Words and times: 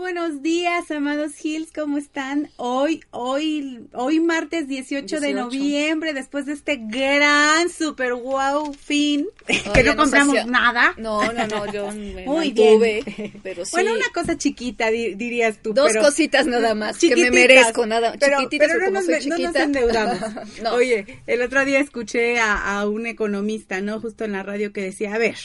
Buenos 0.00 0.42
días, 0.42 0.90
amados 0.90 1.32
Hills, 1.44 1.72
¿cómo 1.74 1.98
están? 1.98 2.48
Hoy, 2.56 3.02
hoy, 3.10 3.80
hoy 3.92 4.18
martes 4.18 4.66
18, 4.66 5.20
de 5.20 5.34
noviembre, 5.34 6.14
después 6.14 6.46
de 6.46 6.54
este 6.54 6.78
gran 6.80 7.68
super 7.68 8.14
wow 8.14 8.72
fin, 8.72 9.26
que 9.74 9.82
no 9.84 9.96
compramos 9.96 10.46
nada. 10.46 10.94
No, 10.96 11.30
no, 11.34 11.46
no, 11.46 11.70
yo 11.70 11.92
me 11.92 12.24
Muy 12.26 12.46
mantuve, 12.46 13.02
bien. 13.04 13.32
pero 13.42 13.66
sí. 13.66 13.72
Bueno, 13.72 13.92
una 13.92 14.08
cosa 14.14 14.38
chiquita, 14.38 14.90
di- 14.90 15.14
dirías 15.16 15.58
tú. 15.62 15.74
Dos 15.74 15.92
pero- 15.92 16.02
cositas 16.06 16.46
nada 16.46 16.74
más, 16.74 16.96
que 16.98 17.14
me 17.14 17.30
merezco, 17.30 17.84
nada, 17.84 18.14
pero, 18.18 18.38
chiquititas, 18.38 18.68
pero 18.68 18.78
no, 18.80 18.84
como 18.86 18.96
nos, 19.00 19.04
soy 19.04 19.26
no 19.28 19.36
nos 19.36 19.38
chiquita. 19.38 19.62
endeudamos. 19.62 20.20
No. 20.62 20.74
Oye, 20.74 21.04
el 21.26 21.42
otro 21.42 21.64
día 21.66 21.78
escuché 21.78 22.38
a, 22.40 22.78
a 22.80 22.88
un 22.88 23.06
economista, 23.06 23.80
¿no? 23.82 24.00
Justo 24.00 24.24
en 24.24 24.32
la 24.32 24.42
radio 24.42 24.72
que 24.72 24.80
decía, 24.82 25.14
a 25.14 25.18
ver, 25.18 25.36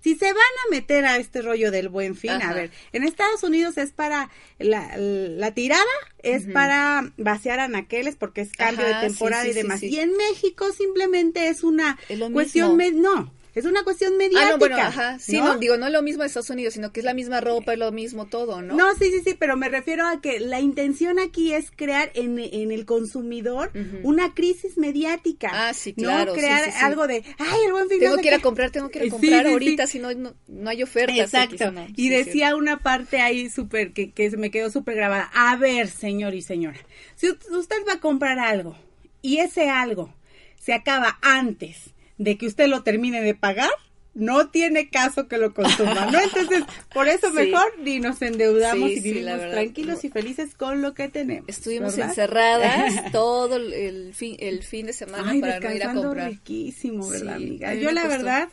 si 0.00 0.14
se 0.14 0.26
van 0.26 0.36
a 0.36 0.70
meter 0.70 1.04
a 1.04 1.16
este 1.16 1.42
rollo 1.42 1.70
del 1.70 1.88
buen 1.88 2.16
fin, 2.16 2.30
a 2.42 2.52
ver, 2.52 2.70
en 2.92 3.04
Estados 3.04 3.42
Unidos 3.42 3.78
es 3.78 3.92
para 3.92 4.30
la, 4.58 4.96
la 4.96 5.52
tirada, 5.52 5.82
es 6.22 6.46
para 6.46 7.12
vaciar 7.16 7.60
anaqueles 7.60 8.16
porque 8.16 8.40
es 8.42 8.52
cambio 8.52 8.86
Ajá, 8.86 9.00
de 9.00 9.08
temporada 9.08 9.42
sí, 9.44 9.50
y 9.50 9.52
sí, 9.52 9.58
demás. 9.58 9.80
sí. 9.80 9.88
Y 9.88 9.98
en 10.00 10.16
México 10.16 10.72
simplemente 10.72 11.48
es 11.48 11.62
una 11.64 11.98
Es 12.08 12.18
cuestión, 12.30 12.78
no, 13.00 13.32
es 13.54 13.64
una 13.64 13.82
cuestión 13.84 14.16
mediática. 14.16 14.46
Ah, 14.48 14.50
no, 14.52 14.58
bueno, 14.58 14.76
ajá, 14.76 15.18
sí, 15.18 15.38
¿no? 15.38 15.54
no, 15.54 15.58
digo, 15.58 15.76
no 15.76 15.86
es 15.86 15.92
lo 15.92 16.02
mismo 16.02 16.22
de 16.22 16.28
Estados 16.28 16.50
Unidos, 16.50 16.74
sino 16.74 16.92
que 16.92 17.00
es 17.00 17.04
la 17.04 17.14
misma 17.14 17.40
ropa, 17.40 17.74
es 17.74 17.78
lo 17.78 17.92
mismo 17.92 18.26
todo, 18.26 18.62
¿no? 18.62 18.74
¿no? 18.74 18.94
sí, 18.94 19.10
sí, 19.10 19.20
sí, 19.24 19.36
pero 19.38 19.56
me 19.56 19.68
refiero 19.68 20.06
a 20.06 20.20
que 20.20 20.40
la 20.40 20.60
intención 20.60 21.18
aquí 21.18 21.52
es 21.52 21.70
crear 21.70 22.10
en, 22.14 22.38
en 22.38 22.72
el 22.72 22.86
consumidor 22.86 23.70
una 24.02 24.34
crisis 24.34 24.78
mediática. 24.78 25.50
Ah, 25.52 25.74
sí, 25.74 25.94
¿no? 25.96 26.04
claro, 26.04 26.34
sí, 26.34 26.40
Crear 26.40 26.64
sí, 26.64 26.70
sí. 26.70 26.76
algo 26.84 27.06
de, 27.06 27.22
ay, 27.38 27.58
el 27.66 27.72
buen 27.72 27.88
fin 27.88 27.98
Tengo 28.00 28.16
no 28.16 28.22
que 28.22 28.28
ir 28.28 28.34
a 28.34 28.36
qué". 28.38 28.42
comprar, 28.42 28.70
tengo 28.70 28.88
que 28.88 29.00
ir 29.00 29.08
a 29.08 29.10
comprar 29.10 29.46
ahorita, 29.46 29.86
si 29.86 29.98
no, 29.98 30.12
no, 30.14 30.34
no 30.48 30.70
hay 30.70 30.82
ofertas. 30.82 31.18
Exacto. 31.18 31.70
no, 31.72 31.86
y 31.96 32.08
decía 32.08 32.56
una 32.56 32.78
parte 32.78 33.20
ahí 33.20 33.50
súper 33.50 33.92
que, 33.92 34.12
que 34.12 34.30
se 34.30 34.36
me 34.36 34.50
quedó 34.50 34.70
súper 34.70 34.96
grabada. 34.96 35.30
A 35.34 35.56
ver, 35.56 35.88
señor 35.88 36.34
y 36.34 36.42
señora, 36.42 36.78
si 37.16 37.28
usted 37.30 37.76
va 37.88 37.94
a 37.94 38.00
comprar 38.00 38.38
algo 38.38 38.76
y 39.20 39.38
ese 39.38 39.68
algo 39.68 40.14
se 40.58 40.72
acaba 40.72 41.18
antes 41.22 41.90
de 42.22 42.36
que 42.38 42.46
usted 42.46 42.66
lo 42.68 42.82
termine 42.82 43.20
de 43.22 43.34
pagar, 43.34 43.70
no 44.14 44.48
tiene 44.50 44.90
caso 44.90 45.26
que 45.26 45.38
lo 45.38 45.54
consuma, 45.54 46.04
¿no? 46.12 46.20
Entonces, 46.20 46.64
por 46.92 47.08
eso 47.08 47.28
Sí. 47.28 47.34
mejor 47.34 47.64
ni 47.80 47.98
nos 47.98 48.20
endeudamos 48.20 48.90
Sí, 48.90 48.96
y 48.98 49.00
vivimos 49.00 49.40
tranquilos 49.50 50.04
y 50.04 50.10
felices 50.10 50.54
con 50.54 50.82
lo 50.82 50.92
que 50.92 51.08
tenemos. 51.08 51.48
Estuvimos 51.48 51.96
¿verdad? 51.96 52.10
encerradas 52.10 52.92
todo 53.12 53.56
el- 53.56 54.12
fin, 54.14 54.36
el 54.38 54.62
fin 54.62 54.84
de 54.86 54.92
semana 54.92 55.30
Ay, 55.30 55.40
para 55.40 55.60
no 55.60 55.72
ir 55.74 55.82
a 55.84 55.94
comprar. 55.94 56.28
riquísimo, 56.30 57.08
¿verdad, 57.08 57.36
amiga? 57.36 57.74
Yo 57.74 57.90
la 57.90 58.02
costó. 58.02 58.16
verdad 58.18 58.48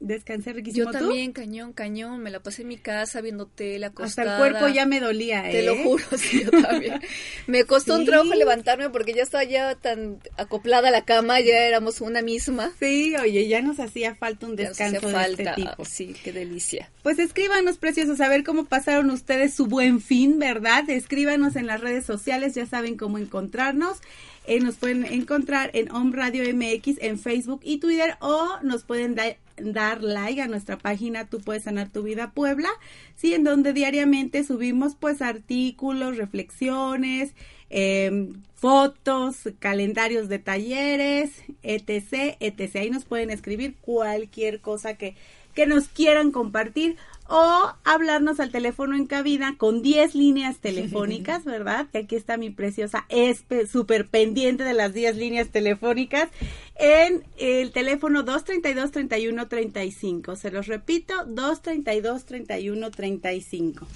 descansé 0.00 0.52
riquísimo. 0.52 0.86
Yo 0.86 0.98
¿Tú? 0.98 1.04
también, 1.06 1.32
cañón, 1.32 1.72
cañón, 1.72 2.20
me 2.20 2.30
la 2.30 2.40
pasé 2.42 2.62
en 2.62 2.68
mi 2.68 2.76
casa 2.76 3.20
viendo 3.20 3.46
tele, 3.46 3.86
Hasta 3.86 4.02
acostada. 4.02 4.32
el 4.32 4.38
cuerpo 4.38 4.68
ya 4.68 4.84
me 4.86 5.00
dolía, 5.00 5.48
¿eh? 5.48 5.52
Te 5.52 5.62
lo 5.62 5.76
juro, 5.82 6.04
sí, 6.18 6.44
yo 6.44 6.50
también. 6.62 7.00
Me 7.46 7.64
costó 7.64 7.94
Sí. 7.94 8.00
un 8.00 8.06
trabajo 8.06 8.34
levantarme 8.34 8.90
porque 8.90 9.14
ya 9.14 9.22
estaba 9.22 9.44
ya 9.44 9.74
tan 9.76 10.18
acoplada 10.36 10.88
a 10.88 10.90
la 10.90 11.04
cama, 11.04 11.40
ya 11.40 11.58
éramos 11.66 12.00
una 12.00 12.20
misma. 12.22 12.72
Sí, 12.78 13.14
oye, 13.16 13.48
ya 13.48 13.62
nos 13.62 13.80
hacía 13.80 14.14
falta 14.14 14.46
un 14.46 14.52
nos 14.56 14.58
descanso 14.68 15.08
de 15.08 15.22
este 15.30 15.46
tipo. 15.54 15.84
Sí, 15.84 16.14
qué 16.22 16.32
delicia. 16.32 16.90
Pues 17.02 17.18
escríbanos, 17.18 17.78
preciosos, 17.78 18.20
a 18.20 18.28
ver 18.28 18.44
cómo 18.44 18.64
pasaron 18.66 19.10
ustedes 19.10 19.54
su 19.54 19.66
buen 19.66 20.00
fin, 20.00 20.38
¿verdad? 20.38 20.88
Escríbanos 20.90 21.56
en 21.56 21.66
las 21.66 21.80
redes 21.80 22.04
sociales, 22.04 22.54
ya 22.54 22.66
saben 22.66 22.96
cómo 22.96 23.18
encontrarnos. 23.18 23.98
Eh, 24.46 24.60
nos 24.60 24.74
pueden 24.76 25.06
encontrar 25.06 25.70
en 25.72 25.90
Home 25.90 26.14
Radio 26.14 26.44
MX 26.54 26.98
en 27.00 27.18
Facebook 27.18 27.60
y 27.64 27.78
Twitter 27.78 28.16
o 28.20 28.58
nos 28.62 28.84
pueden 28.84 29.14
da- 29.14 29.36
dar 29.56 30.02
like 30.02 30.40
a 30.40 30.48
nuestra 30.48 30.78
página 30.78 31.26
Tú 31.26 31.40
puedes 31.40 31.64
sanar 31.64 31.90
tu 31.90 32.02
vida 32.02 32.32
Puebla, 32.32 32.68
sí, 33.16 33.34
en 33.34 33.44
donde 33.44 33.72
diariamente 33.72 34.44
subimos 34.44 34.94
pues 34.94 35.22
artículos, 35.22 36.16
reflexiones, 36.16 37.34
eh, 37.70 38.28
fotos, 38.54 39.36
calendarios 39.58 40.28
de 40.28 40.38
talleres, 40.38 41.32
etc, 41.62 42.36
etc. 42.40 42.76
Ahí 42.76 42.90
nos 42.90 43.04
pueden 43.04 43.30
escribir 43.30 43.74
cualquier 43.80 44.60
cosa 44.60 44.94
que, 44.94 45.16
que 45.54 45.66
nos 45.66 45.88
quieran 45.88 46.30
compartir 46.30 46.96
o 47.28 47.72
hablarnos 47.84 48.40
al 48.40 48.50
teléfono 48.50 48.96
en 48.96 49.06
cabina 49.06 49.56
con 49.56 49.82
10 49.82 50.14
líneas 50.14 50.58
telefónicas, 50.58 51.44
¿verdad? 51.44 51.86
Que 51.90 51.98
aquí 51.98 52.16
está 52.16 52.36
mi 52.36 52.50
preciosa 52.50 53.06
espe 53.08 53.66
súper 53.66 54.06
pendiente 54.08 54.64
de 54.64 54.74
las 54.74 54.92
10 54.92 55.16
líneas 55.16 55.48
telefónicas 55.48 56.28
en 56.76 57.24
el 57.38 57.70
teléfono 57.72 58.24
232-3135. 58.24 60.36
Se 60.36 60.50
los 60.50 60.66
repito, 60.66 61.14
232-3135. 61.26 63.86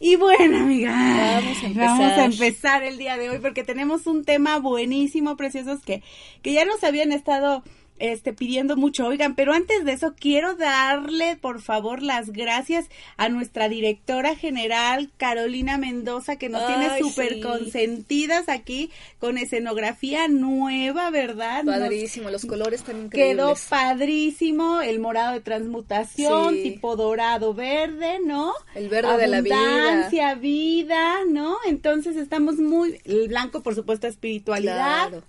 Y 0.00 0.16
bueno, 0.16 0.58
amiga, 0.58 0.90
Vamos 0.92 1.62
a 1.62 1.66
empezar. 1.66 1.86
vamos 1.86 2.12
a 2.12 2.24
empezar 2.24 2.82
el 2.82 2.98
día 2.98 3.16
de 3.16 3.30
hoy 3.30 3.38
porque 3.38 3.64
tenemos 3.64 4.06
un 4.06 4.24
tema 4.24 4.58
buenísimo, 4.58 5.36
preciosos, 5.36 5.80
que, 5.82 6.02
que 6.42 6.52
ya 6.52 6.64
nos 6.64 6.82
habían 6.84 7.12
estado 7.12 7.62
este, 7.98 8.32
pidiendo 8.32 8.76
mucho. 8.76 9.06
Oigan, 9.06 9.34
pero 9.34 9.52
antes 9.52 9.84
de 9.84 9.92
eso 9.92 10.14
quiero 10.18 10.56
darle, 10.56 11.36
por 11.36 11.60
favor, 11.60 12.02
las 12.02 12.30
gracias 12.30 12.86
a 13.16 13.28
nuestra 13.28 13.68
directora 13.68 14.34
general, 14.36 15.10
Carolina 15.16 15.78
Mendoza, 15.78 16.36
que 16.36 16.48
nos 16.48 16.66
tiene 16.66 16.98
súper 16.98 17.34
sí. 17.34 17.40
consentidas 17.40 18.48
aquí 18.48 18.90
con 19.18 19.38
escenografía 19.38 20.28
nueva, 20.28 21.10
¿verdad? 21.10 21.62
Nos- 21.64 21.78
Padrísimo, 21.78 22.30
los 22.30 22.44
colores 22.46 22.80
increíbles. 22.80 23.12
Quedó 23.12 23.54
padrísimo 23.68 24.80
el 24.80 24.98
morado 25.00 25.32
de 25.34 25.40
transmutación, 25.40 26.54
Sí. 26.54 26.62
tipo 26.62 26.96
dorado 26.96 27.54
verde, 27.54 28.18
¿no? 28.24 28.52
El 28.74 28.88
verde 28.88 29.16
de 29.16 29.26
la 29.26 29.40
vida. 29.40 29.56
Abundancia, 29.56 30.34
vida, 30.34 31.14
¿no? 31.28 31.56
Entonces 31.66 32.16
estamos 32.16 32.56
muy, 32.56 33.00
el 33.04 33.28
blanco 33.28 33.62
por 33.62 33.74
supuesto 33.74 34.06
espiritualidad. 34.06 35.08
Claro. 35.08 35.22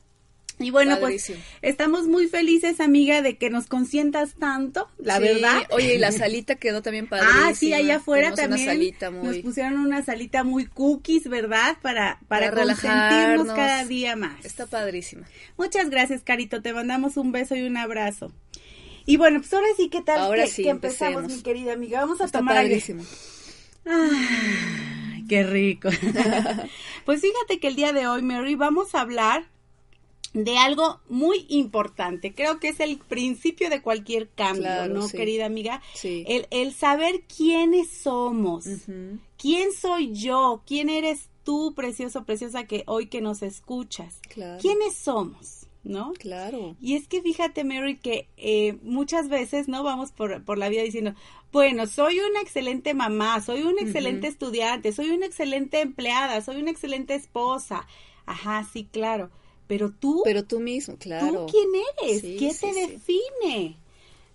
Y 0.57 0.71
bueno, 0.71 0.97
Padrísimo. 0.99 1.37
pues 1.37 1.57
estamos 1.71 2.07
muy 2.07 2.27
felices, 2.27 2.79
amiga, 2.79 3.21
de 3.21 3.37
que 3.37 3.49
nos 3.49 3.67
consientas 3.67 4.35
tanto, 4.35 4.89
la 4.97 5.17
Sí, 5.17 5.23
verdad. 5.23 5.63
Oye, 5.71 5.95
y 5.95 5.97
la 5.97 6.13
salita 6.13 6.55
quedó 6.55 6.81
también 6.81 7.07
padrísima. 7.07 7.41
Ah, 7.49 7.53
sí, 7.53 7.73
allá 7.73 7.97
afuera 7.97 8.33
Tenemos 8.33 8.59
también 8.59 8.69
Una 8.69 8.73
salita 8.73 9.11
nos 9.11 9.23
muy... 9.25 9.41
pusieron 9.41 9.77
una 9.79 10.03
salita 10.03 10.43
muy 10.45 10.65
cookies, 10.65 11.27
¿verdad? 11.27 11.77
Para, 11.81 12.19
para, 12.29 12.51
Para 12.51 12.63
consentirnos 12.63 13.47
relajarnos. 13.47 13.53
cada 13.55 13.83
día 13.85 14.15
más. 14.15 14.45
Está 14.45 14.65
padrísima. 14.65 15.27
Muchas 15.57 15.89
gracias, 15.89 16.21
Carito. 16.23 16.61
Te 16.61 16.71
mandamos 16.73 17.17
un 17.17 17.33
beso 17.33 17.55
y 17.55 17.63
un 17.63 17.75
abrazo. 17.75 18.31
Y 19.05 19.17
bueno, 19.17 19.39
pues 19.41 19.53
ahora 19.53 19.67
sí, 19.75 19.89
¿qué 19.89 20.01
tal 20.01 20.19
Ahora 20.19 20.43
que, 20.45 20.49
sí, 20.49 20.63
que 20.63 20.69
empezamos, 20.69 21.23
empecemos. 21.23 21.37
mi 21.37 21.43
querida 21.43 21.73
amiga? 21.73 21.99
Vamos 21.99 22.21
a 22.21 22.25
Está 22.25 22.39
tomar 22.39 22.55
padrísimo. 22.55 23.03
Ay, 23.85 25.25
qué 25.27 25.43
rico. 25.43 25.89
pues 27.05 27.21
fíjate 27.21 27.59
que 27.59 27.67
el 27.67 27.75
día 27.75 27.93
de 27.93 28.07
hoy, 28.07 28.21
Mary, 28.21 28.55
vamos 28.55 28.95
a 28.95 29.01
hablar 29.01 29.45
de 30.35 30.57
algo 30.57 30.99
muy 31.07 31.45
importante. 31.47 32.33
Creo 32.33 32.59
que 32.59 32.67
es 32.67 32.81
el 32.81 32.97
principio 32.97 33.69
de 33.69 33.81
cualquier 33.81 34.29
cambio, 34.29 34.63
Claro, 34.63 34.93
¿no, 34.93 35.07
sí. 35.07 35.15
querida 35.15 35.45
amiga? 35.45 35.81
Sí. 35.93 36.25
El, 36.27 36.45
el 36.51 36.73
saber 36.73 37.21
quiénes 37.21 37.89
somos. 37.89 38.65
¿Quién 39.37 39.71
soy 39.71 40.11
yo? 40.13 40.61
¿Quién 40.67 40.89
eres 40.89 41.29
tú, 41.43 41.73
precioso, 41.73 42.25
preciosa, 42.25 42.65
que 42.65 42.83
hoy 42.85 43.07
que 43.07 43.21
nos 43.21 43.41
escuchas? 43.43 44.19
Claro. 44.29 44.59
¿Quiénes 44.61 44.95
somos? 44.95 45.67
¿No? 45.85 46.13
Claro. 46.13 46.75
Y 46.81 46.95
es 46.95 47.07
que 47.07 47.21
fíjate, 47.21 47.63
Mary, 47.63 47.95
que 47.95 48.27
eh, 48.37 48.77
muchas 48.81 49.29
veces, 49.29 49.67
¿no? 49.69 49.83
Vamos 49.83 50.11
por, 50.11 50.43
por 50.43 50.57
la 50.57 50.67
vida 50.67 50.81
diciendo, 50.81 51.13
bueno, 51.53 51.85
soy 51.87 52.19
una 52.19 52.41
excelente 52.41 52.93
mamá, 52.93 53.39
soy 53.39 53.61
una 53.61 53.81
excelente 53.81 54.27
estudiante, 54.27 54.91
soy 54.91 55.11
una 55.11 55.27
excelente 55.27 55.79
empleada, 55.81 56.41
soy 56.41 56.57
una 56.57 56.71
excelente 56.71 57.13
esposa. 57.15 57.87
Ajá, 58.25 58.67
sí, 58.73 58.89
claro. 58.91 59.29
Pero 59.67 59.91
tú. 59.91 60.21
Pero 60.23 60.43
tú 60.43 60.59
mismo, 60.59 60.97
claro. 60.97 61.45
¿Tú 61.45 61.51
quién 61.51 61.69
eres? 62.01 62.21
¿Qué 62.21 62.53
te 62.59 62.73
define? 62.73 63.77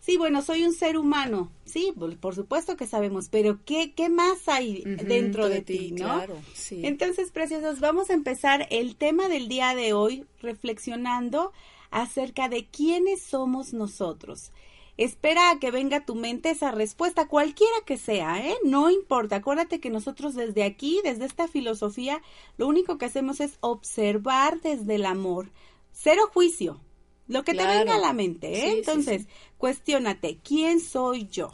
Sí, 0.00 0.16
bueno, 0.16 0.40
soy 0.42 0.64
un 0.64 0.72
ser 0.72 0.96
humano. 0.96 1.52
Sí, 1.66 1.92
por, 2.20 2.34
supuesto 2.34 2.76
que 2.76 2.86
sabemos, 2.86 3.28
pero 3.28 3.60
¿qué, 3.64 3.92
qué 3.92 4.08
más 4.08 4.48
hay 4.48 4.82
dentro 4.82 5.48
de, 5.48 5.60
ti, 5.60 5.92
no? 5.92 6.06
Claro, 6.06 6.36
sí. 6.54 6.80
Entonces, 6.84 7.30
preciosos, 7.30 7.80
vamos 7.80 8.08
a 8.08 8.14
empezar 8.14 8.66
el 8.70 8.96
tema 8.96 9.28
del 9.28 9.48
día 9.48 9.74
de 9.74 9.92
hoy 9.92 10.24
reflexionando 10.40 11.52
acerca 11.90 12.48
de 12.48 12.66
quiénes 12.66 13.22
somos 13.22 13.74
nosotros. 13.74 14.52
Espera 15.00 15.50
a 15.50 15.58
que 15.58 15.70
venga 15.70 15.96
a 15.96 16.04
tu 16.04 16.14
mente 16.14 16.50
esa 16.50 16.72
respuesta, 16.72 17.26
cualquiera 17.26 17.72
que 17.86 17.96
sea, 17.96 18.46
¿eh? 18.46 18.54
No 18.64 18.90
importa. 18.90 19.36
Acuérdate 19.36 19.80
que 19.80 19.88
nosotros 19.88 20.34
desde 20.34 20.62
aquí, 20.62 21.00
desde 21.02 21.24
esta 21.24 21.48
filosofía, 21.48 22.20
lo 22.58 22.66
único 22.68 22.98
que 22.98 23.06
hacemos 23.06 23.40
es 23.40 23.56
observar 23.60 24.60
desde 24.60 24.96
el 24.96 25.06
amor. 25.06 25.52
Cero 25.90 26.28
juicio. 26.34 26.82
Lo 27.28 27.44
que 27.44 27.54
te 27.54 27.66
venga 27.66 27.94
a 27.94 27.98
la 27.98 28.12
mente, 28.12 28.52
¿eh? 28.52 28.72
Entonces, 28.72 29.26
cuestionate, 29.56 30.38
¿quién 30.44 30.80
soy 30.80 31.28
yo? 31.28 31.50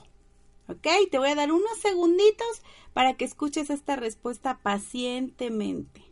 ¿Ok? 0.68 0.88
Te 1.08 1.18
voy 1.20 1.28
a 1.28 1.36
dar 1.36 1.52
unos 1.52 1.78
segunditos 1.78 2.62
para 2.94 3.14
que 3.14 3.26
escuches 3.26 3.70
esta 3.70 3.94
respuesta 3.94 4.58
pacientemente. 4.60 6.02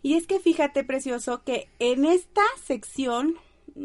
Y 0.00 0.14
es 0.14 0.28
que 0.28 0.38
fíjate, 0.38 0.84
precioso, 0.84 1.42
que 1.42 1.68
en 1.80 2.04
esta 2.04 2.42
sección 2.64 3.36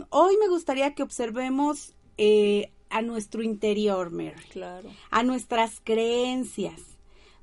hoy 0.10 0.38
me 0.38 0.48
gustaría 0.50 0.94
que 0.94 1.04
observemos 1.04 1.94
eh, 2.18 2.72
a 2.89 3.01
nuestro 3.01 3.44
interior, 3.44 4.12
Mary. 4.12 4.42
Claro. 4.51 4.89
A 5.10 5.24
nuestras 5.24 5.81
creencias. 5.84 6.81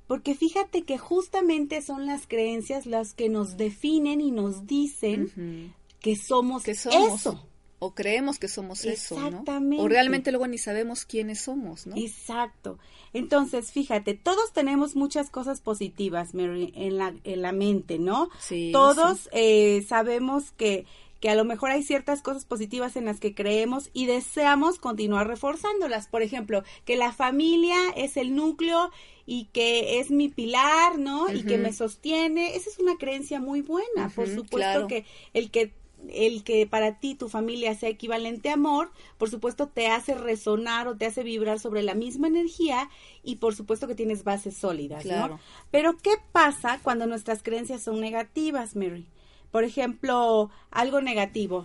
Porque 0.06 0.35
fíjate 0.35 0.82
que 0.82 0.99
justamente 0.99 1.81
son 1.81 2.06
las 2.06 2.26
creencias 2.26 2.85
las 2.87 3.14
que 3.14 3.29
nos 3.29 3.56
definen 3.56 4.20
y 4.20 4.31
nos 4.31 4.67
dicen 4.67 5.73
que 6.00 6.17
somos, 6.17 6.69
eso. 6.69 7.49
O 7.79 7.94
creemos 7.94 8.38
que 8.38 8.49
somos 8.49 8.85
eso, 8.85 9.19
¿no? 9.19 9.44
O 9.79 9.88
realmente 9.88 10.31
luego 10.31 10.46
ni 10.46 10.58
sabemos 10.58 11.05
quiénes 11.06 11.41
somos, 11.41 11.87
¿no? 11.87 11.96
Exacto. 11.96 12.79
Entonces, 13.12 13.73
fíjate, 13.73 14.14
todos 14.14 14.52
tenemos 14.52 14.94
muchas 14.94 15.31
cosas 15.31 15.61
positivas, 15.61 16.35
Mary, 16.35 16.73
en 16.76 16.99
la, 16.99 17.14
en 17.25 17.43
la 17.43 17.52
mente, 17.52 17.99
¿no? 17.99 18.29
Sí. 18.41 18.70
Todos 18.73 19.29
Eh, 19.32 19.85
sabemos 19.88 20.50
que 20.52 20.87
que 21.20 21.31
a 21.31 21.34
lo 21.34 21.44
mejor 21.44 21.70
hay 21.70 21.82
ciertas 21.82 22.22
cosas 22.22 22.44
positivas 22.44 22.96
en 22.96 23.06
las 23.06 23.20
que 23.20 23.34
creemos 23.34 23.90
y 23.93 24.06
deseamos 24.06 24.78
continuar 24.78 25.26
reforzándolas. 25.26 26.08
Por 26.08 26.22
ejemplo, 26.22 26.62
que 26.84 26.96
la 26.96 27.12
familia 27.12 27.76
es 27.96 28.16
el 28.16 28.34
núcleo 28.34 28.90
y 29.26 29.46
que 29.46 30.00
es 30.00 30.11
mi 30.11 30.28
pilar, 30.28 30.99
¿no? 30.99 31.32
Y 31.32 31.44
que 31.44 31.58
me 31.58 31.72
sostiene. 31.72 32.56
Esa 32.56 32.70
es 32.70 32.78
una 32.78 32.96
creencia 32.96 33.40
muy 33.40 33.62
buena. 33.62 34.11
Por 34.14 34.28
supuesto 34.28 34.87
que 34.87 35.05
el 35.32 35.50
que 35.50 35.72
el 36.12 36.44
que 36.44 36.66
para 36.66 36.99
ti 36.99 37.14
tu 37.14 37.28
familia 37.28 37.75
sea 37.75 37.88
equivalente 37.88 38.50
a 38.50 38.55
amor, 38.55 38.90
por 39.19 39.31
supuesto 39.31 39.69
te 39.69 39.88
hace 39.88 40.14
resonar 40.14 40.88
o 40.88 40.96
te 40.96 41.06
hace 41.06 41.22
vibrar 41.22 41.58
sobre 41.58 41.82
la 41.82 41.94
misma 41.94 42.28
energía 42.28 42.90
y 43.22 43.37
por 43.37 43.55
supuesto 43.55 43.87
que 43.87 43.94
tienes 43.94 44.25
bases 44.25 44.56
sólidas, 44.56 45.05
¿no? 45.05 45.40
Pero 45.70 45.96
¿qué 45.99 46.12
pasa 46.32 46.81
cuando 46.82 47.06
nuestras 47.06 47.43
creencias 47.43 47.82
son 47.82 48.00
negativas, 48.00 48.76
Mary? 48.76 49.06
Por 49.55 49.62
ejemplo, 49.62 50.51
algo 50.73 51.01
negativo, 51.01 51.65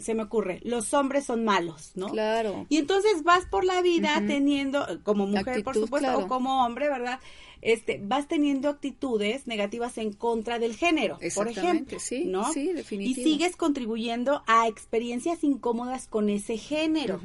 se 0.00 0.14
me 0.14 0.22
ocurre, 0.22 0.60
los 0.64 0.94
hombres 0.94 1.26
son 1.26 1.44
malos, 1.44 1.90
¿no? 1.96 2.08
Claro. 2.08 2.64
Y 2.70 2.78
entonces 2.78 3.22
vas 3.24 3.44
por 3.44 3.66
la 3.66 3.82
vida 3.82 4.22
teniendo, 4.26 4.86
como 5.02 5.26
mujer, 5.26 5.62
por 5.62 5.74
supuesto, 5.74 6.18
o 6.18 6.28
como 6.28 6.64
hombre, 6.64 6.88
¿verdad? 6.88 7.20
Este, 7.60 8.00
vas 8.02 8.26
teniendo 8.26 8.70
actitudes 8.70 9.46
negativas 9.46 9.98
en 9.98 10.14
contra 10.14 10.58
del 10.58 10.76
género, 10.76 11.18
por 11.34 11.48
ejemplo, 11.48 12.00
sí, 12.00 12.24
¿no? 12.24 12.50
Sí, 12.50 12.72
definitivamente. 12.72 13.20
Y 13.20 13.32
sigues 13.32 13.56
contribuyendo 13.56 14.42
a 14.46 14.66
experiencias 14.66 15.44
incómodas 15.44 16.06
con 16.06 16.30
ese 16.30 16.56
género. 16.56 17.20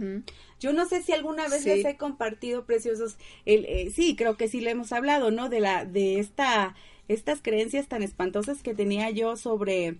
Yo 0.60 0.74
no 0.74 0.88
sé 0.88 1.04
si 1.04 1.14
alguna 1.14 1.48
vez 1.48 1.64
les 1.64 1.86
he 1.86 1.96
compartido, 1.96 2.66
preciosos, 2.66 3.16
el, 3.46 3.64
eh, 3.64 3.94
sí, 3.96 4.18
creo 4.18 4.36
que 4.36 4.50
sí 4.50 4.60
le 4.60 4.72
hemos 4.72 4.92
hablado, 4.92 5.32
¿no? 5.32 5.48
De 5.48 5.62
la, 5.62 5.86
de 5.86 6.20
esta 6.20 6.76
estas 7.10 7.42
creencias 7.42 7.88
tan 7.88 8.04
espantosas 8.04 8.62
que 8.62 8.74
tenía 8.74 9.10
yo 9.10 9.36
sobre 9.36 9.96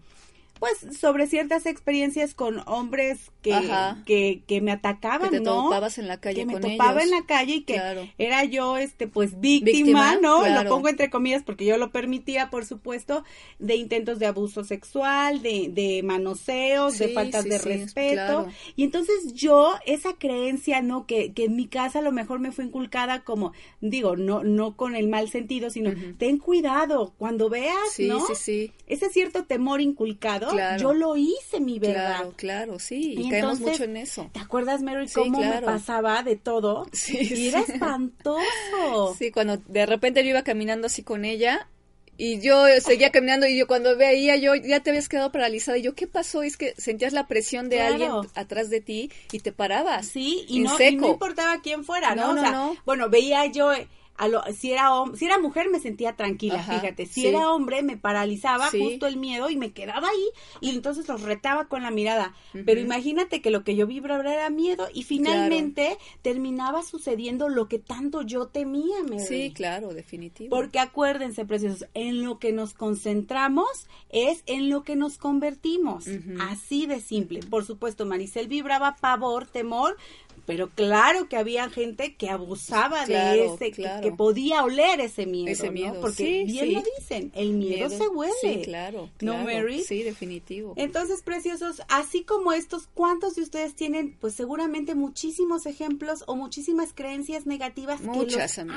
pues 0.60 0.98
sobre 0.98 1.28
ciertas 1.28 1.66
experiencias 1.66 2.34
con 2.34 2.62
hombres 2.68 3.32
que, 3.42 3.58
que, 4.06 4.44
que, 4.46 4.62
me 4.62 4.72
atacaban, 4.72 5.30
que 5.30 5.38
te 5.38 5.44
¿no? 5.44 5.64
topabas 5.64 5.98
en 5.98 6.08
la 6.08 6.20
calle 6.20 6.42
que 6.42 6.46
me 6.46 6.60
topaba 6.60 7.02
en 7.02 7.12
la 7.12 7.26
calle 7.26 7.56
y 7.56 7.62
que 7.62 7.82
era 8.18 8.44
yo, 8.44 8.78
este, 8.78 9.08
pues 9.08 9.40
víctima, 9.40 10.18
¿no? 10.18 10.48
Lo 10.48 10.70
pongo 10.70 10.90
entre 10.90 11.10
comillas 11.10 11.44
porque 11.44 11.66
yo 11.66 11.78
lo 11.78 11.92
permitía, 11.92 12.50
por 12.50 12.66
supuesto, 12.66 13.24
de 13.60 13.76
intentos 13.76 14.20
de 14.20 14.26
abuso 14.26 14.64
sexual, 14.64 15.42
de, 15.42 15.70
de 15.70 16.04
manoseos, 16.04 16.98
de 16.98 17.10
faltas 17.10 17.46
de 17.46 17.58
respeto. 17.58 18.48
Y 18.76 18.84
entonces 18.84 19.34
yo, 19.34 19.76
esa 19.86 20.14
creencia, 20.14 20.82
¿no? 20.82 21.06
Que, 21.06 21.32
que 21.32 21.46
en 21.46 21.56
mi 21.56 21.68
casa 21.68 22.00
a 22.00 22.02
lo 22.02 22.12
mejor 22.12 22.40
me 22.40 22.52
fue 22.52 22.66
inculcada 22.66 23.22
como, 23.22 23.54
digo, 23.80 24.18
no, 24.18 24.44
no 24.44 24.76
con 24.76 24.96
el 24.96 25.08
mal 25.08 25.30
sentido, 25.30 25.70
sino 25.70 25.92
ten 26.18 26.38
cuidado 26.38 27.14
cuando 27.18 27.50
veas, 27.50 28.00
¿no? 28.00 28.28
Ese 28.28 29.10
cierto 29.10 29.46
temor 29.46 29.80
inculcado 29.80 30.49
yo 30.78 30.94
lo 30.94 31.16
hice, 31.18 31.60
mi 31.60 31.80
verdad. 31.80 32.18
Claro, 32.18 32.34
claro, 32.36 32.80
sí, 32.80 33.16
y, 33.18 33.30
caemos 33.30 33.60
mucho 33.60 33.84
en 33.84 33.98
eso. 33.98 34.30
¿Te 34.34 34.40
acuerdas, 34.40 34.82
Mary, 34.82 35.08
cómo 35.14 35.40
me 35.40 35.62
pasaba 35.62 36.24
de 36.24 36.36
todo? 36.36 36.88
Sí, 36.92 37.18
y 37.20 37.48
era 37.48 37.60
espantoso. 37.68 39.16
Sí, 39.18 39.32
cuando 39.32 39.58
de 39.58 39.86
repente 39.86 40.24
yo 40.24 40.30
iba 40.30 40.44
caminando 40.44 40.88
así 40.88 41.04
con 41.04 41.26
ella 41.26 41.68
y 42.20 42.42
yo 42.42 42.66
seguía 42.82 43.12
caminando 43.12 43.48
y 43.48 43.58
yo 43.58 43.66
cuando 43.66 43.96
veía 43.96 44.36
yo 44.36 44.54
ya 44.54 44.82
te 44.82 44.90
habías 44.90 45.08
quedado 45.08 45.32
paralizada 45.32 45.78
y 45.78 45.84
yo 45.84 45.96
qué 45.96 46.06
pasó 46.06 46.44
es 46.44 46.58
que 46.58 46.74
sentías 46.78 47.14
la 47.14 47.28
presión 47.28 47.70
de 47.70 47.82
alguien 47.82 48.12
atrás 48.36 48.70
de 48.70 48.82
ti 48.82 49.10
y 49.32 49.40
te 49.40 49.54
parabas 49.54 50.06
sí 50.06 50.44
y, 50.50 50.60
no, 50.60 50.76
y 50.78 50.96
no, 50.98 51.08
importaba 51.12 51.62
quién 51.62 51.86
fuera 51.86 52.16
no, 52.16 52.34
no, 52.34 52.52
no. 52.52 52.76
bueno 52.86 53.10
veía 53.10 53.46
yo 53.46 53.72
si 54.54 54.72
era 54.72 54.90
si 55.16 55.26
era 55.26 55.40
mujer 55.40 55.70
me 55.70 55.80
sentía 55.80 56.16
tranquila, 56.16 56.64
fíjate, 56.64 57.06
si 57.06 57.28
era 57.28 57.52
hombre 57.52 57.84
me 57.84 57.98
paralizaba 57.98 58.70
justo 58.70 59.08
el 59.08 59.18
miedo 59.18 59.50
y 59.50 59.56
me 59.56 59.72
quedaba 59.72 60.10
ahí 60.10 60.30
y 60.62 60.70
entonces 60.70 61.08
los 61.08 61.22
retaba 61.22 61.68
con 61.68 61.84
la 61.84 61.92
mirada. 61.92 62.34
Pero 62.66 62.80
imagínate 62.80 63.42
que 63.42 63.52
lo 63.52 63.64
que 63.64 63.76
yo 63.76 63.88
vibraba 63.88 64.22
era 64.32 64.50
miedo 64.50 64.88
y 64.94 65.04
finalmente 65.04 65.98
terminaba 66.22 66.84
sucediendo 66.84 67.50
lo 67.50 67.68
que 67.68 67.80
tanto 67.80 68.22
yo 68.22 68.48
temía, 68.48 68.98
Sí, 69.28 69.54
claro, 69.54 69.94
definitivo. 69.94 70.50
Porque 70.50 70.80
acuérdense, 70.80 71.46
preciosos, 71.46 71.88
en 71.94 72.24
lo 72.24 72.40
que 72.40 72.52
nos 72.52 72.74
concentramos 72.74 73.88
es 74.10 74.44
en 74.46 74.70
lo 74.70 74.84
que 74.84 74.96
nos 74.96 75.18
convertimos. 75.18 76.06
Así 76.40 76.86
de 76.86 77.00
simple. 77.00 77.42
Por 77.42 77.66
supuesto, 77.66 78.06
Maricel 78.06 78.48
vibraba 78.48 78.96
pavor, 79.00 79.46
temor, 79.48 79.98
pero 80.50 80.72
claro 80.72 81.30
que 81.30 81.38
había 81.38 81.70
gente 81.70 82.16
que 82.16 82.28
abusaba 82.28 83.06
de 83.06 83.46
ese, 83.46 83.72
que, 83.72 84.12
podía 84.18 84.64
oler 84.64 85.00
ese 85.00 85.28
miedo, 85.28 85.52
ese 85.52 85.70
miedo 85.70 86.02
porque 86.02 86.44
bien 86.44 86.74
lo 86.74 86.82
dicen, 86.98 87.32
el 87.36 87.52
miedo, 87.52 87.88
se 87.88 88.08
huele. 88.08 88.34
Sí, 88.42 88.62
claro, 88.64 89.12
¿No, 89.22 89.44
Mary? 89.44 89.84
Sí, 89.84 90.02
definitivo. 90.02 90.74
Entonces, 90.76 91.22
preciosos, 91.22 91.84
así 91.88 92.24
como 92.24 92.52
estos, 92.52 92.90
¿cuántos 92.96 93.36
de 93.36 93.44
ustedes 93.44 93.76
tienen, 93.76 94.18
pues 94.20 94.34
seguramente 94.34 94.96
muchísimos 94.96 95.68
ejemplos 95.68 96.24
o 96.26 96.36
muchísimas 96.36 96.94
creencias 96.94 97.46
negativas 97.46 98.02
que 98.02 98.26
los 98.26 98.36
hacen? 98.36 98.70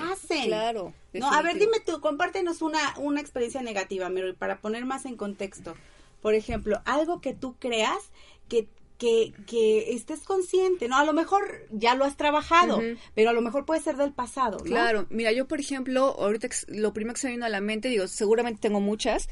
Claro. 0.44 0.92
No, 1.14 1.32
a 1.32 1.40
ver, 1.40 1.58
dime 1.58 1.80
tú, 1.80 2.02
compártenos 2.02 2.60
una, 2.60 2.94
una 2.98 3.22
experiencia 3.22 3.62
negativa, 3.62 4.10
Mary, 4.10 4.34
para 4.34 4.60
poner 4.60 4.84
más 4.84 5.06
en 5.06 5.16
contexto. 5.16 5.74
Por 6.20 6.34
ejemplo, 6.34 6.82
algo 6.84 7.22
que 7.22 7.32
tú 7.32 7.56
creas 7.58 8.10
que 8.50 8.68
que, 9.02 9.32
que 9.48 9.94
estés 9.94 10.20
consciente, 10.20 10.86
¿no? 10.86 10.96
A 10.96 11.04
lo 11.04 11.12
mejor 11.12 11.66
ya 11.72 11.96
lo 11.96 12.04
has 12.04 12.16
trabajado, 12.16 12.80
pero 13.16 13.30
a 13.30 13.32
lo 13.32 13.42
mejor 13.42 13.64
puede 13.64 13.80
ser 13.80 13.96
del 13.96 14.12
pasado, 14.12 14.58
¿no? 14.58 14.64
Claro, 14.64 15.06
mira, 15.10 15.32
yo 15.32 15.48
por 15.48 15.58
ejemplo, 15.58 16.14
ahorita 16.20 16.48
lo 16.68 16.92
primero 16.92 17.14
que 17.14 17.20
se 17.20 17.26
me 17.26 17.32
vino 17.32 17.44
a 17.44 17.48
la 17.48 17.60
mente, 17.60 17.88
digo, 17.88 18.06
seguramente 18.06 18.60
tengo 18.60 18.80
muchas, 18.80 19.28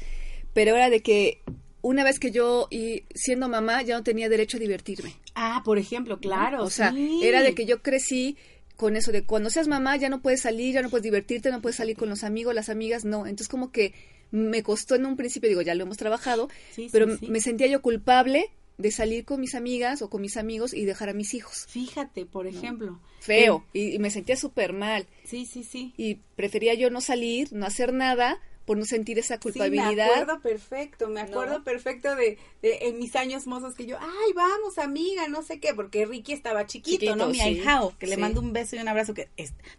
pero 0.53 0.75
era 0.75 0.89
de 0.89 1.01
que 1.01 1.41
una 1.81 2.03
vez 2.03 2.19
que 2.19 2.31
yo, 2.31 2.67
y 2.69 3.05
siendo 3.15 3.47
mamá, 3.47 3.81
ya 3.81 3.95
no 3.95 4.03
tenía 4.03 4.27
derecho 4.27 4.57
a 4.57 4.59
divertirme. 4.59 5.15
Ah, 5.35 5.61
por 5.63 5.77
ejemplo, 5.77 6.19
claro. 6.19 6.65
O 6.65 6.69
sea, 6.69 6.93
era 7.23 7.41
de 7.41 7.55
que 7.55 7.65
yo 7.65 7.81
crecí 7.81 8.35
con 8.75 8.97
eso 8.97 9.13
de 9.13 9.23
cuando 9.23 9.49
seas 9.49 9.69
mamá 9.69 9.95
ya 9.95 10.09
no 10.09 10.21
puedes 10.21 10.41
salir, 10.41 10.73
ya 10.73 10.81
no 10.81 10.89
puedes 10.89 11.03
divertirte, 11.03 11.49
no 11.49 11.61
puedes 11.61 11.77
salir 11.77 11.95
con 11.95 12.09
los 12.09 12.25
amigos, 12.25 12.53
las 12.53 12.67
amigas, 12.67 13.05
no. 13.05 13.25
Entonces 13.25 13.47
como 13.47 13.71
que 13.71 13.93
me 14.31 14.63
costó 14.63 14.95
en 14.95 15.05
un 15.05 15.15
principio, 15.15 15.47
digo, 15.47 15.61
ya 15.61 15.75
lo 15.75 15.83
hemos 15.83 15.97
trabajado, 15.97 16.49
pero 16.91 17.07
me 17.21 17.39
sentía 17.39 17.67
yo 17.67 17.81
culpable 17.81 18.51
de 18.77 18.91
salir 18.91 19.25
con 19.25 19.39
mis 19.39 19.55
amigas 19.55 20.01
o 20.01 20.09
con 20.09 20.21
mis 20.21 20.37
amigos 20.37 20.73
y 20.73 20.85
dejar 20.85 21.09
a 21.09 21.13
mis 21.13 21.33
hijos. 21.33 21.67
Fíjate, 21.69 22.25
por 22.25 22.47
ejemplo. 22.47 22.99
Feo. 23.19 23.65
Y, 23.73 23.99
me 23.99 24.09
sentía 24.09 24.35
súper 24.35 24.73
mal. 24.73 25.07
Sí, 25.23 25.45
sí, 25.45 25.63
sí. 25.63 25.93
Y 25.97 26.15
prefería 26.35 26.73
yo 26.73 26.89
no 26.89 27.01
salir, 27.01 27.53
no 27.53 27.65
hacer 27.65 27.93
nada, 27.93 28.39
por 28.65 28.77
no 28.77 28.85
sentir 28.85 29.19
esa 29.19 29.39
culpabilidad. 29.39 29.95
me 29.95 30.03
acuerdo 30.03 30.41
perfecto, 30.41 31.09
me 31.09 31.21
acuerdo 31.21 31.63
perfecto 31.63 32.15
de, 32.15 32.37
en 32.61 32.99
mis 32.99 33.15
años 33.15 33.47
mozos 33.47 33.75
que 33.75 33.85
yo, 33.85 33.97
ay, 33.99 34.33
vamos, 34.33 34.77
amiga, 34.77 35.27
no 35.27 35.41
sé 35.41 35.59
qué, 35.59 35.73
porque 35.73 36.05
Ricky 36.05 36.33
estaba 36.33 36.65
chiquito, 36.65 37.15
¿no? 37.15 37.27
Mi 37.27 37.39
sí, 37.39 37.61
que 37.99 38.07
le 38.07 38.17
mando 38.17 38.39
un 38.39 38.53
beso 38.53 38.75
y 38.75 38.79
un 38.79 38.87
abrazo, 38.87 39.13
que 39.13 39.29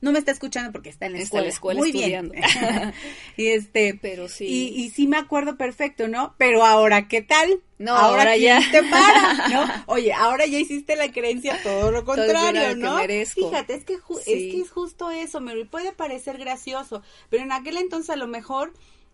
no 0.00 0.12
me 0.12 0.18
está 0.18 0.32
escuchando 0.32 0.72
porque 0.72 0.90
está 0.90 1.06
en 1.06 1.12
la 1.14 1.20
escuela. 1.20 1.48
escuela 1.48 1.80
Muy 1.80 1.90
estudiando. 1.90 2.34
bien. 2.34 2.44
y 3.36 3.46
este, 3.48 3.98
pero 4.00 4.28
sí. 4.28 4.46
Y, 4.46 4.82
y 4.82 4.90
sí 4.90 5.06
me 5.06 5.16
acuerdo 5.16 5.56
perfecto, 5.56 6.08
¿no? 6.08 6.34
Pero 6.38 6.64
ahora, 6.64 7.08
¿qué 7.08 7.22
tal? 7.22 7.62
No, 7.82 7.96
ahora, 7.96 8.36
ya 8.36 8.60
te 8.70 8.82
para, 8.84 9.48
¿no? 9.48 9.84
Oye, 9.86 10.12
ahora 10.12 10.46
ya 10.46 10.58
hiciste 10.58 10.94
la 10.94 11.10
creencia 11.10 11.60
todo 11.62 11.90
lo 11.90 12.04
contrario, 12.04 12.76
¿no? 12.76 12.98
Fíjate, 12.98 13.74
es 13.74 13.84
que, 13.84 13.94
es 13.94 14.24
que 14.24 14.60
es 14.60 14.70
justo 14.70 15.10
eso, 15.10 15.40
Mary. 15.40 15.64
Puede 15.64 15.92
parecer 15.92 16.38
gracioso, 16.38 17.02
pero 17.28 17.42
en 17.42 17.52
aquel 17.52 17.76
entonces 17.76 18.10
a 18.10 18.16
lo 18.16 18.28
mejor 18.28 18.72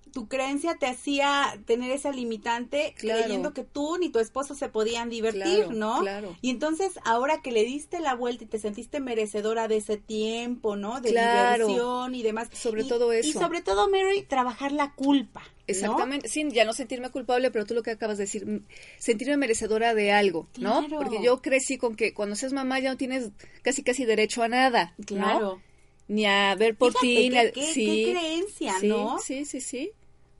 tu 0.08 0.28
creencia 0.28 0.76
te 0.78 0.86
hacía 0.86 1.58
tener 1.66 1.90
esa 1.90 2.10
limitante 2.12 2.94
creyendo 2.96 3.54
que 3.54 3.64
tú 3.64 3.96
ni 3.98 4.10
tu 4.10 4.18
esposo 4.18 4.54
se 4.54 4.68
podían 4.68 5.08
divertir, 5.08 5.70
¿no? 5.70 6.00
Claro. 6.00 6.36
Y 6.42 6.50
entonces 6.50 6.98
ahora 7.04 7.40
que 7.42 7.52
le 7.52 7.64
diste 7.64 8.00
la 8.00 8.14
vuelta 8.14 8.44
y 8.44 8.46
te 8.46 8.58
sentiste 8.58 9.00
merecedora 9.00 9.68
de 9.68 9.76
ese 9.76 9.96
tiempo, 9.96 10.76
¿no? 10.76 11.00
De 11.00 11.10
diversión 11.10 12.14
y 12.14 12.22
demás. 12.22 12.48
Sobre 12.52 12.84
todo 12.84 13.12
eso. 13.12 13.28
Y 13.28 13.32
sobre 13.32 13.62
todo, 13.62 13.88
Mary, 13.88 14.22
trabajar 14.22 14.72
la 14.72 14.94
culpa. 14.94 15.42
Exactamente, 15.68 16.28
sí, 16.28 16.48
ya 16.50 16.64
no 16.64 16.72
sentirme 16.72 17.10
culpable, 17.10 17.50
pero 17.50 17.66
tú 17.66 17.74
lo 17.74 17.82
que 17.82 17.90
acabas 17.90 18.16
de 18.16 18.24
decir, 18.24 18.62
sentirme 18.98 19.36
merecedora 19.36 19.94
de 19.94 20.12
algo, 20.12 20.48
¿no? 20.58 20.86
Porque 20.88 21.22
yo 21.22 21.42
crecí 21.42 21.76
con 21.76 21.94
que 21.94 22.14
cuando 22.14 22.36
seas 22.36 22.54
mamá 22.54 22.80
ya 22.80 22.90
no 22.90 22.96
tienes 22.96 23.30
casi 23.62 23.82
casi 23.82 24.06
derecho 24.06 24.42
a 24.42 24.48
nada, 24.48 24.94
claro. 25.06 25.60
Ni 26.08 26.24
a 26.24 26.54
ver 26.54 26.74
por 26.74 26.94
ti, 26.94 27.28
qué, 27.30 27.72
sí, 27.74 28.06
creencia, 28.10 28.76
¿no? 28.82 29.18
Sí, 29.18 29.44
sí, 29.44 29.60
sí. 29.60 29.92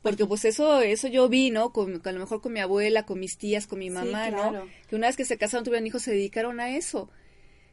Porque 0.02 0.26
pues 0.26 0.44
eso 0.44 0.80
eso 0.80 1.08
yo 1.08 1.28
vi, 1.28 1.50
¿no? 1.50 1.72
Con, 1.72 2.00
a 2.04 2.12
lo 2.12 2.20
mejor 2.20 2.40
con 2.40 2.52
mi 2.52 2.60
abuela, 2.60 3.04
con 3.04 3.18
mis 3.18 3.36
tías, 3.36 3.66
con 3.66 3.78
mi 3.78 3.90
mamá, 3.90 4.30
¿no? 4.30 4.66
Que 4.88 4.96
una 4.96 5.08
vez 5.08 5.16
que 5.16 5.24
se 5.24 5.38
casaron, 5.38 5.64
tuvieron 5.64 5.86
hijos, 5.86 6.02
se 6.02 6.12
dedicaron 6.12 6.60
a 6.60 6.76
eso 6.76 7.10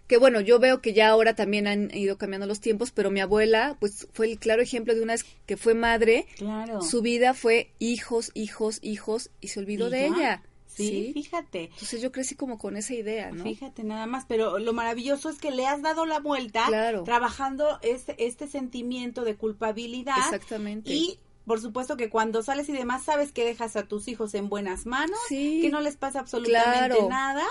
que 0.08 0.18
bueno, 0.18 0.40
yo 0.40 0.60
veo 0.60 0.82
que 0.82 0.94
ya 0.94 1.10
ahora 1.10 1.36
también 1.36 1.68
han 1.68 1.96
ido 1.96 2.18
cambiando 2.18 2.46
los 2.46 2.60
tiempos, 2.60 2.92
pero 2.92 3.10
mi 3.10 3.22
abuela, 3.22 3.78
pues 3.80 4.08
fue 4.14 4.28
el 4.28 4.38
claro 4.38 4.62
ejemplo 4.62 4.94
de 4.94 5.02
una 5.02 5.14
vez 5.14 5.26
que 5.46 5.58
fue 5.58 5.74
madre, 5.74 6.28
claro. 6.38 6.82
su 6.82 7.02
vida 7.02 7.34
fue 7.34 7.72
hijos, 7.80 8.32
hijos, 8.36 8.80
hijos, 8.84 9.32
y 9.42 9.48
se 9.48 9.60
olvidó 9.60 9.90
de 9.90 10.08
ella. 10.08 10.44
Sí, 10.68 11.12
fíjate. 11.14 11.66
Entonces 11.66 12.02
yo 12.02 12.12
crecí 12.12 12.36
como 12.36 12.58
con 12.58 12.76
esa 12.76 12.94
idea, 12.94 13.32
¿no? 13.32 13.44
Fíjate 13.44 13.86
nada 13.86 14.06
más, 14.08 14.26
pero 14.28 14.60
lo 14.60 14.74
maravilloso 14.74 15.30
es 15.30 15.38
que 15.38 15.52
le 15.52 15.66
has 15.66 15.82
dado 15.82 16.06
la 16.06 16.20
vuelta 16.20 16.66
claro. 16.68 17.04
trabajando 17.04 17.80
este, 17.82 18.26
este 18.26 18.48
sentimiento 18.48 19.24
de 19.24 19.36
culpabilidad. 19.38 20.18
Exactamente. 20.18 20.92
Y 20.92 21.18
por 21.46 21.62
supuesto 21.62 21.98
que 21.98 22.10
cuando 22.10 22.42
sales 22.44 22.68
y 22.70 22.74
demás 22.74 23.04
sabes 23.04 23.32
que 23.32 23.46
dejas 23.46 23.76
a 23.76 23.84
tus 23.84 24.08
hijos 24.08 24.34
en 24.34 24.50
buenas 24.50 24.86
manos, 24.86 25.20
que 25.30 25.70
no 25.72 25.80
les 25.82 25.96
pasa 25.96 26.20
absolutamente 26.20 27.02
nada 27.08 27.44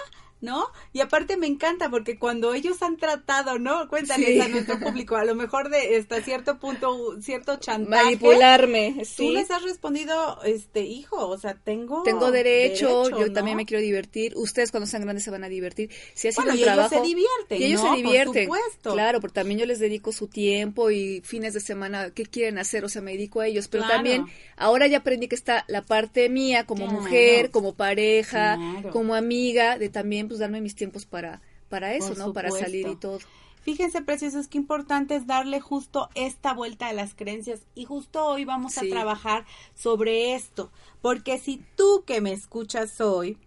¿no? 0.45 0.67
Y 0.93 1.01
aparte 1.01 1.37
me 1.37 1.47
encanta 1.47 1.91
porque 1.91 2.19
cuando 2.19 2.55
ellos 2.55 2.83
han 2.83 2.97
tratado, 2.97 3.59
¿no? 3.59 3.89
Cuéntales 3.89 4.41
a 4.41 4.49
nuestro 4.49 4.79
público, 4.79 5.17
a 5.17 5.25
lo 5.25 5.35
mejor 5.35 5.71
de 5.71 5.97
hasta 5.97 6.23
cierto 6.23 6.59
punto, 6.59 7.21
cierto 7.21 7.57
chantaje. 7.57 8.05
Manipularme, 8.05 9.05
sí. 9.05 9.27
Tú 9.27 9.33
les 9.33 9.51
has 9.51 9.63
respondido, 9.63 10.41
este, 10.45 10.83
hijo, 10.83 11.27
o 11.29 11.39
sea, 11.39 11.55
tengo... 11.55 12.03
Tengo 12.05 12.31
derecho, 12.31 13.11
yo 13.11 13.33
también 13.33 13.57
me 13.57 13.67
quiero 13.67 13.83
divertir. 13.83 14.35
Ustedes 14.37 14.71
cuando 14.71 14.87
sean 14.87 15.03
grandes 15.03 15.25
se 15.25 15.31
van 15.31 15.45
a 15.45 15.49
divertir. 15.49 15.91
Si 16.15 16.29
ha 16.29 16.33
sido 16.33 16.53
un 16.53 16.61
trabajo, 16.61 16.95
ellos 16.95 17.03
se 17.03 17.09
divierten, 17.09 17.61
y 17.61 17.65
ellos 17.65 17.81
se 17.81 17.97
divierten. 17.97 18.49
Por 18.49 18.59
supuesto. 18.59 18.93
Claro, 18.93 19.21
porque 19.21 19.35
también 19.35 19.59
yo 19.59 19.67
les 19.67 19.79
dedico 19.79 20.13
su 20.13 20.29
tiempo 20.29 20.91
y 20.91 21.23
fines 21.23 21.55
de 21.55 21.61
semana, 21.61 22.11
¿qué 22.11 22.27
quieren 22.27 22.59
hacer? 22.59 22.85
O 22.85 22.89
sea, 22.89 23.01
me 23.03 23.13
dedico 23.13 23.41
a 23.41 23.47
ellos. 23.47 23.69
Pero 23.69 23.87
también, 23.89 24.27
ahora 24.57 24.87
ya 24.87 24.99
aprendí 24.99 25.29
que 25.29 25.35
está 25.35 25.65
la 25.69 25.83
parte 25.83 26.29
mía 26.29 26.67
como 26.67 26.87
mujer, 26.87 27.51
como 27.51 27.75
pareja, 27.75 28.59
como 28.93 29.15
amiga, 29.15 29.79
de 29.79 29.89
también, 29.89 30.29
pues, 30.35 30.41
darme 30.41 30.61
mis 30.61 30.75
tiempos 30.75 31.07
para, 31.07 31.41
para 31.69 31.95
eso, 31.95 32.15
¿no? 32.17 32.33
Para 32.33 32.51
salir 32.51 32.89
y 32.89 32.97
todo. 32.97 33.21
Fíjense, 33.63 34.03
preciosos, 34.03 34.49
qué 34.49 34.59
importante 34.59 35.15
es 35.15 35.27
darle 35.27 35.61
justo 35.61 36.11
esta 36.15 36.53
vuelta 36.53 36.89
a 36.89 36.93
las 36.93 37.15
creencias. 37.15 37.61
Y 37.75 37.87
justo 37.87 38.27
hoy 38.27 38.45
vamos 38.45 38.77
a 38.77 38.83
trabajar 38.83 39.47
sobre 39.75 40.35
esto. 40.35 40.71
Porque 41.01 41.39
si 41.39 41.63
tú 41.77 42.05
que 42.05 42.21
me 42.21 42.33
escuchas 42.33 43.01
hoy, 43.01 43.39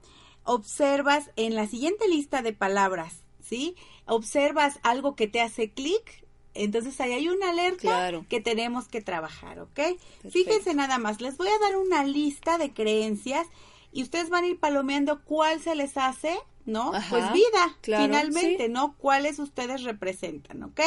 observas 0.43 1.29
en 1.35 1.55
la 1.55 1.67
siguiente 1.67 2.07
lista 2.07 2.41
de 2.41 2.53
palabras, 2.53 3.21
¿sí? 3.43 3.75
Observas 4.05 4.79
algo 4.81 5.15
que 5.15 5.27
te 5.27 5.41
hace 5.41 5.69
clic, 5.69 6.25
entonces 6.53 6.99
ahí 7.01 7.11
hay 7.11 7.29
una 7.29 7.49
alerta 7.49 8.11
que 8.29 8.41
tenemos 8.41 8.87
que 8.87 9.01
trabajar, 9.01 9.59
¿ok? 9.59 9.79
Fíjense 10.31 10.73
nada 10.73 10.97
más, 10.97 11.21
les 11.21 11.37
voy 11.37 11.49
a 11.49 11.59
dar 11.59 11.75
una 11.75 12.03
lista 12.03 12.57
de 12.57 12.73
creencias 12.73 13.45
y 13.91 14.03
ustedes 14.03 14.29
van 14.29 14.45
a 14.45 14.47
ir 14.47 14.59
palomeando 14.59 15.21
cuál 15.23 15.59
se 15.59 15.75
les 15.75 15.97
hace 15.97 16.35
¿no? 16.67 16.91
pues 17.09 17.33
vida, 17.33 17.75
finalmente, 17.81 18.69
¿no? 18.69 18.95
¿Cuáles 18.99 19.39
ustedes 19.39 19.83
representan, 19.83 20.61
ok? 20.63 20.81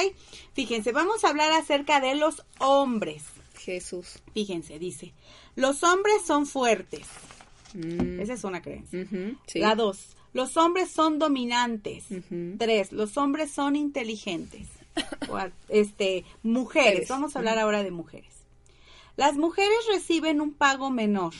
Fíjense, 0.52 0.92
vamos 0.92 1.24
a 1.24 1.30
hablar 1.30 1.50
acerca 1.52 2.00
de 2.00 2.14
los 2.14 2.44
hombres. 2.58 3.24
Jesús. 3.56 4.20
Fíjense, 4.32 4.78
dice, 4.78 5.12
los 5.56 5.82
hombres 5.82 6.22
son 6.24 6.46
fuertes. 6.46 7.06
Mm. 7.74 8.20
Esa 8.20 8.34
es 8.34 8.44
una 8.44 8.62
creencia. 8.62 9.06
La 9.54 9.74
dos, 9.74 10.16
los 10.32 10.56
hombres 10.56 10.90
son 10.90 11.18
dominantes. 11.18 12.04
Tres, 12.58 12.92
los 12.92 13.16
hombres 13.16 13.50
son 13.50 13.74
inteligentes. 13.74 14.68
este, 15.68 16.24
mujeres, 16.42 17.08
vamos 17.08 17.34
a 17.34 17.38
hablar 17.38 17.58
ahora 17.58 17.82
de 17.82 17.90
mujeres. 17.90 18.30
Las 19.16 19.36
mujeres 19.36 19.78
reciben 19.92 20.40
un 20.40 20.52
pago 20.52 20.90
menor 20.90 21.34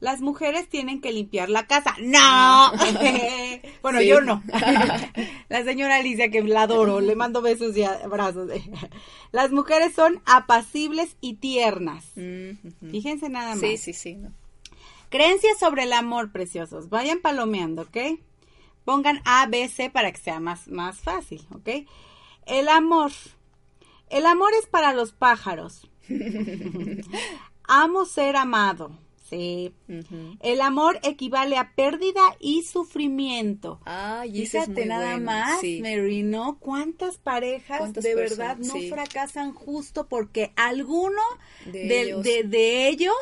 las 0.00 0.22
mujeres 0.22 0.68
tienen 0.68 1.00
que 1.00 1.12
limpiar 1.12 1.48
la 1.48 1.66
casa. 1.66 1.94
No. 2.00 2.72
bueno, 3.82 4.00
yo 4.02 4.20
no. 4.20 4.42
la 5.48 5.64
señora 5.64 5.96
Alicia, 5.96 6.30
que 6.30 6.42
la 6.42 6.62
adoro, 6.62 7.00
le 7.00 7.14
mando 7.14 7.42
besos 7.42 7.76
y 7.76 7.84
abrazos. 7.84 8.50
las 9.32 9.52
mujeres 9.52 9.94
son 9.94 10.20
apacibles 10.24 11.16
y 11.20 11.34
tiernas. 11.34 12.04
Fíjense 12.90 13.28
nada 13.28 13.50
más. 13.50 13.60
Sí, 13.60 13.76
sí, 13.76 13.92
sí. 13.92 14.18
Creencias 15.10 15.58
sobre 15.58 15.84
el 15.84 15.92
amor, 15.92 16.32
preciosos. 16.32 16.88
Vayan 16.88 17.20
palomeando, 17.20 17.82
¿ok? 17.82 18.18
Pongan 18.84 19.20
A, 19.24 19.46
B, 19.46 19.68
C 19.68 19.90
para 19.90 20.10
que 20.10 20.18
sea 20.18 20.40
más, 20.40 20.68
más 20.68 20.98
fácil, 20.98 21.46
¿ok? 21.54 21.86
El 22.46 22.68
amor. 22.68 23.12
El 24.08 24.26
amor 24.26 24.50
es 24.58 24.66
para 24.66 24.92
los 24.92 25.12
pájaros. 25.12 25.88
Amo 27.68 28.04
ser 28.04 28.36
amado. 28.36 28.90
Sí. 29.30 29.72
El 30.40 30.60
amor 30.60 30.98
equivale 31.04 31.56
a 31.56 31.72
pérdida 31.76 32.20
y 32.40 32.64
sufrimiento. 32.64 33.80
Ay, 33.84 34.44
Fíjate 34.44 34.86
nada 34.86 35.18
más, 35.18 35.62
Mary, 35.80 36.24
¿no? 36.24 36.58
¿Cuántas 36.58 37.16
parejas 37.16 37.92
de 37.92 38.14
verdad 38.16 38.58
no 38.58 38.74
fracasan 38.88 39.54
justo 39.54 40.08
porque 40.08 40.52
alguno 40.56 41.22
de, 41.64 42.88
ellos, 42.88 43.14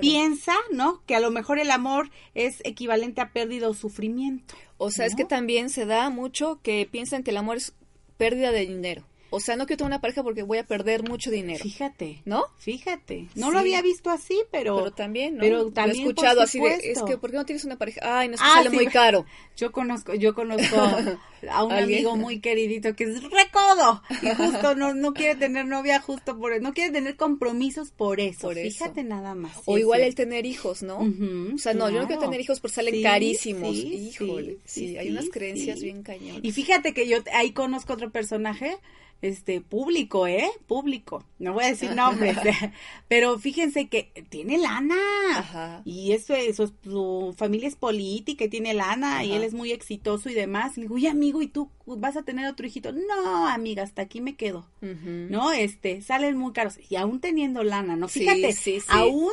piensa, 0.00 0.54
¿no? 0.72 1.04
Que 1.06 1.14
a 1.14 1.20
lo 1.20 1.30
mejor 1.30 1.60
el 1.60 1.70
amor 1.70 2.10
es 2.34 2.60
equivalente 2.64 3.20
a 3.20 3.32
pérdida 3.32 3.68
o 3.68 3.74
sufrimiento. 3.74 4.56
O 4.76 4.90
sea, 4.90 5.06
es 5.06 5.14
que 5.14 5.24
también 5.24 5.70
se 5.70 5.86
da 5.86 6.10
mucho 6.10 6.58
que 6.62 6.88
piensan 6.90 7.22
que 7.22 7.30
el 7.30 7.36
amor 7.36 7.58
es 7.58 7.74
pérdida 8.16 8.50
de 8.50 8.66
dinero. 8.66 9.04
O 9.34 9.40
sea, 9.40 9.56
no 9.56 9.66
quiero 9.66 9.78
tener 9.78 9.88
una 9.88 10.00
pareja 10.00 10.22
porque 10.22 10.44
voy 10.44 10.58
a 10.58 10.64
perder 10.64 11.02
mucho 11.02 11.28
dinero. 11.28 11.60
Fíjate. 11.60 12.22
¿No? 12.24 12.44
Fíjate. 12.58 13.28
No 13.34 13.50
lo 13.50 13.58
había 13.58 13.82
visto 13.82 14.10
así, 14.10 14.40
pero. 14.52 14.76
Pero 14.76 14.92
también, 14.92 15.34
¿no? 15.34 15.40
Pero 15.40 15.72
también. 15.72 16.04
Lo 16.04 16.10
he 16.10 16.12
escuchado 16.12 16.40
así 16.40 16.60
de. 16.60 16.74
Es 16.92 17.02
que, 17.02 17.18
¿por 17.18 17.32
qué 17.32 17.36
no 17.36 17.44
tienes 17.44 17.64
una 17.64 17.76
pareja? 17.76 18.00
Ay, 18.20 18.28
no, 18.28 18.34
es 18.34 18.40
que 18.40 18.46
ah, 18.46 18.54
sale 18.54 18.70
muy 18.70 18.86
caro. 18.86 19.26
Yo 19.56 19.72
conozco, 19.72 20.14
yo 20.14 20.34
conozco 20.34 20.76
a 21.50 21.64
un 21.64 21.72
amigo 21.72 22.16
muy 22.16 22.38
queridito 22.38 22.94
que 22.94 23.04
es 23.04 23.22
recodo. 23.24 24.02
Y 24.22 24.28
justo 24.36 24.76
no, 24.76 24.94
no 24.94 25.12
quiere 25.12 25.34
tener 25.34 25.66
novia 25.66 26.00
justo 26.00 26.38
por 26.38 26.52
eso. 26.52 26.62
No 26.62 26.72
quiere 26.72 26.92
tener 26.92 27.16
compromisos 27.16 27.90
por 27.90 28.20
eso. 28.20 28.50
Fíjate 28.50 29.02
nada 29.02 29.34
más. 29.34 29.62
O 29.64 29.78
igual 29.78 30.02
el 30.02 30.14
tener 30.14 30.46
hijos, 30.46 30.84
¿no? 30.84 30.98
o 30.98 31.58
sea, 31.58 31.74
no, 31.74 31.90
yo 31.90 32.00
no 32.00 32.06
quiero 32.06 32.22
tener 32.22 32.40
hijos 32.40 32.60
porque 32.60 32.76
salen 32.76 33.02
carísimos. 33.02 33.74
Híjole. 33.74 34.58
Sí, 34.64 34.96
hay 34.96 35.10
unas 35.10 35.28
creencias 35.28 35.80
bien 35.80 36.04
cañonas. 36.04 36.44
Y 36.44 36.52
fíjate 36.52 36.94
que 36.94 37.08
yo 37.08 37.18
ahí 37.32 37.50
conozco 37.50 37.94
otro 37.94 38.10
personaje 38.10 38.78
este 39.28 39.60
público, 39.60 40.26
¿eh? 40.26 40.50
Público. 40.66 41.24
No 41.38 41.54
voy 41.54 41.64
a 41.64 41.68
decir 41.68 41.94
nombres, 41.94 42.36
pero 43.08 43.38
fíjense 43.38 43.88
que 43.88 44.10
tiene 44.28 44.58
lana. 44.58 44.96
Ajá. 45.36 45.82
Y 45.84 46.12
eso, 46.12 46.34
eso, 46.34 46.70
su 46.82 47.34
familia 47.36 47.68
es 47.68 47.76
política 47.76 48.44
y 48.44 48.48
tiene 48.48 48.74
lana 48.74 49.24
y 49.24 49.32
él 49.32 49.42
es 49.42 49.54
muy 49.54 49.72
exitoso 49.72 50.28
y 50.28 50.34
demás. 50.34 50.76
Y 50.76 50.82
digo, 50.82 50.96
oye, 50.96 51.08
amigo, 51.08 51.40
¿y 51.40 51.46
tú 51.46 51.70
vas 51.86 52.16
a 52.16 52.22
tener 52.22 52.46
otro 52.46 52.66
hijito? 52.66 52.92
No, 52.92 53.48
amiga, 53.48 53.82
hasta 53.82 54.02
aquí 54.02 54.20
me 54.20 54.36
quedo. 54.36 54.66
¿No? 54.80 55.52
Este, 55.52 56.02
salen 56.02 56.36
muy 56.36 56.52
caros. 56.52 56.78
Y 56.90 56.96
aún 56.96 57.20
teniendo 57.20 57.64
lana, 57.64 57.96
¿no? 57.96 58.08
Fíjate, 58.08 58.52
sí, 58.52 58.80
sí, 58.80 58.86
aún 58.88 59.32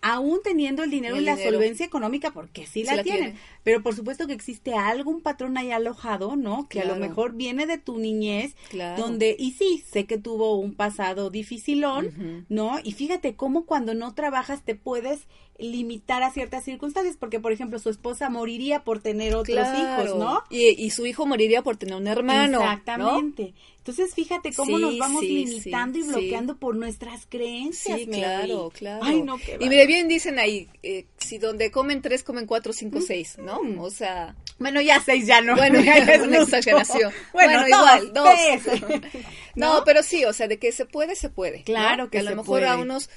aún 0.00 0.40
teniendo 0.44 0.84
el 0.84 0.90
dinero 0.90 1.16
y, 1.16 1.24
la 1.24 1.36
solvencia 1.36 1.84
económica, 1.84 2.30
porque 2.30 2.66
sí, 2.66 2.84
la, 2.84 3.02
tienen. 3.02 3.34
Pero 3.64 3.82
por 3.82 3.94
supuesto 3.94 4.26
que 4.26 4.32
existe 4.32 4.74
algún 4.74 5.20
patrón 5.20 5.58
ahí 5.58 5.72
alojado, 5.72 6.36
¿no? 6.36 6.68
Que 6.68 6.80
a 6.80 6.84
lo 6.84 6.96
mejor 6.96 7.34
viene 7.34 7.66
de 7.66 7.78
tu 7.78 7.98
niñez, 7.98 8.54
donde, 8.96 9.36
y 9.38 9.52
sí, 9.52 9.84
sé 9.90 10.06
que 10.06 10.18
tuvo 10.18 10.56
un 10.56 10.74
pasado 10.74 11.30
dificilón, 11.30 12.46
¿no? 12.48 12.78
Y 12.82 12.92
fíjate 12.92 13.34
cómo 13.34 13.66
cuando 13.66 13.94
no 13.94 14.14
trabajas 14.14 14.62
te 14.62 14.74
puedes 14.74 15.26
limitar 15.58 16.22
a 16.22 16.30
ciertas 16.30 16.64
circunstancias, 16.64 17.16
porque 17.18 17.40
por 17.40 17.52
ejemplo 17.52 17.80
su 17.80 17.90
esposa 17.90 18.30
moriría 18.30 18.84
por 18.84 19.00
tener 19.00 19.34
otros 19.34 19.66
hijos, 19.76 20.16
¿no? 20.16 20.44
Y, 20.50 20.90
su 20.90 21.04
hijo 21.04 21.26
moriría 21.26 21.62
por 21.62 21.76
tener 21.76 21.96
un 21.96 22.06
hermano. 22.06 22.60
Exactamente. 22.60 23.54
Entonces 23.78 24.14
fíjate 24.14 24.52
cómo 24.52 24.78
nos 24.78 24.96
vamos 24.98 25.22
limitando 25.22 25.98
y 25.98 26.02
bloqueando 26.02 26.56
por 26.56 26.76
nuestras 26.76 27.26
creencias. 27.26 28.00
Sí, 28.00 28.06
claro, 28.06 28.70
claro. 28.70 29.02
Ay, 29.02 29.22
no, 29.22 29.38
y 29.58 29.68
mire, 29.68 29.86
bien 29.86 30.06
dicen 30.08 30.38
ahí, 30.38 30.68
eh, 30.82 31.06
si 31.16 31.38
donde 31.38 31.70
comen 31.70 32.02
tres, 32.02 32.22
comen 32.22 32.46
cuatro, 32.46 32.72
cinco, 32.72 33.00
seis, 33.00 33.36
¿no? 33.38 33.62
Mm. 33.62 33.80
O 33.80 33.90
sea... 33.90 34.36
Bueno, 34.58 34.80
ya 34.80 35.00
seis 35.00 35.26
ya 35.26 35.40
no. 35.40 35.56
Bueno, 35.56 35.80
ya 35.84 35.96
es 35.96 36.20
una 36.20 36.38
exageración. 36.38 37.12
Bueno, 37.32 37.66
igual, 37.66 38.12
dos. 38.12 38.28
¿No? 39.54 39.82
pero 39.84 40.02
sí, 40.02 40.24
o 40.24 40.32
sea, 40.32 40.48
de 40.48 40.58
que 40.58 40.70
se 40.70 40.84
puede, 40.84 41.16
se 41.16 41.30
puede. 41.30 41.62
Claro 41.62 42.10
que, 42.10 42.18
a 42.18 42.22
lo 42.22 42.36
mejor 42.36 42.64
a 42.64 42.76
unos 42.76 43.08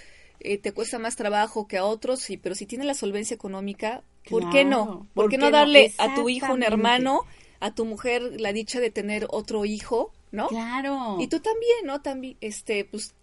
eh, 0.44 0.58
te 0.58 0.72
cuesta 0.72 1.00
más 1.00 1.16
trabajo 1.16 1.68
que 1.68 1.78
a 1.78 1.86
otros, 1.86 2.20
sí, 2.20 2.38
pero 2.38 2.56
si 2.56 2.66
tiene 2.66 2.86
la 2.86 2.94
solvencia 2.94 3.36
económica, 3.36 4.04
¿por 4.30 4.50
qué 4.50 4.66
no? 4.66 5.08
¿Por, 5.14 5.30
qué 5.30 5.38
no 5.38 5.52
darle 5.52 5.94
a 5.98 6.16
tu 6.16 6.30
hijo 6.30 6.54
un 6.54 6.64
hermano, 6.64 7.22
a 7.60 7.74
tu 7.74 7.86
mujer 7.86 8.40
la 8.40 8.54
dicha 8.54 8.80
de 8.80 8.90
tener 8.90 9.28
otro 9.30 9.66
hijo, 9.66 10.12
¿no? 10.32 10.48
Claro. 10.48 11.18
Y 11.20 11.28
tú 11.28 11.40
también, 11.40 11.86
¿no? 11.86 12.02
También, 12.02 12.38
este, 12.42 12.86
pues 12.86 13.14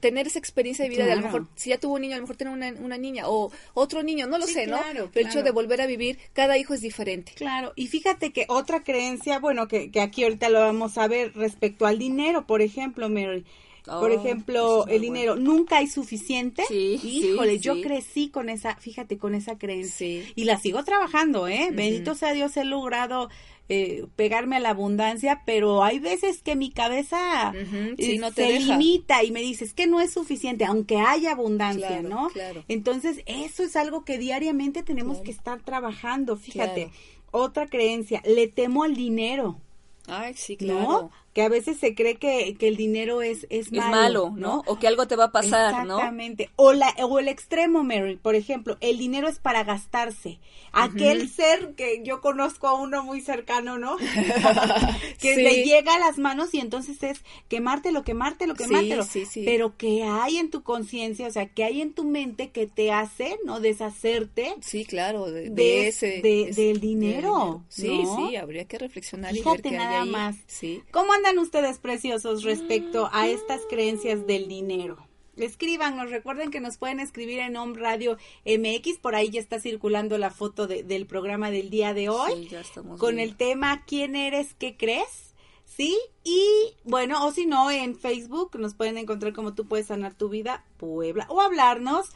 tener 0.00 0.26
esa 0.26 0.38
experiencia 0.38 0.82
de 0.84 0.90
vida 0.90 1.06
de 1.06 1.12
a 1.12 1.16
lo 1.16 1.22
mejor 1.22 1.46
si 1.54 1.70
ya 1.70 1.78
tuvo 1.78 1.94
un 1.94 2.02
niño 2.02 2.14
a 2.14 2.16
lo 2.18 2.24
mejor 2.24 2.36
tener 2.36 2.52
una, 2.52 2.72
una 2.80 2.98
niña 2.98 3.28
o 3.28 3.50
otro 3.72 4.02
niño 4.02 4.26
no 4.26 4.36
lo 4.36 4.46
sé 4.46 4.66
no 4.66 4.78
pero 4.92 5.10
el 5.14 5.26
hecho 5.26 5.42
de 5.42 5.50
volver 5.50 5.80
a 5.80 5.86
vivir 5.86 6.18
cada 6.32 6.58
hijo 6.58 6.74
es 6.74 6.82
diferente 6.82 7.32
claro 7.34 7.72
y 7.76 7.86
fíjate 7.86 8.32
que 8.32 8.44
otra 8.48 8.82
creencia 8.82 9.38
bueno 9.38 9.68
que, 9.68 9.90
que 9.90 10.00
aquí 10.00 10.24
ahorita 10.24 10.50
lo 10.50 10.60
vamos 10.60 10.98
a 10.98 11.08
ver 11.08 11.32
respecto 11.34 11.86
al 11.86 11.98
dinero 11.98 12.46
por 12.46 12.60
ejemplo 12.60 13.08
Mary 13.08 13.46
por 13.84 14.12
ejemplo, 14.12 14.86
el 14.86 15.02
dinero, 15.02 15.36
nunca 15.36 15.78
hay 15.78 15.86
suficiente. 15.86 16.64
Sí, 16.68 17.00
Híjole, 17.02 17.58
yo 17.58 17.80
crecí 17.80 18.28
con 18.28 18.48
esa, 18.48 18.76
fíjate, 18.76 19.18
con 19.18 19.34
esa 19.34 19.58
creencia. 19.58 20.24
Y 20.34 20.44
la 20.44 20.58
sigo 20.58 20.84
trabajando, 20.84 21.48
¿eh? 21.48 21.70
Bendito 21.72 22.14
sea 22.14 22.32
Dios, 22.32 22.56
he 22.56 22.64
logrado 22.64 23.28
eh, 23.68 24.06
pegarme 24.16 24.56
a 24.56 24.60
la 24.60 24.70
abundancia, 24.70 25.42
pero 25.46 25.84
hay 25.84 25.98
veces 25.98 26.42
que 26.42 26.56
mi 26.56 26.70
cabeza 26.70 27.52
eh, 27.54 28.18
no 28.18 28.32
te 28.32 28.46
se 28.46 28.60
limita 28.60 29.22
y 29.22 29.30
me 29.30 29.40
dices 29.40 29.72
que 29.72 29.86
no 29.86 30.00
es 30.00 30.12
suficiente, 30.12 30.64
aunque 30.64 30.98
haya 30.98 31.32
abundancia, 31.32 32.02
¿no? 32.02 32.28
Entonces, 32.68 33.22
eso 33.26 33.62
es 33.62 33.76
algo 33.76 34.04
que 34.04 34.18
diariamente 34.18 34.82
tenemos 34.82 35.18
que 35.18 35.30
estar 35.30 35.62
trabajando. 35.62 36.36
Fíjate, 36.36 36.90
otra 37.30 37.66
creencia, 37.68 38.22
le 38.24 38.48
temo 38.48 38.84
al 38.84 38.94
dinero. 38.94 39.58
Ay, 40.06 40.34
sí, 40.34 40.56
claro 40.56 41.10
que 41.32 41.42
a 41.42 41.48
veces 41.48 41.78
se 41.78 41.94
cree 41.94 42.16
que, 42.16 42.56
que 42.58 42.66
el 42.66 42.76
dinero 42.76 43.22
es, 43.22 43.46
es, 43.50 43.70
malo, 43.70 44.32
¿no? 44.36 44.62
O 44.66 44.78
que 44.80 44.88
algo 44.88 45.06
te 45.06 45.14
va 45.14 45.26
a 45.26 45.32
pasar, 45.32 45.86
¿no? 45.86 45.94
Exactamente. 45.94 46.50
O, 46.56 46.72
la, 46.72 46.92
o 47.04 47.18
el 47.20 47.28
extremo, 47.28 47.84
Mary, 47.84 48.16
por 48.16 48.34
ejemplo, 48.34 48.76
el 48.80 48.98
dinero 48.98 49.28
es 49.28 49.38
para 49.38 49.62
gastarse. 49.62 50.40
Aquel 50.72 51.28
ser 51.28 51.74
que 51.74 52.02
yo 52.04 52.20
conozco 52.20 52.66
a 52.66 52.74
uno 52.74 53.04
muy 53.04 53.20
cercano, 53.20 53.78
¿no? 53.78 53.96
que 55.20 55.36
le 55.36 55.64
llega 55.64 55.94
a 55.94 55.98
las 56.00 56.18
manos 56.18 56.52
y 56.52 56.58
entonces 56.58 57.00
es 57.02 57.20
quemártelo, 57.48 58.02
quemártelo, 58.02 58.54
quemártelo. 58.54 59.04
Sí, 59.04 59.24
sí, 59.24 59.42
Pero 59.44 59.76
que 59.76 60.02
hay 60.02 60.36
en 60.36 60.50
tu 60.50 60.62
conciencia, 60.62 61.28
o 61.28 61.30
sea, 61.30 61.46
que 61.46 61.62
hay 61.62 61.80
en 61.80 61.92
tu 61.92 62.04
mente 62.04 62.50
que 62.50 62.66
te 62.66 62.90
hace, 62.90 63.38
¿no? 63.44 63.60
Deshacerte. 63.60 64.56
Sí, 64.62 64.84
claro, 64.84 65.30
de, 65.30 65.86
ese, 65.86 66.20
del 66.22 66.80
dinero. 66.80 67.64
Sí, 67.68 68.02
sí, 68.16 68.34
habría 68.34 68.64
que 68.64 68.78
reflexionar 68.78 69.36
y 69.36 69.42
ver 69.42 69.62
qué 69.62 69.70
nada 69.70 70.04
más. 70.04 70.36
Sí. 70.46 70.82
¿Cómo 70.90 71.12
ustedes 71.38 71.78
preciosos 71.78 72.42
respecto 72.42 73.08
a 73.12 73.28
estas 73.28 73.62
creencias 73.68 74.26
del 74.26 74.48
dinero? 74.48 74.96
Escríbanos, 75.36 76.10
recuerden 76.10 76.50
que 76.50 76.60
nos 76.60 76.76
pueden 76.76 77.00
escribir 77.00 77.38
en 77.38 77.56
Home 77.56 77.78
Radio 77.78 78.18
MX, 78.44 78.98
por 78.98 79.14
ahí 79.14 79.30
ya 79.30 79.40
está 79.40 79.58
circulando 79.58 80.18
la 80.18 80.30
foto 80.30 80.66
del 80.66 81.06
programa 81.06 81.50
del 81.50 81.70
día 81.70 81.94
de 81.94 82.08
hoy, 82.08 82.50
con 82.98 83.18
el 83.18 83.36
tema 83.36 83.84
¿Quién 83.86 84.16
eres? 84.16 84.54
¿Qué 84.54 84.76
crees? 84.76 85.29
¿Sí? 85.76 85.98
Y 86.24 86.74
bueno, 86.84 87.24
o 87.24 87.32
si 87.32 87.46
no, 87.46 87.70
en 87.70 87.96
Facebook 87.96 88.58
nos 88.58 88.74
pueden 88.74 88.98
encontrar 88.98 89.32
como 89.32 89.54
tú 89.54 89.66
puedes 89.66 89.86
sanar 89.86 90.14
tu 90.14 90.28
vida, 90.28 90.64
Puebla, 90.76 91.26
o 91.30 91.40
hablarnos 91.40 92.06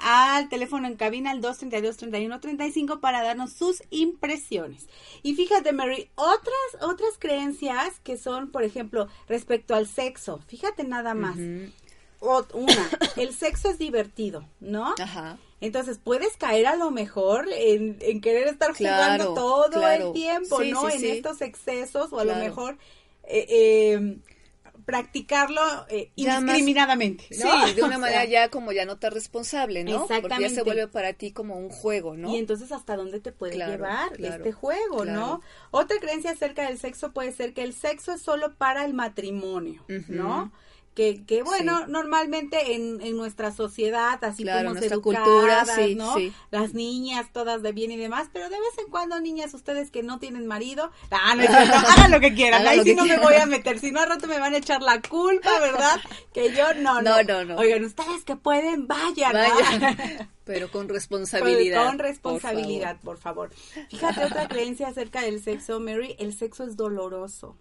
al 0.00 0.48
teléfono 0.48 0.88
en 0.88 0.96
cabina 0.96 1.30
al 1.30 1.40
232-3135 1.40 3.00
para 3.00 3.22
darnos 3.22 3.52
sus 3.52 3.82
impresiones. 3.90 4.88
Y 5.22 5.34
fíjate, 5.34 5.72
Mary, 5.72 6.10
otras, 6.16 6.52
otras 6.80 7.12
creencias 7.18 8.00
que 8.00 8.16
son, 8.16 8.50
por 8.50 8.64
ejemplo, 8.64 9.08
respecto 9.28 9.74
al 9.74 9.86
sexo, 9.86 10.40
fíjate 10.48 10.84
nada 10.84 11.14
más. 11.14 11.36
una, 11.36 12.90
el 13.16 13.34
sexo 13.34 13.68
es 13.70 13.78
divertido, 13.78 14.44
¿no? 14.60 14.94
Ajá. 14.98 15.38
Entonces 15.62 16.00
puedes 16.02 16.36
caer 16.36 16.66
a 16.66 16.74
lo 16.74 16.90
mejor 16.90 17.46
en, 17.52 18.20
querer 18.20 18.48
estar 18.48 18.76
jugando 18.76 19.32
todo 19.32 19.88
el 19.88 20.12
tiempo, 20.12 20.60
¿no? 20.64 20.90
en 20.90 21.04
estos 21.04 21.40
excesos 21.40 22.12
o 22.12 22.18
a 22.18 22.24
lo 22.24 22.34
mejor 22.34 22.78
eh, 23.24 23.46
eh, 23.48 24.18
practicarlo 24.84 25.60
eh, 25.88 26.10
indiscriminadamente. 26.16 27.26
Sí, 27.30 27.48
de 27.74 27.82
una 27.82 27.98
manera 27.98 28.24
ya 28.24 28.48
como 28.48 28.72
ya 28.72 28.84
no 28.84 28.98
tan 28.98 29.12
responsable, 29.12 29.84
¿no? 29.84 30.02
Exactamente. 30.02 30.28
Porque 30.28 30.42
ya 30.42 30.50
se 30.50 30.62
vuelve 30.62 30.88
para 30.88 31.12
ti 31.12 31.32
como 31.32 31.56
un 31.56 31.70
juego, 31.70 32.16
¿no? 32.16 32.32
Y 32.34 32.38
entonces 32.38 32.72
hasta 32.72 32.96
dónde 32.96 33.20
te 33.20 33.32
puede 33.32 33.56
llevar 33.56 34.12
este 34.20 34.52
juego, 34.52 35.04
¿no? 35.04 35.40
Otra 35.70 35.98
creencia 35.98 36.32
acerca 36.32 36.66
del 36.66 36.78
sexo 36.78 37.12
puede 37.12 37.32
ser 37.32 37.54
que 37.54 37.62
el 37.62 37.74
sexo 37.74 38.12
es 38.12 38.22
solo 38.22 38.54
para 38.54 38.84
el 38.84 38.94
matrimonio, 38.94 39.84
¿no? 40.08 40.52
Que, 40.94 41.24
que 41.24 41.42
bueno, 41.42 41.86
normalmente 41.86 42.74
en, 42.74 43.00
en, 43.00 43.16
nuestra 43.16 43.50
sociedad, 43.50 44.22
así 44.22 44.44
como 44.44 44.74
nuestra 44.74 44.98
cultura, 44.98 45.64
¿no? 45.96 46.16
Las 46.50 46.74
niñas 46.74 47.32
todas 47.32 47.62
de 47.62 47.72
bien 47.72 47.90
y 47.92 47.96
demás, 47.96 48.28
pero 48.32 48.50
de 48.50 48.60
vez 48.60 48.78
en 48.78 48.90
cuando, 48.90 49.18
niñas, 49.20 49.54
ustedes 49.54 49.90
que 49.90 50.02
no 50.02 50.18
tienen 50.18 50.46
marido, 50.46 50.90
ah, 51.10 51.34
no, 51.34 51.42
hagan 51.88 52.10
lo 52.10 52.20
que 52.20 52.34
quieran, 52.34 52.66
ahí 52.66 52.82
sí 52.82 52.94
no 52.94 53.06
me 53.06 53.18
voy 53.18 53.34
a 53.34 53.46
meter, 53.46 53.78
si 53.78 53.90
no 53.90 54.00
al 54.00 54.08
rato 54.08 54.26
me 54.26 54.38
van 54.38 54.54
a 54.54 54.58
echar 54.58 54.82
la 54.82 55.00
culpa, 55.00 55.58
¿verdad? 55.60 56.00
Que 56.32 56.54
yo 56.54 56.72
no, 56.74 57.02
no. 57.02 57.22
No, 57.22 57.44
no, 57.44 57.56
Oigan, 57.56 57.84
ustedes 57.84 58.24
que 58.24 58.36
pueden, 58.36 58.86
vayan. 58.86 59.32
Vaya. 59.32 60.28
Pero 60.44 60.70
con 60.70 60.88
responsabilidad. 60.88 61.86
con 61.86 61.98
responsabilidad, 61.98 62.98
por 63.02 63.18
favor. 63.18 63.50
Fíjate 63.90 64.24
otra 64.24 64.48
creencia 64.48 64.88
acerca 64.88 65.20
del 65.20 65.42
sexo, 65.42 65.78
Mary, 65.78 66.16
el 66.18 66.34
sexo 66.34 66.64
es 66.64 66.76
doloroso. 66.76 67.56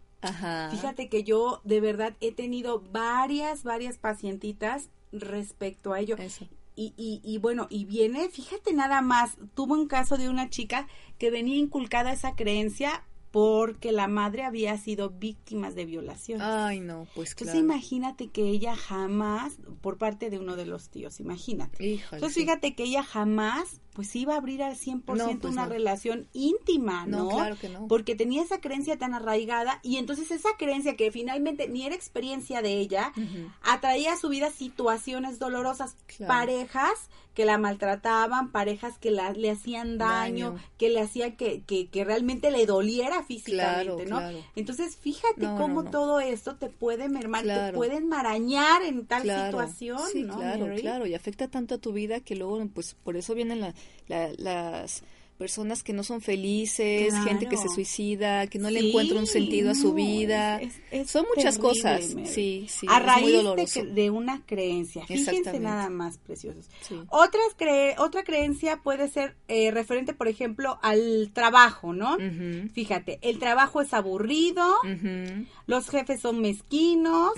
Fíjate 0.72 1.10
que 1.10 1.24
yo 1.24 1.62
de 1.64 1.82
verdad 1.82 2.16
he 2.22 2.32
tenido 2.32 2.82
varias, 2.92 3.64
varias 3.64 3.98
pacientitas 3.98 4.90
respecto 5.12 5.94
a 5.94 6.00
ello. 6.00 6.16
Y, 6.76 6.94
y, 6.96 7.22
y, 7.24 7.38
bueno, 7.38 7.68
y 7.70 7.86
viene, 7.86 8.30
fíjate 8.30 8.74
nada 8.74 9.02
más, 9.02 9.38
tuvo 9.56 9.74
un 9.74 9.88
caso 9.88 10.18
de 10.18 10.30
una 10.30 10.50
chica 10.50 10.88
que 11.18 11.30
venía 11.30 11.58
inculcada 11.58 12.14
esa 12.14 12.36
creencia 12.36 13.04
porque 13.32 13.94
la 13.94 14.08
madre 14.08 14.44
había 14.44 14.78
sido 14.78 15.10
víctima 15.10 15.72
de 15.72 15.86
violación. 15.86 16.42
Ay, 16.42 16.82
no, 16.82 17.08
pues 17.16 17.34
claro. 17.34 17.52
Entonces 17.52 17.64
imagínate 17.64 18.28
que 18.28 18.44
ella 18.44 18.76
jamás, 18.76 19.54
por 19.80 19.98
parte 19.98 20.30
de 20.30 20.38
uno 20.38 20.58
de 20.58 20.66
los 20.66 20.90
tíos, 20.90 21.20
imagínate. 21.22 22.02
Entonces 22.12 22.34
fíjate 22.34 22.76
que 22.76 22.84
ella 22.84 23.04
jamás 23.04 23.82
pues 23.94 24.16
iba 24.16 24.36
a 24.36 24.38
abrir 24.38 24.64
al 24.64 24.76
100% 24.76 25.04
pues 25.04 25.54
una 25.54 25.66
relación 25.66 26.28
íntima, 26.34 27.06
¿no? 27.06 27.30
claro 27.30 27.58
que 27.58 27.70
no. 27.70 27.88
Porque 27.88 28.16
tenía 28.16 28.42
esa 28.42 28.62
creencia 28.62 28.98
tan 28.98 29.14
arraigada 29.14 29.80
y 29.84 29.98
entonces 29.98 30.32
esa 30.32 30.50
creencia 30.58 30.96
que 30.96 31.12
finalmente 31.12 31.68
ni 31.68 31.86
era 31.86 31.96
experiencia 31.96 32.62
de 32.62 32.80
ella, 32.80 33.12
atraía 33.62 34.14
a 34.14 34.18
su 34.18 34.30
vida 34.30 34.50
situaciones 34.50 35.40
dolorosas, 35.40 35.96
parejas 36.28 37.10
que 37.34 37.46
la 37.46 37.58
maltrataban, 37.58 38.52
parejas 38.52 38.98
que 38.98 39.12
la, 39.12 39.32
le 39.32 39.52
hacían 39.52 39.98
daño, 39.98 40.58
que 40.78 40.90
le 40.90 41.00
hacían 41.00 41.36
que, 41.36 41.62
que, 41.62 41.88
que, 41.88 42.04
realmente 42.04 42.52
le 42.52 42.66
doliera 42.66 43.24
físicamente, 43.24 44.06
¿no? 44.06 44.22
Entonces, 44.56 44.98
fíjate 44.98 45.46
cómo 45.58 45.86
todo 45.86 46.20
esto 46.20 46.56
te 46.56 46.68
puede 46.68 47.10
mermar, 47.10 47.46
te 47.46 47.74
puede 47.74 47.98
enmarañar 47.98 48.84
en 48.84 49.06
tal 49.06 49.24
situación, 49.24 50.02
¿no? 50.26 50.38
Claro, 50.38 50.76
claro, 50.76 51.06
y 51.06 51.16
afecta 51.16 51.48
tanto 51.48 51.76
a 51.76 51.78
tu 51.78 51.94
vida 51.94 52.20
que 52.20 52.36
luego, 52.36 52.62
pues, 52.74 52.96
por 52.96 53.16
eso 53.16 53.34
vienen 53.34 53.74
las 54.08 55.04
personas 55.42 55.82
que 55.82 55.92
no 55.92 56.04
son 56.04 56.22
felices, 56.22 57.16
gente 57.24 57.48
que 57.48 57.58
se 57.58 57.68
suicida, 57.68 58.46
que 58.46 58.60
no 58.60 58.70
le 58.70 58.88
encuentra 58.88 59.18
un 59.18 59.26
sentido 59.26 59.72
a 59.72 59.74
su 59.74 59.92
vida. 59.96 60.62
son 61.08 61.26
muchas 61.36 61.58
cosas. 61.58 62.16
Sí, 62.26 62.68
sí. 62.70 62.86
A 62.88 63.00
raíz 63.00 63.44
de, 63.96 64.12
una 64.12 64.46
creencia. 64.46 65.04
Fíjense 65.08 65.60
nada 65.60 65.90
más 65.90 66.20
preciosos. 66.20 66.70
Otras 67.10 67.56
otra 67.98 68.24
creencia 68.24 68.82
puede 68.84 69.08
ser 69.08 69.36
eh, 69.48 69.72
referente, 69.72 70.14
por 70.14 70.28
ejemplo, 70.28 70.78
al 70.84 71.32
trabajo, 71.34 71.92
¿no? 71.92 72.18
Fíjate, 72.74 73.18
el 73.24 73.40
trabajo 73.40 73.82
es 73.82 73.96
aburrido, 73.96 74.64
los 75.66 75.90
jefes 75.90 76.22
son 76.22 76.40
mezquinos, 76.40 77.32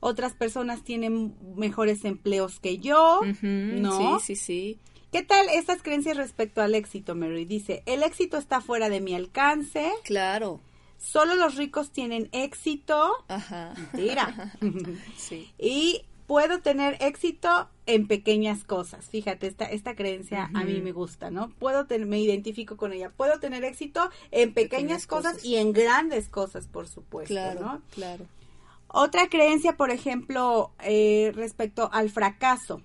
otras 0.00 0.34
personas 0.34 0.84
tienen 0.84 1.34
mejores 1.56 2.04
empleos 2.04 2.60
que 2.60 2.76
yo, 2.76 3.22
¿no? 3.40 4.20
Sí, 4.20 4.36
sí, 4.36 4.36
sí. 4.36 4.78
¿Qué 5.14 5.22
tal 5.22 5.48
estas 5.48 5.80
creencias 5.80 6.16
respecto 6.16 6.60
al 6.60 6.74
éxito, 6.74 7.14
Mary? 7.14 7.44
Dice, 7.44 7.84
el 7.86 8.02
éxito 8.02 8.36
está 8.36 8.60
fuera 8.60 8.88
de 8.88 9.00
mi 9.00 9.14
alcance. 9.14 9.92
Claro. 10.02 10.58
Solo 10.98 11.36
los 11.36 11.54
ricos 11.54 11.92
tienen 11.92 12.28
éxito. 12.32 13.12
Ajá. 13.28 13.74
Mentira. 13.76 14.52
sí. 15.16 15.52
Y 15.58 16.02
puedo 16.26 16.62
tener 16.62 16.96
éxito 16.98 17.68
en 17.86 18.08
pequeñas 18.08 18.64
cosas. 18.64 19.08
Fíjate, 19.08 19.46
esta, 19.46 19.66
esta 19.66 19.94
creencia 19.94 20.50
a 20.52 20.64
mí 20.64 20.80
me 20.80 20.90
gusta, 20.90 21.30
¿no? 21.30 21.50
Puedo 21.60 21.86
tener, 21.86 22.08
me 22.08 22.18
identifico 22.18 22.76
con 22.76 22.92
ella. 22.92 23.10
Puedo 23.10 23.38
tener 23.38 23.62
éxito 23.62 24.10
en 24.32 24.52
pequeñas, 24.52 25.06
cosas, 25.06 25.44
y 25.44 25.58
en 25.58 25.72
grandes 25.72 26.28
cosas, 26.28 26.66
por 26.66 26.88
supuesto, 26.88 27.32
claro, 27.32 27.60
¿no? 27.60 27.82
Claro. 27.92 28.26
Otra 28.88 29.28
creencia, 29.28 29.76
por 29.76 29.92
ejemplo, 29.92 30.72
eh, 30.82 31.30
respecto 31.36 31.88
al 31.92 32.10
fracaso 32.10 32.82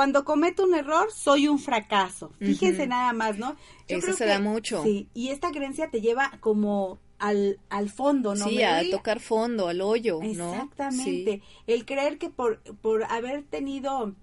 cuando 0.00 0.24
cometo 0.24 0.64
un 0.64 0.74
error, 0.74 1.12
soy 1.12 1.46
un 1.46 1.58
fracaso. 1.58 2.32
Fíjense 2.38 2.86
nada 2.86 3.12
más, 3.12 3.36
¿no? 3.36 3.54
Yo 3.86 3.98
Eso 3.98 4.14
se 4.14 4.24
da 4.24 4.40
mucho. 4.40 4.82
Sí, 4.82 5.10
y 5.12 5.28
esta 5.28 5.50
creencia 5.50 5.90
te 5.90 6.00
lleva 6.00 6.38
como 6.40 6.98
al, 7.18 7.60
al 7.68 7.90
fondo, 7.90 8.34
¿no? 8.34 8.48
Sí, 8.48 8.62
a 8.62 8.80
tocar 8.90 9.20
fondo, 9.20 9.68
al 9.68 9.82
hoyo, 9.82 10.20
¿no? 10.22 10.54
Exactamente. 10.54 11.42
El 11.66 11.84
creer 11.84 12.16
que 12.16 12.30
por, 12.30 12.62
por 12.80 13.04
haber 13.12 13.42
tenido 13.42 14.14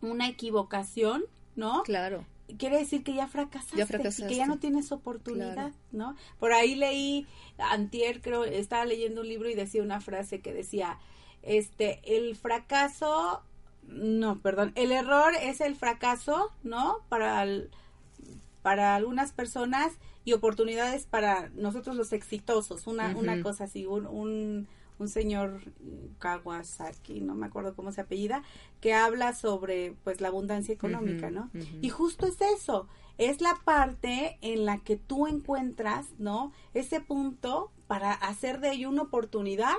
una 0.00 0.28
equivocación, 0.28 1.24
¿no? 1.56 1.82
Claro. 1.82 2.24
Quiere 2.56 2.78
decir 2.78 3.02
que 3.04 3.12
ya 3.12 3.26
fracasaste, 3.26 3.76
ya 3.76 3.86
fracasaste. 3.86 4.24
y 4.24 4.28
que 4.28 4.36
ya 4.36 4.46
no 4.46 4.58
tienes 4.58 4.92
oportunidad, 4.92 5.72
¿no? 5.92 6.16
Por 6.38 6.54
ahí 6.54 6.74
leí, 6.74 7.26
antier 7.58 8.22
creo, 8.22 8.44
estaba 8.44 8.86
leyendo 8.86 9.20
un 9.20 9.28
libro 9.28 9.50
y 9.50 9.54
decía 9.54 9.82
una 9.82 10.00
frase 10.00 10.40
que 10.40 10.54
decía, 10.54 10.98
este, 11.42 12.00
el 12.04 12.34
fracaso 12.34 13.42
no, 13.88 14.38
perdón, 14.40 14.72
el 14.74 14.92
error 14.92 15.32
es 15.40 15.60
el 15.60 15.74
fracaso, 15.74 16.52
¿no? 16.62 16.98
Para, 17.08 17.46
para 18.62 18.94
algunas 18.94 19.32
personas 19.32 19.92
y 20.24 20.34
oportunidades 20.34 21.06
para 21.06 21.48
nosotros 21.54 21.96
los 21.96 22.12
exitosos, 22.12 22.86
una, 22.86 23.16
una 23.16 23.42
cosa 23.42 23.64
así, 23.64 23.86
un, 23.86 24.06
un, 24.06 24.68
un, 24.98 25.08
señor 25.08 25.60
Kawasaki, 26.18 27.20
no 27.20 27.34
me 27.34 27.46
acuerdo 27.46 27.74
cómo 27.74 27.92
se 27.92 28.02
apellida, 28.02 28.42
que 28.80 28.92
habla 28.92 29.34
sobre 29.34 29.94
pues 30.04 30.20
la 30.20 30.28
abundancia 30.28 30.74
económica, 30.74 31.30
¿no? 31.30 31.50
Y 31.80 31.88
justo 31.88 32.26
es 32.26 32.40
eso, 32.40 32.88
es 33.16 33.40
la 33.40 33.58
parte 33.64 34.38
en 34.42 34.66
la 34.66 34.78
que 34.78 34.96
tú 34.96 35.26
encuentras, 35.26 36.06
¿no? 36.18 36.52
Ese 36.74 37.00
punto 37.00 37.72
para 37.86 38.12
hacer 38.12 38.60
de 38.60 38.72
ello 38.72 38.90
una 38.90 39.02
oportunidad 39.02 39.76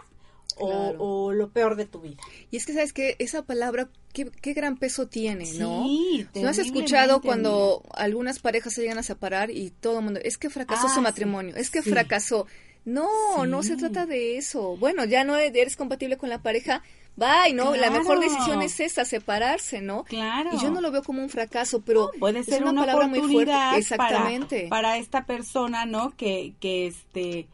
o, 0.58 1.32
lo 1.32 1.50
peor 1.50 1.76
de 1.76 1.86
tu 1.86 2.02
vida. 2.02 2.22
Y 2.52 2.58
es 2.58 2.66
que, 2.66 2.74
¿sabes 2.74 2.94
que 2.94 3.16
Esa 3.20 3.44
palabra, 3.44 3.90
qué, 4.14 4.54
gran 4.54 4.78
peso 4.78 5.08
tiene, 5.08 5.52
¿no? 5.54 5.84
Sí, 5.84 6.28
¿No 6.36 6.50
has 6.50 6.58
escuchado 6.58 7.22
cuando 7.22 7.84
algunas 7.94 8.40
parejas 8.40 8.74
se 8.74 8.82
llegan 8.82 8.98
a 8.98 9.04
separar 9.04 9.52
y 9.52 9.72
todo 9.72 10.00
el 10.00 10.06
mundo, 10.06 10.20
es 10.24 10.38
que 10.38 10.50
fracasó 10.50 10.90
su 10.90 11.00
ah, 11.00 11.04
matrimonio, 11.04 11.56
es 11.56 11.70
que 11.70 11.82
fracasó. 11.82 12.48
No, 12.86 13.46
no 13.46 13.62
se 13.62 13.76
trata 13.76 14.06
de 14.06 14.38
eso. 14.38 14.78
Bueno, 14.78 15.06
ya 15.06 15.24
no 15.24 15.38
eres 15.38 15.76
compatible 15.76 16.18
con 16.18 16.30
la 16.30 16.42
pareja, 16.42 16.82
bye, 17.16 17.54
¿no? 17.54 17.76
La 17.76 17.92
mejor 17.92 18.20
decisión 18.20 18.62
es 18.62 18.80
esa, 18.80 19.06
separarse, 19.06 19.82
¿no? 19.82 20.06
Claro. 20.06 20.50
Y 20.54 20.60
yo 20.60 20.72
no 20.72 20.82
lo 20.82 20.90
veo 20.90 21.04
como 21.04 21.22
un 21.22 21.30
fracaso, 21.30 21.82
pero 21.82 22.10
puede 22.20 22.44
ser 22.44 22.64
una, 22.64 22.82
palabra 22.82 23.08
muy 23.08 23.22
fuerte. 23.22 23.54
Exactamente. 23.76 24.68
Para, 24.70 24.82
para, 24.82 24.98
esta 24.98 25.26
persona, 25.26 25.86
¿no? 25.86 26.16
Que, 26.16 26.54
que 26.60 26.88
este 26.88 27.48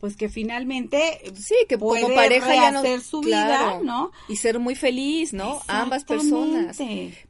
pues 0.00 0.16
que 0.16 0.30
finalmente 0.30 1.20
sí 1.34 1.54
que 1.68 1.78
como 1.78 2.14
pareja 2.14 2.54
ya 2.54 2.70
no 2.70 2.82
su 3.00 3.20
vida 3.20 3.80
no 3.82 4.10
y 4.28 4.36
ser 4.36 4.58
muy 4.58 4.74
feliz 4.74 5.32
no 5.34 5.60
ambas 5.68 6.04
personas. 6.04 6.78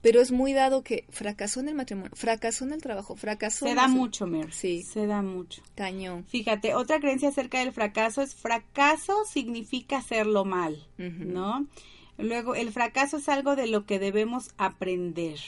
Pero 0.00 0.20
es 0.20 0.30
muy 0.30 0.52
dado 0.52 0.83
que 0.83 1.04
fracasó 1.11 1.61
en 1.61 1.68
el 1.68 1.74
matrimonio 1.74 2.12
fracasó 2.14 2.64
en 2.64 2.72
el 2.72 2.80
trabajo 2.80 3.16
fracasó 3.16 3.66
se 3.66 3.74
da 3.74 3.88
mucho 3.88 4.26
Mer 4.26 4.52
sí. 4.52 4.83
se 4.83 5.06
da 5.06 5.20
mucho. 5.20 5.62
Cañón. 5.74 6.24
Fíjate 6.28 6.74
otra 6.74 7.00
creencia 7.00 7.30
acerca 7.30 7.59
del 7.59 7.72
fracaso 7.72 8.22
es 8.22 8.35
fracaso 8.35 9.24
significa 9.30 9.98
hacerlo 9.98 10.44
mal 10.44 10.87
no 10.96 11.66
luego 12.18 12.54
el 12.54 12.70
fracaso 12.70 13.16
es 13.16 13.28
algo 13.28 13.56
de 13.56 13.66
lo 13.66 13.85
que 13.85 13.98
debemos 13.98 14.50
aprender. 14.59 15.38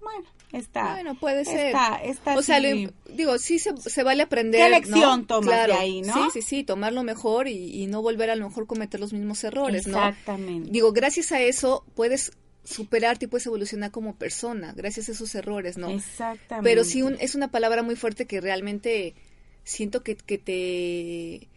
Bueno 0.00 0.26
Está. 0.52 0.92
Bueno, 0.92 1.14
puede 1.14 1.44
ser. 1.44 1.74
o 2.36 2.42
sea, 2.42 2.60
digo, 2.60 3.38
sí 3.38 3.58
se, 3.58 4.02
vale 4.02 4.22
aprender. 4.22 4.60
¿Qué 4.60 4.70
lección 4.70 5.26
tomas 5.26 5.66
de 5.66 5.72
ahí, 5.72 6.02
no? 6.02 6.12
Sí, 6.14 6.20
sí, 6.34 6.42
sí, 6.42 6.64
tomarlo 6.64 7.02
mejor 7.02 7.48
y, 7.48 7.86
no 7.86 8.02
volver 8.02 8.30
a 8.30 8.36
lo 8.36 8.48
mejor 8.48 8.66
cometer 8.66 9.00
los 9.00 9.12
mismos 9.12 9.42
errores, 9.44 9.86
¿no? 9.86 9.98
Exactamente. 9.98 10.70
Digo, 10.70 10.92
gracias 10.92 11.32
a 11.32 11.40
eso 11.40 11.84
puedes 11.94 12.32
superarte 12.64 13.24
y 13.24 13.28
puedes 13.28 13.46
evolucionar 13.46 13.90
como 13.90 14.14
persona, 14.14 14.72
gracias 14.76 15.08
a 15.08 15.12
esos 15.12 15.34
errores, 15.34 15.78
¿no? 15.78 15.90
Exactamente. 15.90 16.68
Pero 16.68 16.84
sí 16.84 17.02
es 17.18 17.34
una 17.34 17.50
palabra 17.50 17.82
muy 17.82 17.96
fuerte 17.96 18.26
que 18.26 18.40
realmente 18.40 19.14
siento 19.64 20.02
que, 20.02 20.16
que 20.16 20.38
te 20.38 21.48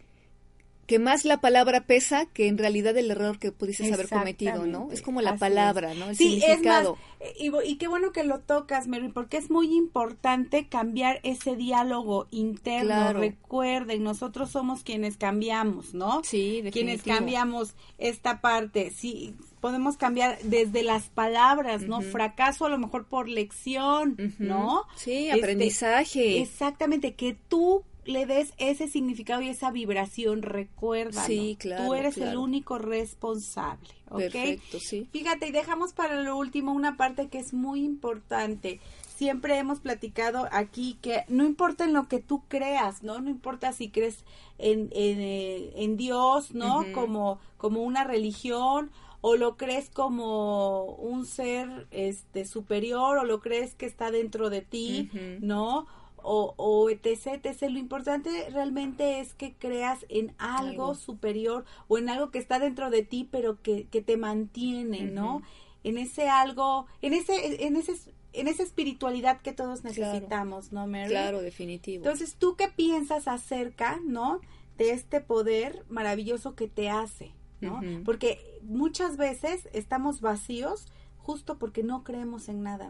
que 0.86 0.98
más 0.98 1.24
la 1.24 1.40
palabra 1.40 1.84
pesa 1.84 2.26
que 2.26 2.46
en 2.46 2.58
realidad 2.58 2.96
el 2.96 3.10
error 3.10 3.38
que 3.38 3.52
pudieses 3.52 3.92
haber 3.92 4.08
cometido, 4.08 4.66
¿no? 4.66 4.88
Es 4.92 5.02
como 5.02 5.20
la 5.20 5.36
palabra, 5.36 5.94
¿no? 5.94 6.10
El 6.10 6.16
sí, 6.16 6.40
significado. 6.40 6.96
Es 7.20 7.52
más, 7.52 7.64
y, 7.64 7.76
qué 7.76 7.88
bueno 7.88 8.12
que 8.12 8.22
lo 8.24 8.40
tocas, 8.40 8.86
Mary, 8.86 9.08
porque 9.08 9.36
es 9.36 9.50
muy 9.50 9.74
importante 9.74 10.68
cambiar 10.68 11.20
ese 11.24 11.56
diálogo 11.56 12.28
interno. 12.30 13.12
Recuerden, 13.12 14.04
nosotros 14.04 14.50
somos 14.50 14.84
quienes 14.84 15.16
cambiamos, 15.16 15.94
¿no? 15.94 16.22
Sí, 16.22 16.62
definitivo. 16.62 16.72
Quienes 16.72 17.02
cambiamos 17.02 17.74
esta 17.98 18.40
parte. 18.40 18.90
Sí, 18.90 19.34
podemos 19.60 19.96
cambiar 19.96 20.38
desde 20.42 20.82
las 20.84 21.08
palabras, 21.08 21.82
¿no? 21.82 22.00
Fracaso 22.00 22.66
a 22.66 22.68
lo 22.68 22.78
mejor 22.78 23.06
por 23.06 23.28
lección, 23.28 24.16
¿no? 24.38 24.84
Sí, 24.94 25.28
este, 25.28 25.40
aprendizaje. 25.40 26.40
exactamente, 26.40 27.14
que 27.14 27.36
tú 27.48 27.82
le 28.06 28.26
des 28.26 28.52
ese 28.58 28.88
significado 28.88 29.42
y 29.42 29.48
esa 29.48 29.70
vibración, 29.70 30.42
recuerda. 30.42 31.24
Sí, 31.24 31.56
claro. 31.58 31.84
Tú 31.84 31.94
eres 31.94 32.16
el 32.18 32.36
único 32.36 32.78
responsable, 32.78 33.88
¿ok? 34.08 34.18
Perfecto, 34.18 34.80
sí. 34.80 35.08
Fíjate, 35.12 35.48
y 35.48 35.52
dejamos 35.52 35.92
para 35.92 36.22
lo 36.22 36.36
último 36.36 36.72
una 36.72 36.96
parte 36.96 37.28
que 37.28 37.38
es 37.38 37.52
muy 37.52 37.84
importante. 37.84 38.80
Siempre 39.16 39.58
hemos 39.58 39.80
platicado 39.80 40.48
aquí 40.52 40.98
que 41.00 41.24
no 41.28 41.44
importa 41.44 41.84
en 41.84 41.92
lo 41.92 42.06
que 42.06 42.18
tú 42.18 42.42
creas, 42.48 43.02
¿no? 43.02 43.20
No 43.20 43.30
importa 43.30 43.72
si 43.72 43.88
crees 43.88 44.24
en, 44.58 44.90
en, 44.92 45.20
eh, 45.20 45.94
Dios, 45.96 46.52
¿no? 46.54 46.84
como, 46.92 47.38
como 47.56 47.82
una 47.82 48.04
religión 48.04 48.90
o 49.22 49.36
lo 49.36 49.56
crees 49.56 49.90
como 49.90 50.84
un 50.84 51.26
ser 51.26 51.88
este 51.90 52.44
superior 52.44 53.18
o 53.18 53.24
lo 53.24 53.40
crees 53.40 53.74
que 53.74 53.86
está 53.86 54.10
dentro 54.10 54.50
de 54.50 54.60
ti, 54.60 55.10
¿no? 55.40 55.86
O, 56.28 56.54
o 56.56 56.90
etc, 56.90 57.44
etc. 57.44 57.70
Lo 57.70 57.78
importante 57.78 58.50
realmente 58.50 59.20
es 59.20 59.32
que 59.32 59.54
creas 59.54 60.04
en 60.08 60.34
algo, 60.38 60.96
superior 60.96 61.64
o 61.86 61.98
en 61.98 62.08
algo 62.08 62.32
que 62.32 62.40
está 62.40 62.58
dentro 62.58 62.90
de 62.90 63.02
ti, 63.02 63.28
pero 63.30 63.62
que, 63.62 63.86
que 63.86 64.02
te 64.02 64.16
mantiene, 64.16 65.04
¿no? 65.04 65.42
En 65.84 65.98
ese 65.98 66.28
algo, 66.28 66.86
en 67.00 67.14
ese, 67.14 67.64
en 67.64 67.76
ese 67.76 67.94
en 68.32 68.48
esa 68.48 68.62
espiritualidad 68.62 69.40
que 69.40 69.52
todos 69.52 69.82
necesitamos, 69.82 70.70
¿no, 70.70 70.86
Mary? 70.86 71.08
Claro, 71.08 71.40
definitivo. 71.40 72.04
Entonces, 72.04 72.34
¿tú 72.34 72.54
qué 72.54 72.68
piensas 72.68 73.28
acerca, 73.28 73.98
¿no? 74.04 74.40
De 74.76 74.90
este 74.90 75.22
poder 75.22 75.84
maravilloso 75.88 76.54
que 76.54 76.68
te 76.68 76.90
hace, 76.90 77.32
¿no? 77.62 77.80
Porque 78.04 78.60
muchas 78.62 79.16
veces 79.16 79.70
estamos 79.72 80.20
vacíos 80.20 80.86
justo 81.26 81.58
porque 81.58 81.82
no 81.82 82.04
creemos 82.04 82.48
en 82.48 82.62
nada, 82.62 82.88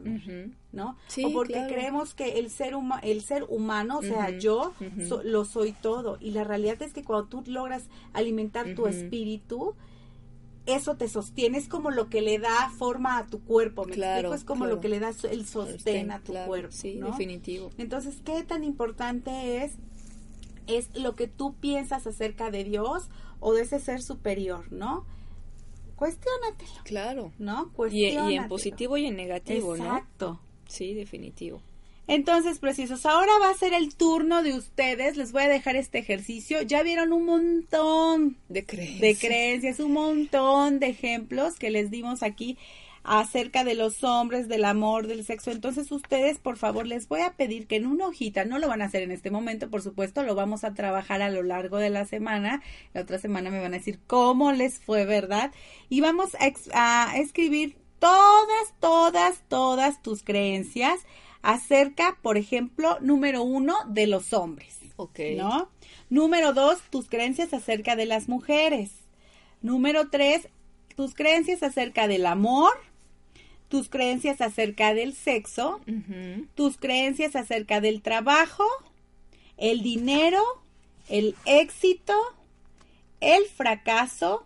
¿no? 0.72 0.98
o 1.24 1.32
porque 1.32 1.64
creemos 1.68 2.12
que 2.12 2.38
el 2.38 2.50
ser, 2.50 2.74
el 3.02 3.22
ser 3.22 3.44
humano, 3.48 3.98
o 3.98 4.02
sea, 4.02 4.28
yo 4.28 4.74
lo 5.24 5.46
soy 5.46 5.72
todo. 5.72 6.18
Y 6.20 6.32
la 6.32 6.44
realidad 6.44 6.82
es 6.82 6.92
que 6.92 7.02
cuando 7.02 7.28
tú 7.28 7.42
logras 7.46 7.84
alimentar 8.12 8.74
tu 8.74 8.86
espíritu, 8.86 9.74
eso 10.66 10.96
te 10.96 11.08
sostiene, 11.08 11.56
es 11.56 11.66
como 11.66 11.90
lo 11.90 12.10
que 12.10 12.20
le 12.20 12.38
da 12.38 12.70
forma 12.76 13.16
a 13.16 13.26
tu 13.26 13.40
cuerpo, 13.40 13.86
¿me 13.86 13.94
explico? 13.94 14.34
Es 14.34 14.44
como 14.44 14.66
lo 14.66 14.80
que 14.80 14.90
le 14.90 15.00
da 15.00 15.12
el 15.30 15.46
sostén 15.46 16.10
a 16.10 16.20
tu 16.20 16.34
cuerpo, 16.34 16.72
Sí, 16.72 17.00
definitivo. 17.00 17.70
Entonces, 17.78 18.20
¿qué 18.22 18.42
tan 18.42 18.64
importante 18.64 19.64
es 19.64 19.78
es 20.66 20.94
lo 20.94 21.14
que 21.14 21.26
tú 21.26 21.54
piensas 21.54 22.06
acerca 22.06 22.50
de 22.50 22.64
Dios 22.64 23.08
o 23.40 23.54
de 23.54 23.62
ese 23.62 23.78
ser 23.78 24.02
superior, 24.02 24.70
¿no? 24.72 25.06
Cuestiónatelo. 25.96 26.82
Claro. 26.84 27.32
¿No? 27.38 27.72
Y, 27.90 28.06
y, 28.06 28.36
en 28.36 28.48
positivo 28.48 28.96
y 28.96 29.06
en 29.06 29.16
negativo, 29.16 29.76
¿no? 29.76 29.84
Exacto. 29.84 30.40
Sí, 30.68 30.94
definitivo. 30.94 31.62
Entonces, 32.08 32.60
precisos, 32.60 33.04
ahora 33.04 33.32
va 33.40 33.50
a 33.50 33.54
ser 33.54 33.74
el 33.74 33.94
turno 33.96 34.42
de 34.44 34.54
ustedes. 34.54 35.16
Les 35.16 35.32
voy 35.32 35.42
a 35.42 35.48
dejar 35.48 35.74
este 35.74 35.98
ejercicio. 35.98 36.62
Ya 36.62 36.82
vieron 36.84 37.12
un 37.12 37.24
montón 37.24 38.36
de 38.48 38.64
creencias, 38.64 39.00
de 39.00 39.16
creencias 39.16 39.80
un 39.80 39.92
montón 39.92 40.78
de 40.78 40.86
ejemplos 40.86 41.58
que 41.58 41.70
les 41.70 41.90
dimos 41.90 42.22
aquí 42.22 42.58
acerca 43.06 43.64
de 43.64 43.74
los 43.74 44.04
hombres, 44.04 44.48
del 44.48 44.64
amor, 44.64 45.06
del 45.06 45.24
sexo. 45.24 45.50
Entonces 45.50 45.90
ustedes, 45.92 46.38
por 46.38 46.56
favor, 46.56 46.86
les 46.86 47.08
voy 47.08 47.20
a 47.20 47.34
pedir 47.34 47.66
que 47.66 47.76
en 47.76 47.86
una 47.86 48.08
hojita, 48.08 48.44
no 48.44 48.58
lo 48.58 48.68
van 48.68 48.82
a 48.82 48.86
hacer 48.86 49.02
en 49.02 49.12
este 49.12 49.30
momento, 49.30 49.70
por 49.70 49.82
supuesto, 49.82 50.22
lo 50.22 50.34
vamos 50.34 50.64
a 50.64 50.74
trabajar 50.74 51.22
a 51.22 51.30
lo 51.30 51.42
largo 51.42 51.78
de 51.78 51.90
la 51.90 52.04
semana. 52.04 52.62
La 52.94 53.02
otra 53.02 53.18
semana 53.18 53.50
me 53.50 53.60
van 53.60 53.74
a 53.74 53.78
decir 53.78 54.00
cómo 54.06 54.52
les 54.52 54.78
fue, 54.80 55.06
¿verdad? 55.06 55.52
Y 55.88 56.00
vamos 56.00 56.34
a, 56.34 57.08
a 57.08 57.16
escribir 57.18 57.76
todas, 57.98 58.74
todas, 58.80 59.42
todas 59.48 60.02
tus 60.02 60.22
creencias 60.22 61.00
acerca, 61.42 62.18
por 62.22 62.36
ejemplo, 62.36 62.98
número 63.00 63.42
uno, 63.42 63.76
de 63.88 64.06
los 64.06 64.32
hombres. 64.32 64.80
Ok. 64.96 65.20
¿No? 65.36 65.70
Número 66.10 66.52
dos, 66.52 66.80
tus 66.90 67.08
creencias 67.08 67.52
acerca 67.52 67.96
de 67.96 68.06
las 68.06 68.28
mujeres. 68.28 68.90
Número 69.62 70.08
tres, 70.10 70.48
tus 70.96 71.14
creencias 71.14 71.62
acerca 71.62 72.08
del 72.08 72.26
amor, 72.26 72.72
tus 73.68 73.88
creencias 73.88 74.40
acerca 74.40 74.94
del 74.94 75.14
sexo, 75.14 75.80
tus 76.54 76.76
creencias 76.76 77.36
acerca 77.36 77.80
del 77.80 78.02
trabajo, 78.02 78.64
el 79.56 79.82
dinero, 79.82 80.42
el 81.08 81.34
éxito, 81.44 82.14
el 83.20 83.44
fracaso 83.46 84.44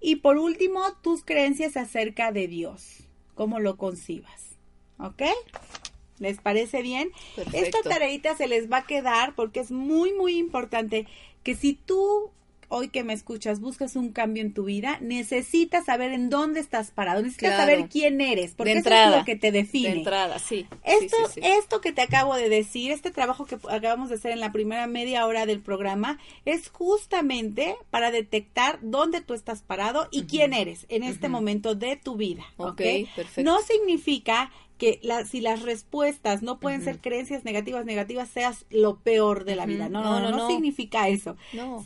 y 0.00 0.16
por 0.16 0.38
último 0.38 0.80
tus 1.02 1.24
creencias 1.24 1.76
acerca 1.76 2.32
de 2.32 2.48
Dios, 2.48 3.00
cómo 3.34 3.58
lo 3.60 3.76
concibas. 3.76 4.56
¿Ok? 4.98 5.22
¿Les 6.18 6.38
parece 6.38 6.80
bien? 6.80 7.10
Esta 7.52 7.82
tareita 7.82 8.34
se 8.36 8.46
les 8.46 8.72
va 8.72 8.78
a 8.78 8.86
quedar 8.86 9.34
porque 9.34 9.60
es 9.60 9.70
muy, 9.70 10.14
muy 10.14 10.38
importante 10.38 11.06
que 11.42 11.54
si 11.54 11.74
tú 11.74 12.30
hoy 12.68 12.88
que 12.88 13.04
me 13.04 13.12
escuchas 13.12 13.60
buscas 13.60 13.96
un 13.96 14.12
cambio 14.12 14.42
en 14.42 14.52
tu 14.52 14.64
vida, 14.64 14.98
necesitas 15.00 15.86
saber 15.86 16.12
en 16.12 16.30
dónde 16.30 16.60
estás 16.60 16.90
parado, 16.90 17.22
necesitas 17.22 17.56
saber 17.56 17.88
quién 17.88 18.20
eres, 18.20 18.54
porque 18.54 18.72
eso 18.72 18.88
es 18.88 19.16
lo 19.16 19.24
que 19.24 19.36
te 19.36 19.52
define. 19.52 19.90
De 19.90 19.96
entrada, 19.98 20.38
sí. 20.38 20.66
Esto, 20.84 21.16
esto 21.36 21.80
que 21.80 21.92
te 21.92 22.02
acabo 22.02 22.34
de 22.34 22.48
decir, 22.48 22.92
este 22.92 23.10
trabajo 23.10 23.46
que 23.46 23.58
acabamos 23.68 24.08
de 24.08 24.16
hacer 24.16 24.32
en 24.32 24.40
la 24.40 24.52
primera 24.52 24.86
media 24.86 25.26
hora 25.26 25.46
del 25.46 25.60
programa, 25.60 26.18
es 26.44 26.68
justamente 26.68 27.76
para 27.90 28.10
detectar 28.10 28.78
dónde 28.82 29.20
tú 29.20 29.34
estás 29.34 29.62
parado 29.62 30.08
y 30.10 30.24
quién 30.24 30.52
eres 30.52 30.86
en 30.88 31.02
este 31.02 31.28
momento 31.28 31.74
de 31.74 31.96
tu 31.96 32.16
vida. 32.16 32.44
¿ok? 32.56 32.82
perfecto. 33.14 33.42
No 33.42 33.60
significa 33.62 34.50
que 34.78 35.00
si 35.28 35.40
las 35.40 35.62
respuestas 35.62 36.42
no 36.42 36.58
pueden 36.60 36.82
ser 36.82 37.00
creencias 37.00 37.44
negativas, 37.44 37.84
negativas, 37.84 38.28
seas 38.28 38.66
lo 38.70 38.98
peor 38.98 39.44
de 39.44 39.56
la 39.56 39.66
vida. 39.66 39.88
No 39.88 40.02
no, 40.02 40.20
no 40.20 40.30
no, 40.30 40.48
significa 40.48 41.08
eso. 41.08 41.36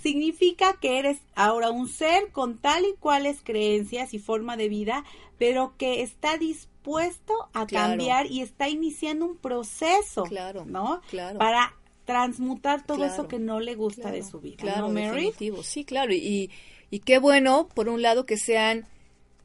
Significa 0.02 0.74
que 0.80 0.98
eres 0.98 1.18
ahora 1.34 1.70
un 1.70 1.88
ser 1.88 2.30
con 2.32 2.58
tal 2.58 2.84
y 2.84 2.94
cuales 2.98 3.40
creencias 3.42 4.12
y 4.14 4.18
forma 4.18 4.56
de 4.56 4.68
vida, 4.68 5.04
pero 5.38 5.74
que 5.76 6.02
está 6.02 6.36
dispuesto 6.36 7.48
a 7.52 7.66
cambiar 7.66 8.26
y 8.26 8.40
está 8.40 8.68
iniciando 8.68 9.26
un 9.26 9.36
proceso, 9.36 10.24
claro, 10.24 10.64
¿no? 10.66 11.00
Claro. 11.10 11.38
Para 11.38 11.74
transmutar 12.04 12.84
todo 12.84 13.04
eso 13.04 13.28
que 13.28 13.38
no 13.38 13.60
le 13.60 13.76
gusta 13.76 14.10
de 14.10 14.24
su 14.24 14.40
vida. 14.40 14.56
Claro, 14.56 14.92
definitivo. 14.92 15.62
Sí, 15.62 15.84
claro. 15.84 16.12
Y, 16.12 16.50
y 16.90 16.98
qué 17.00 17.18
bueno, 17.18 17.68
por 17.72 17.88
un 17.88 18.02
lado, 18.02 18.26
que 18.26 18.36
sean 18.36 18.86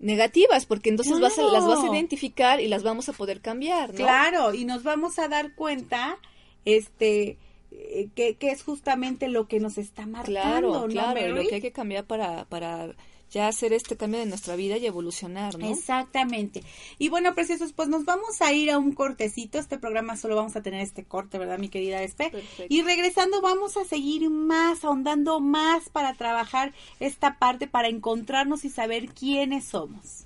negativas, 0.06 0.66
porque 0.66 0.90
entonces 0.90 1.20
vas 1.20 1.38
a, 1.40 1.44
las 1.44 1.66
vas 1.66 1.84
a 1.84 1.88
identificar 1.88 2.62
y 2.62 2.68
las 2.68 2.84
vamos 2.84 3.10
a 3.10 3.14
poder 3.14 3.42
cambiar, 3.42 3.90
¿no? 3.90 3.96
Claro, 3.96 4.54
y 4.54 4.64
nos 4.64 4.84
vamos 4.84 5.18
a 5.18 5.28
dar 5.28 5.56
cuenta, 5.56 6.20
este, 6.64 7.38
eh, 7.72 8.10
que, 8.14 8.36
que 8.36 8.52
es 8.52 8.64
justamente 8.64 9.28
lo 9.28 9.48
que 9.48 9.60
nos 9.60 9.80
está 9.80 10.06
marcando, 10.06 10.86
claro, 10.86 10.88
claro, 10.88 11.36
lo 11.36 11.48
que 11.48 11.56
hay 11.56 11.62
que 11.62 11.72
cambiar 11.72 12.06
para, 12.06 12.46
para 12.46 12.96
ya 13.32 13.48
hacer 13.48 13.74
este 13.74 13.98
cambio 13.98 14.20
de 14.20 14.26
nuestra 14.26 14.56
vida 14.56 14.78
y 14.78 14.86
evolucionar, 14.86 15.58
¿no? 15.58 15.68
Exactamente. 15.70 16.64
Y 16.98 17.10
bueno, 17.10 17.34
preciosos, 17.36 17.74
pues 17.74 17.90
nos 17.90 18.06
vamos 18.06 18.42
a 18.42 18.54
ir 18.54 18.72
a 18.72 18.78
un 18.78 18.94
cortecito. 18.94 19.60
Este 19.60 19.78
programa 19.78 20.18
solo 20.18 20.36
vamos 20.36 20.56
a 20.56 20.62
tener 20.62 20.82
este 20.82 21.04
corte, 21.04 21.38
¿verdad, 21.38 21.60
mi 21.60 21.70
querida 21.70 22.02
Espe? 22.02 22.32
Y 22.70 22.82
regresando 22.84 23.42
vamos 23.42 23.78
a 23.78 23.86
seguir 23.86 24.30
más, 24.30 24.84
ahondando 24.84 25.40
más 25.40 25.90
para 25.90 26.14
trabajar 26.14 26.74
esta 27.00 27.38
parte, 27.38 27.68
para 27.68 27.88
encontrarnos 27.88 28.66
y 28.66 28.70
saber 28.70 29.08
quiénes 29.10 29.66
somos. 29.66 30.26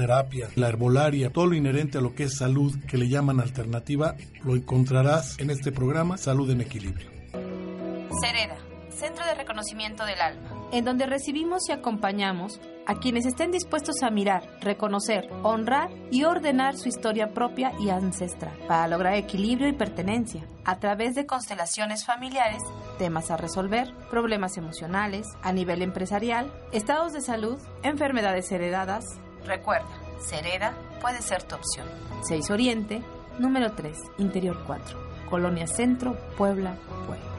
terapia, 0.00 0.48
la 0.54 0.68
herbolaria, 0.68 1.30
todo 1.30 1.48
lo 1.48 1.54
inherente 1.54 1.98
a 1.98 2.00
lo 2.00 2.14
que 2.14 2.24
es 2.24 2.38
salud 2.38 2.74
que 2.88 2.96
le 2.96 3.10
llaman 3.10 3.38
alternativa, 3.38 4.16
lo 4.42 4.56
encontrarás 4.56 5.38
en 5.38 5.50
este 5.50 5.72
programa 5.72 6.16
Salud 6.16 6.48
en 6.50 6.62
Equilibrio. 6.62 7.10
Cereda, 8.22 8.56
Centro 8.88 9.26
de 9.26 9.34
Reconocimiento 9.34 10.06
del 10.06 10.22
Alma, 10.22 10.68
en 10.72 10.86
donde 10.86 11.04
recibimos 11.04 11.68
y 11.68 11.72
acompañamos 11.72 12.60
a 12.86 12.98
quienes 12.98 13.26
estén 13.26 13.50
dispuestos 13.50 14.02
a 14.02 14.08
mirar, 14.08 14.42
reconocer, 14.62 15.28
honrar 15.42 15.90
y 16.10 16.24
ordenar 16.24 16.78
su 16.78 16.88
historia 16.88 17.34
propia 17.34 17.72
y 17.78 17.90
ancestral 17.90 18.56
para 18.66 18.88
lograr 18.88 19.14
equilibrio 19.14 19.68
y 19.68 19.74
pertenencia 19.74 20.46
a 20.64 20.78
través 20.78 21.14
de 21.14 21.26
constelaciones 21.26 22.06
familiares, 22.06 22.62
temas 22.98 23.30
a 23.30 23.36
resolver, 23.36 23.92
problemas 24.10 24.56
emocionales, 24.56 25.26
a 25.42 25.52
nivel 25.52 25.82
empresarial, 25.82 26.50
estados 26.72 27.12
de 27.12 27.20
salud, 27.20 27.58
enfermedades 27.82 28.50
heredadas, 28.50 29.04
Recuerda, 29.46 29.88
Cereda 30.20 30.74
puede 31.00 31.22
ser 31.22 31.42
tu 31.42 31.54
opción. 31.56 31.86
6 32.22 32.50
Oriente, 32.50 33.02
número 33.38 33.72
3, 33.72 33.96
Interior 34.18 34.62
4, 34.66 34.98
Colonia 35.28 35.66
Centro, 35.66 36.16
Puebla, 36.36 36.74
Puebla. 37.06 37.30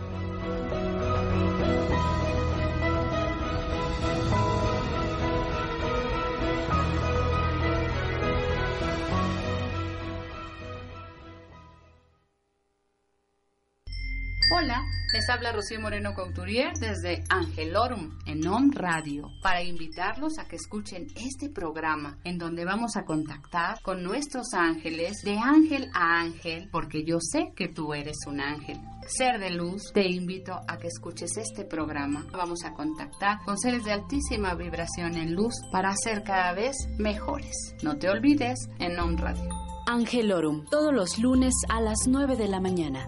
Hola, 14.53 14.83
les 15.13 15.29
habla 15.29 15.53
Rocío 15.53 15.79
Moreno 15.79 16.13
Couturier 16.13 16.73
desde 16.77 17.23
Angelorum 17.29 18.19
en 18.25 18.45
OM 18.45 18.69
Radio 18.73 19.29
para 19.41 19.63
invitarlos 19.63 20.37
a 20.39 20.45
que 20.45 20.57
escuchen 20.57 21.07
este 21.15 21.49
programa 21.49 22.17
en 22.25 22.37
donde 22.37 22.65
vamos 22.65 22.97
a 22.97 23.05
contactar 23.05 23.81
con 23.81 24.03
nuestros 24.03 24.53
ángeles 24.53 25.21
de 25.23 25.37
ángel 25.37 25.89
a 25.93 26.19
ángel 26.19 26.67
porque 26.69 27.05
yo 27.05 27.19
sé 27.21 27.53
que 27.55 27.69
tú 27.69 27.93
eres 27.93 28.17
un 28.27 28.41
ángel. 28.41 28.77
Ser 29.07 29.39
de 29.39 29.51
luz, 29.51 29.83
te 29.93 30.09
invito 30.09 30.59
a 30.67 30.77
que 30.77 30.87
escuches 30.87 31.37
este 31.37 31.63
programa. 31.63 32.27
Vamos 32.33 32.65
a 32.65 32.73
contactar 32.73 33.37
con 33.45 33.57
seres 33.57 33.85
de 33.85 33.93
altísima 33.93 34.53
vibración 34.55 35.15
en 35.15 35.33
luz 35.33 35.53
para 35.71 35.95
ser 35.95 36.23
cada 36.23 36.51
vez 36.51 36.75
mejores. 36.99 37.55
No 37.83 37.97
te 37.97 38.09
olvides 38.09 38.59
en 38.79 38.99
OM 38.99 39.15
Radio. 39.15 39.49
Angelorum, 39.87 40.65
todos 40.69 40.93
los 40.93 41.19
lunes 41.19 41.53
a 41.69 41.79
las 41.79 41.99
9 42.05 42.35
de 42.35 42.49
la 42.49 42.59
mañana 42.59 43.07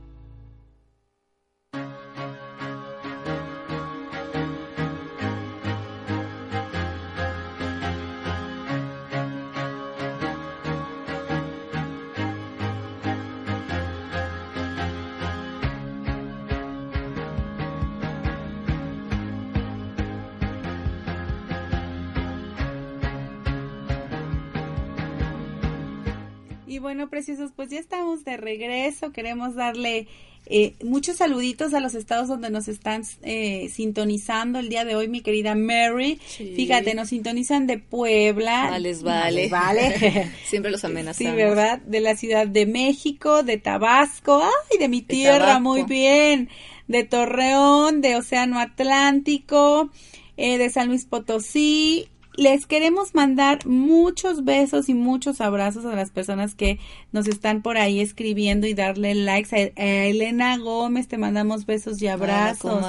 Bueno, 26.81 27.09
preciosos, 27.09 27.51
pues 27.55 27.69
ya 27.69 27.79
estamos 27.79 28.25
de 28.25 28.37
regreso. 28.37 29.11
Queremos 29.11 29.55
darle 29.55 30.07
eh, 30.47 30.73
muchos 30.83 31.17
saluditos 31.17 31.73
a 31.73 31.79
los 31.79 31.93
estados 31.93 32.27
donde 32.27 32.49
nos 32.49 32.67
están 32.67 33.03
eh, 33.21 33.69
sintonizando 33.71 34.59
el 34.59 34.69
día 34.69 34.83
de 34.83 34.95
hoy, 34.95 35.07
mi 35.07 35.21
querida 35.21 35.55
Mary. 35.55 36.19
Fíjate, 36.25 36.93
nos 36.95 37.09
sintonizan 37.09 37.67
de 37.67 37.77
Puebla. 37.77 38.67
Vale, 38.71 38.93
vale. 38.95 39.49
Vale. 39.49 40.31
Siempre 40.45 40.71
los 40.71 40.83
amenazamos. 40.83 41.31
Sí, 41.31 41.37
¿verdad? 41.37 41.79
De 41.81 41.99
la 42.01 42.17
Ciudad 42.17 42.47
de 42.47 42.65
México, 42.65 43.43
de 43.43 43.57
Tabasco, 43.57 44.41
ay, 44.43 44.79
de 44.79 44.89
mi 44.89 45.01
tierra, 45.01 45.59
muy 45.59 45.83
bien. 45.83 46.49
De 46.87 47.03
Torreón, 47.03 48.01
de 48.01 48.17
Océano 48.17 48.59
Atlántico, 48.59 49.91
eh, 50.35 50.57
de 50.57 50.69
San 50.69 50.87
Luis 50.89 51.05
Potosí, 51.05 52.09
les 52.35 52.65
queremos 52.65 53.13
mandar 53.13 53.65
muchos 53.65 54.45
besos 54.45 54.89
y 54.89 54.93
muchos 54.93 55.41
abrazos 55.41 55.85
a 55.85 55.95
las 55.95 56.11
personas 56.11 56.55
que 56.55 56.79
nos 57.11 57.27
están 57.27 57.61
por 57.61 57.77
ahí 57.77 57.99
escribiendo 57.99 58.67
y 58.67 58.73
darle 58.73 59.15
likes. 59.15 59.73
A, 59.75 59.83
Elena 60.05 60.57
Gómez 60.57 61.07
te 61.07 61.17
mandamos 61.17 61.65
besos 61.65 62.01
y 62.01 62.07
abrazos. 62.07 62.81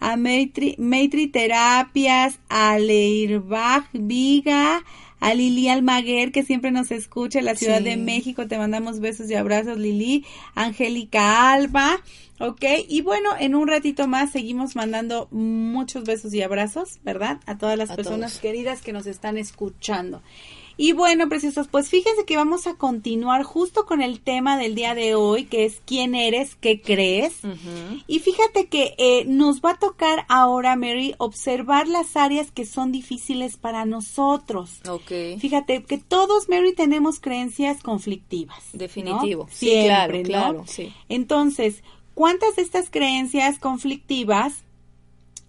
a 0.00 0.16
Maitri, 0.16 0.76
Maitri 0.78 1.28
Terapias, 1.28 2.38
a 2.48 2.78
Leirbach 2.78 3.86
Viga, 3.92 4.82
a 5.24 5.32
Lili 5.32 5.70
Almaguer, 5.70 6.32
que 6.32 6.42
siempre 6.42 6.70
nos 6.70 6.90
escucha 6.90 7.38
en 7.38 7.46
la 7.46 7.54
Ciudad 7.54 7.80
de 7.80 7.96
México. 7.96 8.46
Te 8.46 8.58
mandamos 8.58 9.00
besos 9.00 9.30
y 9.30 9.34
abrazos, 9.34 9.78
Lili. 9.78 10.26
Angélica 10.54 11.50
Alba. 11.50 12.02
Ok, 12.40 12.62
y 12.90 13.00
bueno, 13.00 13.30
en 13.40 13.54
un 13.54 13.66
ratito 13.66 14.06
más 14.06 14.32
seguimos 14.32 14.76
mandando 14.76 15.28
muchos 15.30 16.04
besos 16.04 16.34
y 16.34 16.42
abrazos, 16.42 16.98
¿verdad? 17.04 17.40
A 17.46 17.56
todas 17.56 17.78
las 17.78 17.96
personas 17.96 18.38
queridas 18.38 18.82
que 18.82 18.92
nos 18.92 19.06
están 19.06 19.38
escuchando. 19.38 20.22
Y 20.76 20.92
bueno, 20.92 21.28
preciosos, 21.28 21.68
pues 21.68 21.88
fíjense 21.88 22.24
que 22.24 22.36
vamos 22.36 22.66
a 22.66 22.74
continuar 22.74 23.42
justo 23.44 23.86
con 23.86 24.02
el 24.02 24.20
tema 24.20 24.58
del 24.58 24.74
día 24.74 24.94
de 24.94 25.14
hoy, 25.14 25.44
que 25.44 25.64
es 25.64 25.80
quién 25.84 26.14
eres, 26.14 26.56
qué 26.56 26.80
crees. 26.80 27.40
Y 28.06 28.18
fíjate 28.18 28.66
que 28.66 28.94
eh, 28.98 29.24
nos 29.26 29.60
va 29.60 29.72
a 29.72 29.78
tocar 29.78 30.26
ahora, 30.28 30.76
Mary, 30.76 31.14
observar 31.18 31.88
las 31.88 32.16
áreas 32.16 32.50
que 32.50 32.66
son 32.66 32.92
difíciles 32.92 33.56
para 33.56 33.84
nosotros. 33.84 34.80
Ok. 34.88 35.38
Fíjate 35.38 35.84
que 35.84 35.98
todos, 35.98 36.48
Mary, 36.48 36.74
tenemos 36.74 37.20
creencias 37.20 37.82
conflictivas. 37.82 38.64
Definitivo. 38.72 39.48
Sí, 39.52 39.70
claro, 39.84 40.22
claro. 40.22 40.64
Sí. 40.66 40.92
Entonces, 41.08 41.82
¿Cuántas 42.14 42.54
de 42.54 42.62
estas 42.62 42.90
creencias 42.90 43.58
conflictivas 43.58 44.63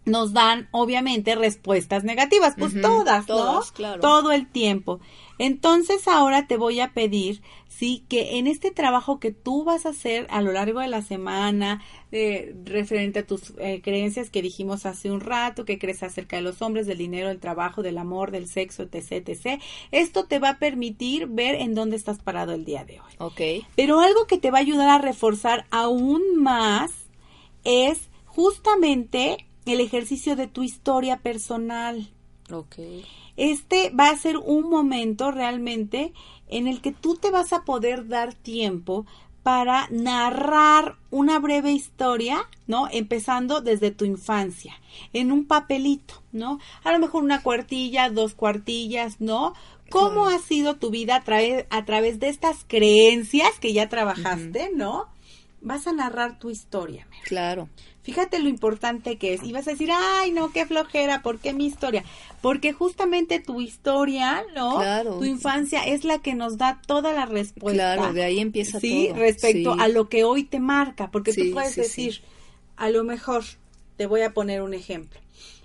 nos 0.06 0.34
dan 0.34 0.68
obviamente 0.72 1.36
respuestas 1.36 2.04
negativas? 2.04 2.56
Pues 2.58 2.80
todas, 2.80 3.28
¿no? 3.28 3.62
Claro. 3.74 4.02
Todo 4.02 4.32
el 4.32 4.48
tiempo. 4.48 5.00
Entonces 5.38 6.08
ahora 6.08 6.48
te 6.48 6.56
voy 6.56 6.80
a 6.80 6.94
pedir, 6.94 7.42
sí, 7.68 8.06
que 8.08 8.38
en 8.38 8.48
este 8.48 8.72
trabajo 8.72 9.20
que 9.20 9.32
tú 9.32 9.66
vas 9.66 9.86
a 9.86 9.90
hacer 9.90 10.28
a 10.30 10.42
lo 10.42 10.54
largo 10.54 10.80
de 10.80 10.88
la 10.88 11.02
semana, 11.02 11.82
eh, 12.12 12.56
referente 12.64 13.20
a 13.20 13.28
tus 13.28 13.54
eh, 13.58 13.82
creencias 13.84 14.30
que 14.30 14.42
dijimos 14.42 14.86
hace 14.86 15.12
un 15.12 15.20
rato, 15.20 15.66
que 15.66 15.78
crees 15.78 16.04
acerca 16.04 16.38
de 16.38 16.42
los 16.42 16.62
hombres, 16.62 16.88
del 16.88 17.00
dinero, 17.00 17.28
del 17.28 17.40
trabajo, 17.40 17.84
del 17.84 17.98
amor, 17.98 18.32
del 18.32 18.48
sexo, 18.48 18.84
etc., 18.84 19.28
etc., 19.28 19.62
esto 19.92 20.26
te 20.26 20.40
va 20.40 20.52
a 20.52 20.60
permitir 20.60 21.28
ver 21.28 21.56
en 21.56 21.76
dónde 21.76 21.98
estás 21.98 22.20
parado 22.20 22.54
el 22.54 22.64
día 22.64 22.86
de 22.86 23.02
hoy. 23.02 23.14
Ok. 23.18 23.68
Pero 23.76 24.00
algo 24.00 24.28
que 24.28 24.38
te 24.38 24.52
va 24.52 24.60
a 24.60 24.62
ayudar 24.62 24.90
a 24.90 25.00
reforzar 25.00 25.66
aún 25.70 26.22
más 26.38 26.92
es 27.66 28.10
justamente 28.26 29.45
el 29.66 29.80
ejercicio 29.80 30.36
de 30.36 30.48
tu 30.48 30.64
historia 30.64 31.18
personal. 31.18 32.10
Ok. 32.52 32.76
Este 33.38 33.90
va 33.90 34.10
a 34.10 34.18
ser 34.18 34.38
un 34.38 34.70
momento 34.70 35.32
realmente 35.32 36.14
en 36.48 36.68
el 36.68 36.82
que 36.82 36.92
tú 36.92 37.16
te 37.16 37.32
vas 37.32 37.54
a 37.54 37.64
poder 37.64 38.08
dar 38.08 38.34
tiempo 38.34 39.06
para 39.46 39.88
narrar 39.92 40.96
una 41.12 41.38
breve 41.38 41.72
historia, 41.72 42.50
¿no? 42.66 42.88
Empezando 42.92 43.62
desde 43.62 43.92
tu 43.92 44.04
infancia, 44.04 44.74
en 45.14 45.32
un 45.32 45.46
papelito, 45.46 46.24
¿no? 46.32 46.60
A 46.84 46.92
lo 46.92 46.98
mejor 46.98 47.24
una 47.24 47.44
cuartilla, 47.44 48.10
dos 48.10 48.34
cuartillas, 48.34 49.22
¿no? 49.22 49.54
¿Cómo 49.92 50.26
ha 50.26 50.40
sido 50.40 50.78
tu 50.78 50.90
vida 50.90 51.18
a, 51.18 51.78
a 51.78 51.86
través 51.86 52.20
de 52.20 52.30
estas 52.30 52.66
creencias 52.68 53.60
que 53.60 53.72
ya 53.72 53.88
trabajaste, 53.88 54.72
¿no? 54.74 55.10
Vas 55.62 55.86
a 55.86 55.94
narrar 55.94 56.40
tu 56.40 56.50
historia. 56.50 57.08
Claro. 57.26 57.70
Fíjate 58.06 58.38
lo 58.38 58.50
importante 58.50 59.18
que 59.18 59.34
es. 59.34 59.42
Y 59.42 59.52
vas 59.52 59.68
a 59.68 59.72
decir, 59.72 59.90
ay, 59.92 60.32
no, 60.32 60.52
qué 60.52 60.68
flojera, 60.68 61.24
¿por 61.24 61.40
qué 61.40 61.54
mi 61.54 61.66
historia? 61.66 62.04
Porque 62.40 62.72
justamente 62.72 63.40
tu 63.40 63.62
historia, 63.62 64.44
¿no? 64.56 64.76
Claro. 64.76 65.18
Tu 65.18 65.26
infancia 65.26 65.84
es 65.88 66.04
la 66.06 66.20
que 66.20 66.36
nos 66.36 66.60
da 66.60 66.80
toda 66.86 67.14
la 67.14 67.26
respuesta. 67.26 67.96
Claro, 67.96 68.14
de 68.14 68.24
ahí 68.24 68.40
empieza 68.40 68.80
¿sí? 68.80 69.08
todo. 69.10 69.20
Respecto 69.20 69.74
a 69.80 69.88
lo 69.88 70.08
que 70.08 70.24
hoy 70.24 70.44
te 70.44 70.60
marca. 70.60 71.10
Porque 71.10 71.34
tú 71.34 71.52
puedes 71.52 71.76
decir, 71.76 72.22
a 72.76 72.92
lo 72.92 73.04
mejor, 73.04 73.44
te 73.98 74.06
voy 74.06 74.22
a 74.22 74.36
poner 74.36 74.62
un 74.62 74.76
ejemplo. 74.76 75.20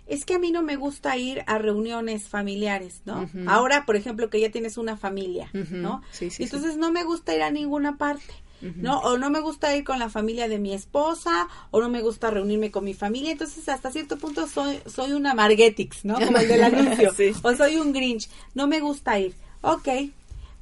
Es 0.06 0.24
que 0.24 0.32
a 0.32 0.38
mí 0.38 0.50
no 0.50 0.62
me 0.62 0.76
gusta 0.76 1.18
ir 1.18 1.44
a 1.46 1.58
reuniones 1.58 2.26
familiares, 2.26 3.02
¿no? 3.04 3.28
Ahora, 3.46 3.84
por 3.84 3.96
ejemplo, 3.96 4.30
que 4.30 4.40
ya 4.40 4.50
tienes 4.50 4.78
una 4.78 4.96
familia, 4.96 5.50
¿no? 5.52 6.00
Sí, 6.10 6.30
sí, 6.30 6.44
Entonces 6.44 6.78
no 6.78 6.90
me 6.90 7.04
gusta 7.04 7.34
ir 7.34 7.42
a 7.42 7.50
ninguna 7.50 7.98
parte. 7.98 8.32
¿No? 8.60 8.98
O 9.00 9.18
no 9.18 9.30
me 9.30 9.40
gusta 9.40 9.74
ir 9.76 9.84
con 9.84 9.98
la 9.98 10.08
familia 10.08 10.48
de 10.48 10.58
mi 10.58 10.72
esposa, 10.72 11.48
o 11.70 11.80
no 11.80 11.88
me 11.88 12.02
gusta 12.02 12.30
reunirme 12.30 12.70
con 12.70 12.84
mi 12.84 12.94
familia, 12.94 13.32
entonces 13.32 13.68
hasta 13.68 13.90
cierto 13.90 14.18
punto 14.18 14.46
soy, 14.46 14.80
soy 14.86 15.12
una 15.12 15.34
Margetix, 15.34 16.04
¿no? 16.04 16.14
Como 16.14 16.38
el 16.38 16.48
del 16.48 16.62
anuncio, 16.64 17.12
o 17.42 17.54
soy 17.54 17.76
un 17.76 17.92
Grinch, 17.92 18.28
no 18.54 18.66
me 18.66 18.80
gusta 18.80 19.18
ir, 19.18 19.34
ok, 19.62 19.88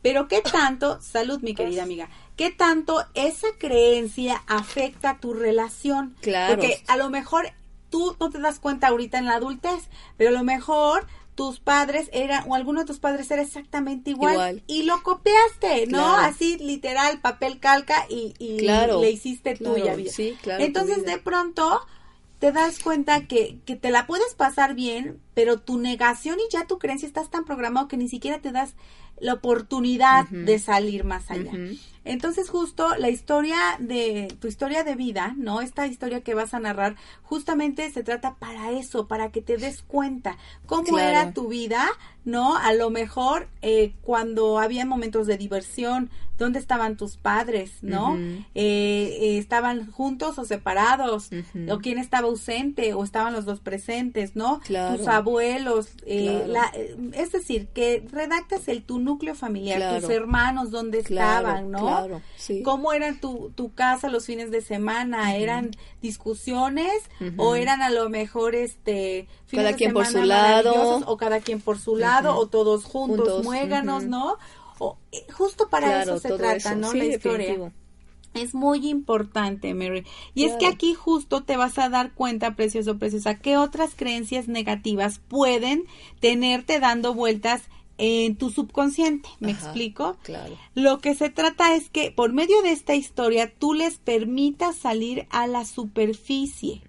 pero 0.02 0.28
¿qué 0.28 0.42
tanto, 0.42 1.00
salud 1.00 1.40
mi 1.42 1.54
querida 1.54 1.82
amiga, 1.82 2.08
qué 2.36 2.50
tanto 2.50 3.04
esa 3.14 3.48
creencia 3.58 4.42
afecta 4.46 5.18
tu 5.20 5.34
relación? 5.34 6.14
Claro. 6.20 6.54
Porque 6.54 6.82
a 6.86 6.96
lo 6.96 7.10
mejor 7.10 7.50
tú 7.90 8.16
no 8.20 8.30
te 8.30 8.38
das 8.38 8.58
cuenta 8.58 8.88
ahorita 8.88 9.18
en 9.18 9.26
la 9.26 9.34
adultez, 9.36 9.88
pero 10.16 10.30
a 10.30 10.32
lo 10.32 10.44
mejor 10.44 11.06
tus 11.38 11.60
padres 11.60 12.10
eran, 12.12 12.42
o 12.48 12.56
alguno 12.56 12.80
de 12.80 12.86
tus 12.86 12.98
padres 12.98 13.30
era 13.30 13.42
exactamente 13.42 14.10
igual, 14.10 14.60
y 14.66 14.82
lo 14.82 15.04
copiaste, 15.04 15.86
¿no? 15.86 16.16
Así 16.16 16.56
literal, 16.58 17.20
papel 17.20 17.60
calca 17.60 18.06
y, 18.10 18.34
y 18.40 18.58
le 18.58 19.08
hiciste 19.08 19.54
tuya 19.54 19.94
vida. 19.94 20.10
Sí, 20.10 20.36
claro, 20.42 20.64
Entonces 20.64 21.04
de 21.04 21.16
pronto 21.18 21.80
te 22.40 22.50
das 22.50 22.80
cuenta 22.80 23.28
que, 23.28 23.60
que 23.64 23.76
te 23.76 23.90
la 23.90 24.08
puedes 24.08 24.34
pasar 24.34 24.74
bien, 24.74 25.20
pero 25.34 25.60
tu 25.60 25.78
negación 25.78 26.40
y 26.40 26.52
ya 26.52 26.66
tu 26.66 26.80
creencia 26.80 27.06
estás 27.06 27.30
tan 27.30 27.44
programado 27.44 27.86
que 27.86 27.96
ni 27.96 28.08
siquiera 28.08 28.40
te 28.40 28.50
das 28.50 28.74
la 29.20 29.34
oportunidad 29.34 30.28
de 30.28 30.58
salir 30.58 31.04
más 31.04 31.30
allá. 31.30 31.52
Entonces 32.08 32.48
justo 32.48 32.96
la 32.96 33.10
historia 33.10 33.58
de 33.78 34.34
tu 34.40 34.48
historia 34.48 34.82
de 34.82 34.94
vida, 34.94 35.34
¿no? 35.36 35.60
Esta 35.60 35.86
historia 35.86 36.22
que 36.22 36.32
vas 36.32 36.54
a 36.54 36.58
narrar 36.58 36.96
justamente 37.22 37.90
se 37.90 38.02
trata 38.02 38.36
para 38.36 38.70
eso, 38.70 39.06
para 39.06 39.30
que 39.30 39.42
te 39.42 39.58
des 39.58 39.82
cuenta 39.82 40.38
cómo 40.64 40.98
era 40.98 41.32
tu 41.34 41.48
vida, 41.48 41.86
¿no? 42.24 42.56
A 42.56 42.72
lo 42.72 42.90
mejor 42.90 43.48
eh, 43.62 43.92
cuando 44.02 44.58
había 44.58 44.84
momentos 44.84 45.26
de 45.26 45.36
diversión, 45.36 46.10
¿dónde 46.36 46.58
estaban 46.58 46.96
tus 46.96 47.16
padres, 47.16 47.78
¿no? 47.82 48.16
Eh, 48.16 48.46
eh, 48.54 49.38
¿Estaban 49.38 49.90
juntos 49.90 50.38
o 50.38 50.44
separados? 50.44 51.30
¿O 51.68 51.78
quién 51.78 51.98
estaba 51.98 52.28
ausente? 52.28 52.94
¿O 52.94 53.02
estaban 53.02 53.32
los 53.32 53.44
dos 53.44 53.60
presentes, 53.60 54.36
¿no? 54.36 54.60
Tus 54.96 55.08
abuelos. 55.08 55.88
es 56.06 57.32
decir, 57.32 57.68
que 57.68 58.04
redactas 58.12 58.68
el 58.68 58.82
tu 58.82 58.98
núcleo 58.98 59.34
familiar, 59.34 60.00
tus 60.00 60.10
hermanos, 60.10 60.70
¿dónde 60.70 60.98
estaban, 60.98 61.70
¿no? 61.70 62.20
¿Cómo 62.64 62.92
era 62.92 63.12
tu, 63.14 63.50
tu 63.54 63.72
casa 63.72 64.08
los 64.08 64.26
fines 64.26 64.50
de 64.50 64.60
semana? 64.60 65.36
¿Eran 65.36 65.70
discusiones 66.02 66.92
o 67.36 67.56
eran 67.56 67.82
a 67.82 67.90
lo 67.90 68.08
mejor 68.08 68.54
este 68.54 69.26
fines 69.46 69.64
cada 69.64 69.76
quien 69.76 69.92
por 69.92 70.06
su 70.06 70.22
lado 70.22 71.00
o 71.06 71.16
cada 71.16 71.40
quien 71.40 71.60
por 71.60 71.78
su 71.78 71.96
lado 71.96 72.07
o 72.26 72.46
todos 72.46 72.84
juntos, 72.84 73.44
muéganos, 73.44 74.04
¿no? 74.04 74.36
O, 74.78 74.96
eh, 75.12 75.26
justo 75.32 75.68
para 75.68 76.02
eso 76.02 76.18
se 76.18 76.30
trata, 76.32 76.74
¿no? 76.74 76.92
La 76.94 77.04
historia. 77.04 77.72
Es 78.34 78.54
muy 78.54 78.88
importante, 78.88 79.74
Mary. 79.74 80.04
Y 80.34 80.44
es 80.44 80.54
que 80.56 80.66
aquí 80.66 80.94
justo 80.94 81.42
te 81.42 81.56
vas 81.56 81.78
a 81.78 81.88
dar 81.88 82.12
cuenta, 82.12 82.54
precioso, 82.54 82.98
preciosa, 82.98 83.36
que 83.36 83.56
otras 83.56 83.94
creencias 83.96 84.48
negativas 84.48 85.18
pueden 85.28 85.84
tenerte 86.20 86.78
dando 86.78 87.14
vueltas 87.14 87.62
en 87.98 88.36
tu 88.36 88.50
subconsciente, 88.50 89.28
¿me 89.40 89.50
explico? 89.50 90.16
Claro. 90.22 90.56
Lo 90.74 91.00
que 91.00 91.16
se 91.16 91.30
trata 91.30 91.74
es 91.74 91.90
que 91.90 92.12
por 92.12 92.32
medio 92.32 92.62
de 92.62 92.70
esta 92.70 92.94
historia 92.94 93.52
tú 93.52 93.74
les 93.74 93.98
permitas 93.98 94.76
salir 94.76 95.26
a 95.30 95.48
la 95.48 95.64
superficie. 95.64 96.82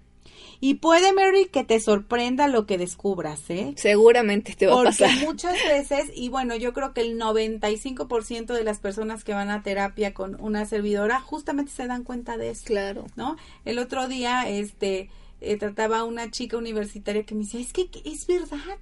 Y 0.62 0.74
puede, 0.74 1.14
Mary, 1.14 1.46
que 1.46 1.64
te 1.64 1.80
sorprenda 1.80 2.46
lo 2.46 2.66
que 2.66 2.76
descubras, 2.76 3.48
¿eh? 3.48 3.72
Seguramente 3.76 4.54
te 4.54 4.66
va 4.66 4.74
Porque 4.74 5.04
a 5.04 5.08
pasar. 5.08 5.18
muchas 5.26 5.56
veces, 5.66 6.10
y 6.14 6.28
bueno, 6.28 6.54
yo 6.54 6.74
creo 6.74 6.92
que 6.92 7.00
el 7.00 7.18
95% 7.18 8.52
de 8.52 8.64
las 8.64 8.78
personas 8.78 9.24
que 9.24 9.32
van 9.32 9.50
a 9.50 9.62
terapia 9.62 10.12
con 10.12 10.38
una 10.40 10.66
servidora 10.66 11.20
justamente 11.20 11.72
se 11.72 11.86
dan 11.86 12.04
cuenta 12.04 12.36
de 12.36 12.50
eso. 12.50 12.64
Claro. 12.66 13.06
¿No? 13.16 13.36
El 13.64 13.78
otro 13.78 14.06
día, 14.06 14.48
este, 14.50 15.08
eh, 15.40 15.56
trataba 15.56 16.00
a 16.00 16.04
una 16.04 16.30
chica 16.30 16.58
universitaria 16.58 17.24
que 17.24 17.34
me 17.34 17.44
decía, 17.44 17.60
es 17.60 17.72
que 17.72 17.88
es 18.04 18.26
verdad, 18.26 18.78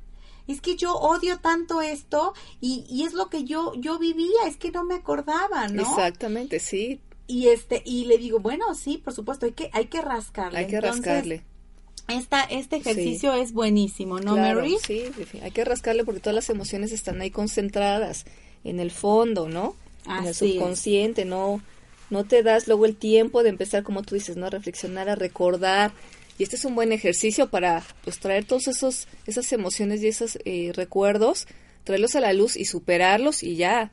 es 0.48 0.61
que 0.61 0.76
yo 0.76 0.94
odio 0.94 1.38
tanto 1.38 1.80
esto 1.80 2.34
y, 2.61 2.84
y 2.90 3.05
es 3.05 3.12
lo 3.12 3.28
que 3.28 3.44
yo, 3.44 3.74
yo 3.74 3.98
vivía, 3.98 4.46
es 4.48 4.57
que 4.57 4.72
no 4.72 4.82
me 4.82 4.96
acordaba, 4.96 5.68
¿no? 5.68 5.82
Exactamente, 5.82 6.59
sí. 6.59 7.00
Y 7.28 7.48
este, 7.48 7.82
y 7.84 8.07
le 8.07 8.18
digo, 8.18 8.40
bueno, 8.40 8.74
sí, 8.74 8.98
por 8.98 9.12
supuesto, 9.12 9.46
hay 9.46 9.53
que, 9.53 9.70
hay 9.72 9.86
que 9.86 10.00
rascarle. 10.00 10.59
Hay 10.59 10.66
que 10.66 10.76
Entonces, 10.76 11.05
rascarle. 11.05 11.44
Esta, 12.09 12.42
este 12.44 12.76
ejercicio 12.76 13.34
es 13.34 13.52
buenísimo, 13.52 14.18
¿no, 14.18 14.34
Claro, 14.34 14.61
Mary? 14.61 14.76
Sí, 14.84 15.04
hay 15.42 15.50
que 15.50 15.64
rascarle 15.64 16.04
porque 16.04 16.20
todas 16.20 16.34
las 16.34 16.50
emociones 16.50 16.92
están 16.92 17.20
ahí 17.20 17.30
concentradas 17.30 18.24
en 18.64 18.80
el 18.80 18.90
fondo, 18.90 19.48
¿no? 19.48 19.76
en 20.06 20.24
el 20.24 20.30
es. 20.30 20.38
subconsciente, 20.38 21.24
no 21.24 21.61
no 22.11 22.24
te 22.24 22.42
das 22.42 22.66
luego 22.66 22.86
el 22.86 22.96
tiempo 22.96 23.42
de 23.42 23.50
empezar 23.50 23.82
como 23.82 24.02
tú 24.02 24.14
dices, 24.14 24.36
no 24.36 24.46
a 24.46 24.50
reflexionar, 24.50 25.09
a 25.09 25.14
recordar. 25.14 25.92
Y 26.38 26.42
este 26.44 26.56
es 26.56 26.64
un 26.64 26.74
buen 26.74 26.92
ejercicio 26.92 27.50
para 27.50 27.84
pues 28.04 28.18
traer 28.20 28.44
todos 28.44 28.68
esos 28.68 29.09
esas 29.26 29.52
emociones 29.52 30.02
y 30.02 30.09
esos 30.09 30.38
eh, 30.44 30.72
recuerdos, 30.74 31.46
traerlos 31.84 32.14
a 32.14 32.20
la 32.20 32.32
luz 32.32 32.56
y 32.56 32.64
superarlos 32.64 33.42
y 33.42 33.56
ya 33.56 33.90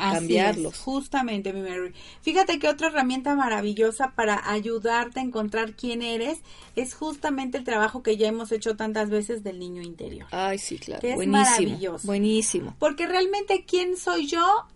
Así 0.00 0.14
cambiarlos. 0.14 0.74
es, 0.74 0.80
justamente, 0.80 1.52
mi 1.52 1.60
Mary. 1.60 1.92
Fíjate 2.22 2.58
que 2.58 2.68
otra 2.68 2.88
herramienta 2.88 3.34
maravillosa 3.34 4.12
para 4.14 4.50
ayudarte 4.50 5.20
a 5.20 5.22
encontrar 5.22 5.74
quién 5.74 6.02
eres 6.02 6.40
es 6.76 6.94
justamente 6.94 7.58
el 7.58 7.64
trabajo 7.64 8.02
que 8.02 8.16
ya 8.16 8.28
hemos 8.28 8.52
hecho 8.52 8.76
tantas 8.76 9.10
veces 9.10 9.42
del 9.42 9.58
niño 9.58 9.82
interior. 9.82 10.26
Ay, 10.30 10.58
sí, 10.58 10.78
claro. 10.78 11.00
Que 11.00 11.10
es 11.10 11.16
buenísimo. 11.16 11.44
maravilloso. 11.44 12.06
Buenísimo. 12.06 12.76
Porque 12.78 13.06
realmente, 13.06 13.64
¿quién 13.66 13.96
soy 13.96 14.26
yo? 14.26 14.66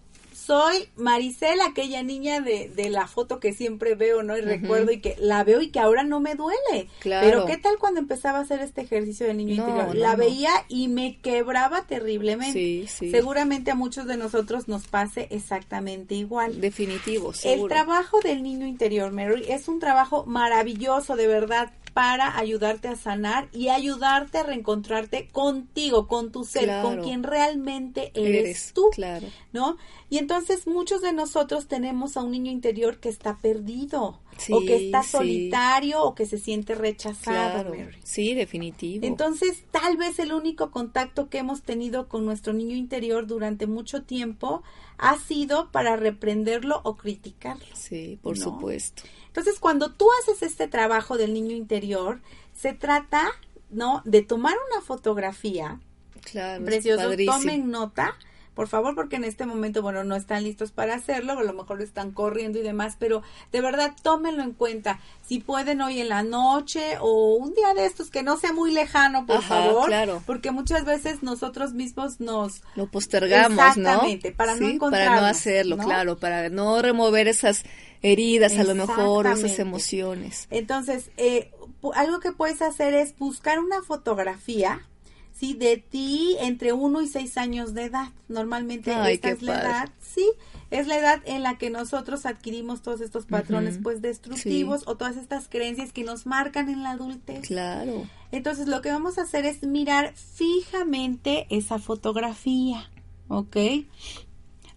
Soy 0.45 0.89
Maricel, 0.97 1.61
aquella 1.63 2.03
niña 2.03 2.41
de, 2.41 2.69
de 2.69 2.91
la 2.91 3.07
foto 3.07 3.41
que 3.41 3.53
siempre 3.55 3.95
veo, 3.95 4.23
¿no? 4.23 4.37
Y 4.37 4.43
recuerdo 4.43 4.93
y 4.93 5.01
que 5.01 5.17
la 5.19 5.43
veo 5.45 5.61
y 5.63 5.69
que 5.71 5.81
ahora 5.81 6.03
no 6.03 6.21
me 6.21 6.35
duele. 6.35 6.89
Claro. 7.01 7.27
Pero 7.27 7.47
¿qué 7.47 7.57
tal 7.57 7.79
cuando 7.79 8.01
empezaba 8.01 8.39
a 8.39 8.43
hacer 8.43 8.61
este 8.61 8.83
ejercicio 8.83 9.27
del 9.27 9.39
niño 9.39 9.57
No, 9.57 9.69
interior? 9.69 9.95
no, 9.95 10.01
la 10.01 10.13
no. 10.13 10.19
veía 10.19 10.51
y 10.69 10.89
me 10.89 11.19
quebraba 11.23 11.87
terriblemente. 11.87 12.53
Sí, 12.53 12.87
sí. 12.89 13.11
Seguramente 13.11 13.71
a 13.71 13.75
muchos 13.75 14.07
de 14.07 14.17
nosotros 14.19 14.69
nos 14.69 14.87
pase 14.87 15.29
exactamente 15.31 16.15
igual. 16.15 16.61
Definitivo, 16.61 17.31
El 17.31 17.35
seguro. 17.37 17.75
trabajo 17.75 18.21
del 18.21 18.43
niño 18.43 18.67
interior, 18.67 19.13
Mary, 19.13 19.45
es 19.49 19.69
un 19.69 19.81
trabajo 19.81 20.25
maravilloso, 20.27 21.17
de 21.17 21.27
verdad, 21.27 21.71
para 21.95 22.37
ayudarte 22.39 22.89
a 22.89 22.97
sanar 22.97 23.49
y 23.53 23.69
ayudarte 23.69 24.39
a 24.39 24.43
reencontrarte 24.43 25.29
contigo, 25.29 26.09
con 26.09 26.33
tu 26.33 26.45
ser, 26.45 26.65
Claro. 26.65 26.89
con 26.89 27.03
quien 27.05 27.23
realmente 27.23 28.11
eres, 28.15 28.41
Eres 28.45 28.73
tú, 28.75 28.91
claro. 28.93 29.29
¿no? 29.53 29.77
Y 30.11 30.19
entonces 30.19 30.67
muchos 30.67 31.01
de 31.03 31.13
nosotros 31.13 31.69
tenemos 31.69 32.17
a 32.17 32.23
un 32.23 32.33
niño 32.33 32.51
interior 32.51 32.99
que 32.99 33.09
está 33.09 33.37
perdido, 33.39 34.19
Sí, 34.37 34.53
o 34.53 34.61
que 34.67 34.87
está 34.87 35.05
sí. 35.05 35.11
solitario, 35.11 36.03
o 36.03 36.17
que 36.17 36.27
se 36.27 36.39
siente 36.39 36.75
rechazado, 36.75 37.63
Claro. 37.63 37.71
Mary. 37.71 37.97
Sí, 38.03 38.35
definitivo. 38.35 39.07
Entonces, 39.07 39.63
tal 39.71 39.97
vez 39.97 40.19
el 40.19 40.33
único 40.33 40.73
contacto 40.73 41.29
que 41.29 41.39
hemos 41.39 41.63
tenido 41.63 42.09
con 42.09 42.25
nuestro 42.25 42.53
niño 42.53 42.75
interior 42.75 43.29
durante 43.29 43.69
mucho 43.69 44.03
tiempo 44.03 44.65
ha 44.99 45.17
sido 45.19 45.71
para 45.71 45.95
reprenderlo 45.97 46.81
o 46.83 46.97
criticarlo. 46.97 47.65
sí, 47.75 48.19
por 48.23 48.37
¿no? 48.37 48.43
supuesto. 48.45 49.05
Entonces, 49.35 49.59
cuando 49.59 49.91
tú 49.91 50.07
haces 50.23 50.43
este 50.43 50.69
trabajo 50.69 51.17
del 51.19 51.35
niño 51.35 51.57
interior, 51.57 52.21
se 52.55 52.73
trata, 52.73 53.27
¿no? 53.69 54.01
De 54.05 54.23
tomar 54.23 54.55
una 54.71 54.81
fotografía, 54.81 55.81
Claro. 56.23 56.65
precioso, 56.65 57.11
tomen 57.27 57.69
nota, 57.69 58.17
por 58.55 58.69
favor, 58.69 58.95
porque 58.95 59.17
en 59.17 59.25
este 59.25 59.47
momento, 59.47 59.83
bueno, 59.83 60.05
no 60.05 60.17
están 60.17 60.45
listos 60.45 60.71
para 60.71 60.95
hacerlo, 60.95 61.33
a 61.39 61.43
lo 61.43 61.53
mejor 61.53 61.83
están 61.83 62.13
corriendo 62.13 62.59
y 62.59 62.63
demás, 62.63 62.97
pero 62.99 63.23
de 63.53 63.61
verdad 63.61 63.95
tómenlo 64.03 64.43
en 64.43 64.53
cuenta. 64.53 65.01
Si 65.27 65.41
pueden 65.41 65.81
hoy 65.81 66.01
en 66.01 66.09
la 66.09 66.23
noche 66.23 66.99
o 67.01 67.35
un 67.35 67.55
día 67.55 67.75
de 67.75 67.87
estos 67.87 68.11
que 68.11 68.23
no 68.23 68.37
sea 68.37 68.53
muy 68.53 68.73
lejano, 68.73 69.27
por 69.27 69.39
Ajá, 69.39 69.49
favor, 69.49 69.87
claro. 69.87 70.23
porque 70.27 70.51
muchas 70.51 70.85
veces 70.85 71.23
nosotros 71.23 71.73
mismos 71.73 72.21
nos 72.21 72.63
Lo 72.77 72.87
postergamos, 72.87 73.59
Exactamente, 73.59 74.31
¿no? 74.31 74.37
para 74.37 74.53
no 74.53 74.59
Sí, 74.59 74.63
para 74.65 74.69
no 74.69 74.75
encontrarnos, 74.75 75.23
hacerlo, 75.31 75.77
¿no? 75.77 75.85
claro, 75.85 76.19
para 76.19 76.49
no 76.49 76.81
remover 76.83 77.29
esas 77.29 77.65
heridas 78.03 78.57
a 78.59 78.65
lo 78.65 78.75
mejor, 78.75 79.27
esas 79.27 79.59
emociones. 79.59 80.47
Entonces, 80.51 81.11
eh, 81.17 81.51
algo 81.95 82.21
que 82.21 82.33
puedes 82.33 82.63
hacer 82.63 82.95
es 82.95 83.17
buscar 83.19 83.59
una 83.59 83.83
fotografía, 83.83 84.87
¿sí? 85.35 85.53
De 85.55 85.77
ti 85.77 86.37
entre 86.41 86.73
1 86.73 87.03
y 87.03 87.09
6 87.09 87.37
años 87.37 87.75
de 87.75 87.85
edad. 87.85 88.09
Normalmente 88.29 88.95
Ay, 88.95 89.15
esta 89.17 89.31
es 89.31 89.43
la 89.43 89.53
padre. 89.55 89.69
edad, 89.69 89.89
sí, 90.01 90.27
es 90.71 90.87
la 90.87 90.97
edad 90.97 91.21
en 91.27 91.43
la 91.43 91.59
que 91.59 91.69
nosotros 91.69 92.25
adquirimos 92.25 92.81
todos 92.81 93.01
estos 93.03 93.27
patrones, 93.27 93.79
pues, 93.83 94.01
destructivos 94.01 94.83
o 94.87 94.97
todas 94.97 95.17
estas 95.17 95.49
creencias 95.49 95.93
que 95.93 96.05
nos 96.05 96.25
marcan 96.27 96.69
en 96.71 96.83
la 96.83 96.93
adultez. 96.93 97.43
Claro. 97.47 98.07
Entonces, 98.33 98.67
lo 98.69 98.81
que 98.81 98.91
vamos 98.91 99.19
a 99.19 99.23
hacer 99.23 99.45
es 99.45 99.63
mirar 99.63 100.15
fijamente 100.17 101.47
esa 101.51 101.79
fotografía, 101.79 102.91
¿ok? 103.29 103.57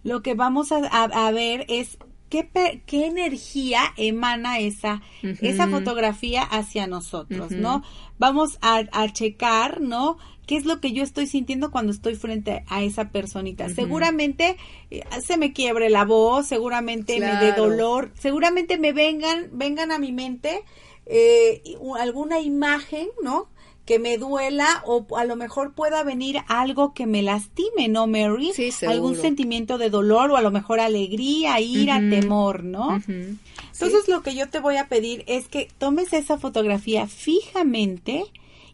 Lo 0.04 0.22
que 0.22 0.34
vamos 0.34 0.70
a, 0.72 0.78
a- 0.86 1.26
a 1.26 1.30
ver 1.32 1.66
es 1.68 1.98
qué, 2.28 2.48
qué 2.86 3.06
energía 3.06 3.80
emana 3.96 4.58
esa, 4.58 5.02
esa 5.22 5.66
fotografía 5.68 6.42
hacia 6.42 6.86
nosotros. 6.86 7.50
¿no? 7.52 7.82
Vamos 8.18 8.58
a, 8.60 8.84
a 8.92 9.12
checar, 9.12 9.80
¿no? 9.80 10.18
¿Qué 10.48 10.56
es 10.56 10.64
lo 10.64 10.80
que 10.80 10.92
yo 10.92 11.02
estoy 11.02 11.26
sintiendo 11.26 11.70
cuando 11.70 11.92
estoy 11.92 12.14
frente 12.14 12.64
a 12.68 12.82
esa 12.82 13.10
personita? 13.10 13.68
Seguramente 13.68 14.56
eh, 14.90 15.02
se 15.22 15.36
me 15.36 15.52
quiebre 15.52 15.90
la 15.90 16.06
voz, 16.06 16.46
seguramente 16.46 17.20
me 17.20 17.36
dé 17.36 17.52
dolor, 17.52 18.10
seguramente 18.18 18.78
me 18.78 18.94
vengan, 18.94 19.50
vengan 19.52 19.92
a 19.92 19.98
mi 19.98 20.10
mente 20.10 20.64
eh, 21.04 21.62
alguna 22.00 22.40
imagen, 22.40 23.08
¿no? 23.22 23.48
Que 23.84 23.98
me 23.98 24.16
duela 24.16 24.82
o 24.86 25.04
a 25.18 25.26
lo 25.26 25.36
mejor 25.36 25.74
pueda 25.74 26.02
venir 26.02 26.38
algo 26.48 26.94
que 26.94 27.04
me 27.04 27.20
lastime, 27.20 27.88
¿no, 27.88 28.06
Mary? 28.06 28.52
Sí, 28.54 28.72
Algún 28.86 29.16
sentimiento 29.16 29.76
de 29.76 29.90
dolor 29.90 30.30
o 30.30 30.36
a 30.38 30.40
lo 30.40 30.50
mejor 30.50 30.80
alegría, 30.80 31.60
ira, 31.60 32.00
temor, 32.08 32.64
¿no? 32.64 32.96
Ujú. 32.96 33.36
Entonces 33.72 34.08
lo 34.08 34.22
que 34.22 34.34
yo 34.34 34.48
te 34.48 34.60
voy 34.60 34.78
a 34.78 34.88
pedir 34.88 35.24
es 35.26 35.46
que 35.46 35.68
tomes 35.76 36.14
esa 36.14 36.38
fotografía 36.38 37.06
fijamente 37.06 38.24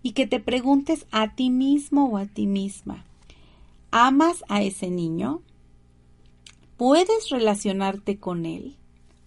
y 0.05 0.13
que 0.13 0.27
te 0.27 0.39
preguntes 0.39 1.07
a 1.11 1.35
ti 1.35 1.49
mismo 1.49 2.11
o 2.11 2.19
a 2.19 2.27
ti 2.27 2.47
misma, 2.47 3.07
¿amas 3.91 4.45
a 4.49 4.63
ese 4.63 4.91
niño? 4.91 5.41
¿Puedes 6.77 7.31
relacionarte 7.31 8.19
con 8.19 8.45
él? 8.45 8.77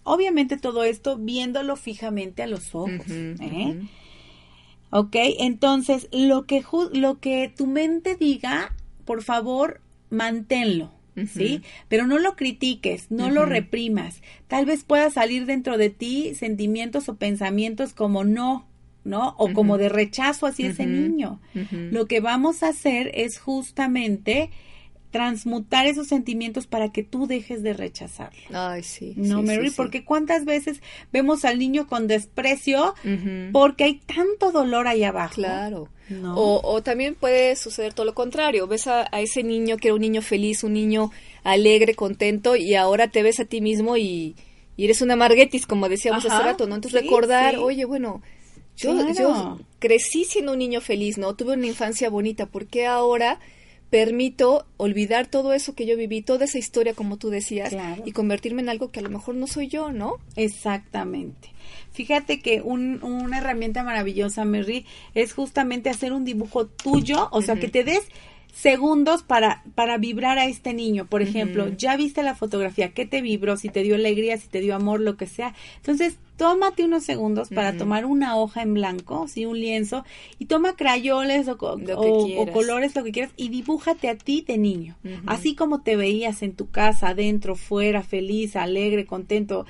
Obviamente 0.04 0.56
todo 0.56 0.84
esto 0.84 1.18
viéndolo 1.18 1.74
fijamente 1.74 2.44
a 2.44 2.46
los 2.46 2.76
ojos. 2.76 3.10
¿eh? 3.10 3.80
¿Ok? 4.90 5.16
Entonces, 5.40 6.08
lo 6.12 6.46
que, 6.46 6.62
lo 6.92 7.18
que 7.18 7.52
tu 7.54 7.66
mente 7.66 8.14
diga, 8.14 8.72
por 9.04 9.24
favor, 9.24 9.80
manténlo. 10.10 10.92
¿Sí? 11.34 11.62
Pero 11.88 12.06
no 12.06 12.20
lo 12.20 12.36
critiques, 12.36 13.10
no 13.10 13.28
lo 13.28 13.44
reprimas. 13.44 14.22
Tal 14.46 14.64
vez 14.64 14.84
pueda 14.84 15.10
salir 15.10 15.46
dentro 15.46 15.76
de 15.76 15.90
ti 15.90 16.36
sentimientos 16.36 17.08
o 17.08 17.16
pensamientos 17.16 17.92
como 17.92 18.22
no, 18.22 18.67
¿no? 19.08 19.34
O 19.38 19.52
como 19.52 19.78
de 19.78 19.88
rechazo 19.88 20.46
hacia 20.46 20.68
ese 20.68 20.86
niño. 20.86 21.40
Lo 21.70 22.06
que 22.06 22.20
vamos 22.20 22.62
a 22.62 22.68
hacer 22.68 23.10
es 23.14 23.38
justamente 23.38 24.50
transmutar 25.10 25.86
esos 25.86 26.06
sentimientos 26.06 26.66
para 26.66 26.92
que 26.92 27.02
tú 27.02 27.26
dejes 27.26 27.62
de 27.62 27.72
rechazarlo. 27.72 28.42
Ay, 28.52 28.82
sí. 28.82 29.14
No, 29.16 29.40
sí, 29.40 29.46
Mary, 29.46 29.64
sí, 29.64 29.70
sí. 29.70 29.74
porque 29.76 30.04
cuántas 30.04 30.44
veces 30.44 30.82
vemos 31.12 31.46
al 31.46 31.58
niño 31.58 31.86
con 31.86 32.06
desprecio 32.06 32.94
porque 33.52 33.84
hay 33.84 33.94
tanto 34.00 34.52
dolor 34.52 34.86
ahí 34.86 35.04
abajo. 35.04 35.34
Claro. 35.36 35.88
¿no? 36.10 36.36
O, 36.36 36.60
o 36.74 36.82
también 36.82 37.14
puede 37.14 37.56
suceder 37.56 37.94
todo 37.94 38.04
lo 38.04 38.14
contrario. 38.14 38.66
Ves 38.66 38.86
a, 38.86 39.08
a 39.10 39.20
ese 39.20 39.42
niño 39.42 39.78
que 39.78 39.88
era 39.88 39.94
un 39.94 40.02
niño 40.02 40.22
feliz, 40.22 40.62
un 40.62 40.74
niño 40.74 41.10
alegre, 41.42 41.94
contento, 41.94 42.56
y 42.56 42.74
ahora 42.74 43.08
te 43.08 43.22
ves 43.22 43.40
a 43.40 43.44
ti 43.46 43.60
mismo 43.62 43.96
y, 43.96 44.36
y 44.76 44.84
eres 44.84 45.02
una 45.02 45.16
marguetis, 45.16 45.66
como 45.66 45.88
decíamos 45.88 46.24
Ajá, 46.24 46.36
hace 46.36 46.44
rato, 46.44 46.66
¿no? 46.66 46.76
Entonces 46.76 47.02
recordar, 47.02 47.56
oye, 47.56 47.84
bueno, 47.84 48.22
yo, 48.78 48.92
Claro. 48.94 49.12
yo 49.14 49.58
crecí 49.78 50.24
siendo 50.24 50.52
un 50.52 50.58
niño 50.58 50.80
feliz, 50.80 51.18
¿no? 51.18 51.34
Tuve 51.34 51.52
una 51.54 51.66
infancia 51.66 52.08
bonita, 52.08 52.46
¿por 52.46 52.66
qué 52.66 52.86
ahora 52.86 53.38
permito 53.90 54.66
olvidar 54.76 55.28
todo 55.28 55.54
eso 55.54 55.74
que 55.74 55.86
yo 55.86 55.96
viví, 55.96 56.20
toda 56.20 56.44
esa 56.44 56.58
historia, 56.58 56.92
como 56.92 57.16
tú 57.16 57.30
decías, 57.30 57.70
Claro. 57.70 58.02
y 58.04 58.12
convertirme 58.12 58.60
en 58.62 58.68
algo 58.68 58.90
que 58.90 59.00
a 59.00 59.02
lo 59.02 59.08
mejor 59.08 59.34
no 59.34 59.46
soy 59.46 59.68
yo, 59.68 59.90
¿no? 59.92 60.16
Exactamente. 60.36 61.48
Fíjate 61.92 62.40
que 62.40 62.60
un- 62.60 63.02
una 63.02 63.38
herramienta 63.38 63.82
maravillosa, 63.82 64.44
Mary, 64.44 64.84
es 65.14 65.32
justamente 65.32 65.88
hacer 65.90 66.12
un 66.12 66.24
dibujo 66.24 66.66
tuyo, 66.66 67.28
o 67.32 67.40
sea, 67.42 67.56
que 67.56 67.68
te 67.68 67.82
des 67.82 68.00
segundos 68.52 69.22
para, 69.22 69.62
para 69.74 69.98
vibrar 69.98 70.38
a 70.38 70.46
este 70.46 70.74
niño. 70.74 71.06
Por 71.06 71.22
ejemplo, 71.22 71.68
ya 71.68 71.96
viste 71.96 72.22
la 72.22 72.34
fotografía, 72.34 72.92
¿qué 72.92 73.06
te 73.06 73.22
vibró? 73.22 73.56
Si 73.56 73.68
te 73.68 73.82
dio 73.82 73.94
alegría, 73.94 74.36
si 74.36 74.48
te 74.48 74.60
dio 74.60 74.74
amor, 74.74 75.00
lo 75.00 75.16
que 75.16 75.26
sea. 75.26 75.54
Entonces, 75.76 76.18
tómate 76.36 76.84
unos 76.84 77.04
segundos 77.04 77.50
para 77.50 77.76
tomar 77.76 78.04
una 78.04 78.36
hoja 78.36 78.62
en 78.62 78.74
blanco, 78.74 79.28
sí, 79.28 79.46
un 79.46 79.60
lienzo, 79.60 80.04
y 80.38 80.46
toma 80.46 80.76
crayoles 80.76 81.48
o, 81.48 81.58
colores, 81.58 82.96
lo 82.96 83.04
que 83.04 83.12
quieras, 83.12 83.32
y 83.36 83.48
dibújate 83.48 84.08
a 84.08 84.16
ti 84.16 84.44
de 84.46 84.58
niño. 84.58 84.96
Así 85.26 85.54
como 85.54 85.82
te 85.82 85.96
veías 85.96 86.42
en 86.42 86.54
tu 86.54 86.70
casa, 86.70 87.08
adentro, 87.08 87.54
fuera, 87.54 88.02
feliz, 88.02 88.56
alegre, 88.56 89.06
contento, 89.06 89.66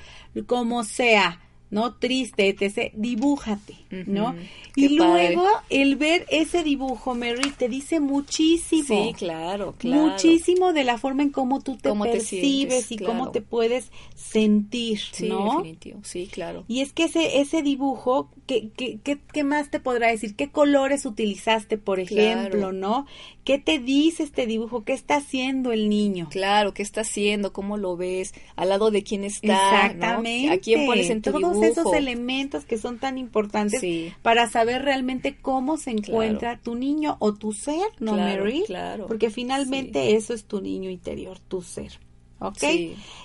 como 0.47 0.83
sea 0.83 1.39
¿no? 1.71 1.95
Triste, 1.95 2.47
etc. 2.49 2.91
Dibújate, 2.95 3.75
¿no? 4.07 4.35
y 4.75 4.89
luego 4.89 5.45
el 5.69 5.95
ver 5.95 6.25
ese 6.29 6.63
dibujo, 6.63 7.15
Mary, 7.15 7.51
te 7.57 7.69
dice 7.69 7.99
muchísimo. 7.99 9.07
Sí, 9.07 9.13
claro, 9.13 9.75
claro. 9.77 10.03
Muchísimo 10.03 10.73
de 10.73 10.83
la 10.83 10.97
forma 10.97 11.23
en 11.23 11.29
cómo 11.29 11.61
tú 11.61 11.77
te 11.77 11.93
percibes 11.93 12.91
y 12.91 12.97
cómo 12.97 13.31
te 13.31 13.41
puedes 13.41 13.91
sentir, 14.15 14.99
¿no? 15.21 15.57
definitivo, 15.57 15.99
sí, 16.03 16.27
claro. 16.31 16.63
Y 16.67 16.81
es 16.81 16.93
que 16.93 17.05
ese, 17.05 17.39
ese 17.39 17.61
dibujo, 17.61 18.29
¿qué, 18.45 18.69
qué, 18.75 18.99
qué, 19.03 19.19
qué 19.31 19.43
más 19.43 19.69
te 19.69 19.79
podrá 19.79 20.07
decir? 20.07 20.35
¿Qué 20.35 20.49
colores 20.49 21.05
utilizaste, 21.05 21.77
por 21.77 21.99
ejemplo, 21.99 22.71
no? 22.71 23.05
¿Qué 23.43 23.57
te 23.57 23.79
dice 23.79 24.23
este 24.23 24.45
dibujo? 24.45 24.83
¿Qué 24.83 24.93
está 24.93 25.15
haciendo 25.15 25.71
el 25.71 25.89
niño? 25.89 26.27
Claro, 26.29 26.73
¿qué 26.73 26.83
está 26.83 27.01
haciendo? 27.01 27.51
¿Cómo 27.51 27.77
lo 27.77 27.97
ves? 27.97 28.33
¿Al 28.55 28.69
lado 28.69 28.91
de 28.91 29.01
quién 29.01 29.23
está? 29.23 29.87
Exactamente. 29.87 30.53
¿A 30.53 30.59
quién 30.59 30.85
pones 30.85 31.09
en 31.09 31.23
tu 31.23 31.31
Todos 31.31 31.58
esos 31.63 31.93
elementos 31.93 32.65
que 32.65 32.77
son 32.77 32.99
tan 32.99 33.17
importantes 33.17 33.81
para 34.21 34.49
saber 34.49 34.83
realmente 34.83 35.37
cómo 35.41 35.77
se 35.77 35.91
encuentra 35.91 36.57
tu 36.57 36.75
niño 36.75 37.17
o 37.19 37.33
tu 37.33 37.53
ser, 37.53 37.87
¿no, 37.99 38.13
Mary? 38.13 38.63
Claro. 38.65 39.07
Porque 39.07 39.29
finalmente 39.29 40.15
eso 40.15 40.33
es 40.33 40.45
tu 40.45 40.61
niño 40.61 40.89
interior, 40.89 41.39
tu 41.39 41.61
ser. 41.61 41.99
¿Ok? 42.41 42.63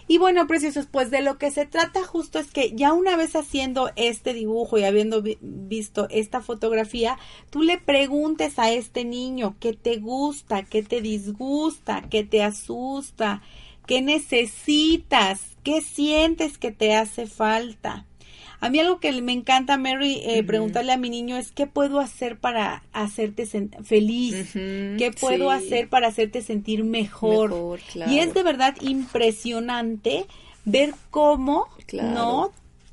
Y 0.09 0.19
bueno, 0.19 0.47
preciosos, 0.49 0.87
pues 0.91 1.11
de 1.11 1.23
lo 1.23 1.39
que 1.39 1.53
se 1.53 1.67
trata 1.67 2.03
justo 2.05 2.41
es 2.41 2.51
que 2.51 2.73
ya 2.75 2.93
una 2.93 3.17
vez 3.17 3.37
haciendo 3.37 3.91
este 3.95 4.35
dibujo 4.35 4.77
y 4.77 4.83
habiendo 4.83 5.23
visto 5.41 6.09
esta 6.11 6.41
fotografía, 6.41 7.17
tú 7.51 7.63
le 7.63 7.79
preguntes 7.79 8.59
a 8.59 8.73
este 8.73 9.05
niño 9.05 9.55
qué 9.61 9.73
te 9.73 9.99
gusta, 9.99 10.65
qué 10.65 10.83
te 10.83 11.01
disgusta, 11.01 12.03
qué 12.11 12.25
te 12.25 12.43
asusta, 12.43 13.41
qué 13.87 14.03
necesitas, 14.03 15.41
qué 15.63 15.81
sientes 15.81 16.59
que 16.59 16.73
te 16.73 16.95
hace 16.95 17.27
falta. 17.27 18.07
A 18.65 18.71
mí 18.71 18.81
algo 18.81 18.99
que 18.99 19.13
me 19.21 19.33
encanta, 19.33 19.77
Mary, 19.77 20.23
eh, 20.25 20.43
preguntarle 20.43 20.93
a 20.93 20.97
mi 20.97 21.11
niño 21.11 21.37
es 21.37 21.53
qué 21.53 21.67
puedo 21.67 22.01
hacer 22.01 22.39
para 22.39 22.83
hacerte 22.95 23.45
feliz, 23.83 24.53
qué 24.55 25.11
puedo 25.21 25.51
hacer 25.51 25.91
para 25.91 26.09
hacerte 26.09 26.41
sentir 26.41 26.83
mejor. 26.83 27.79
Y 28.09 28.21
es 28.21 28.33
de 28.33 28.43
verdad 28.43 28.75
impresionante 28.81 30.25
ver 30.65 30.95
cómo, 31.11 31.69
¿no? 31.93 32.53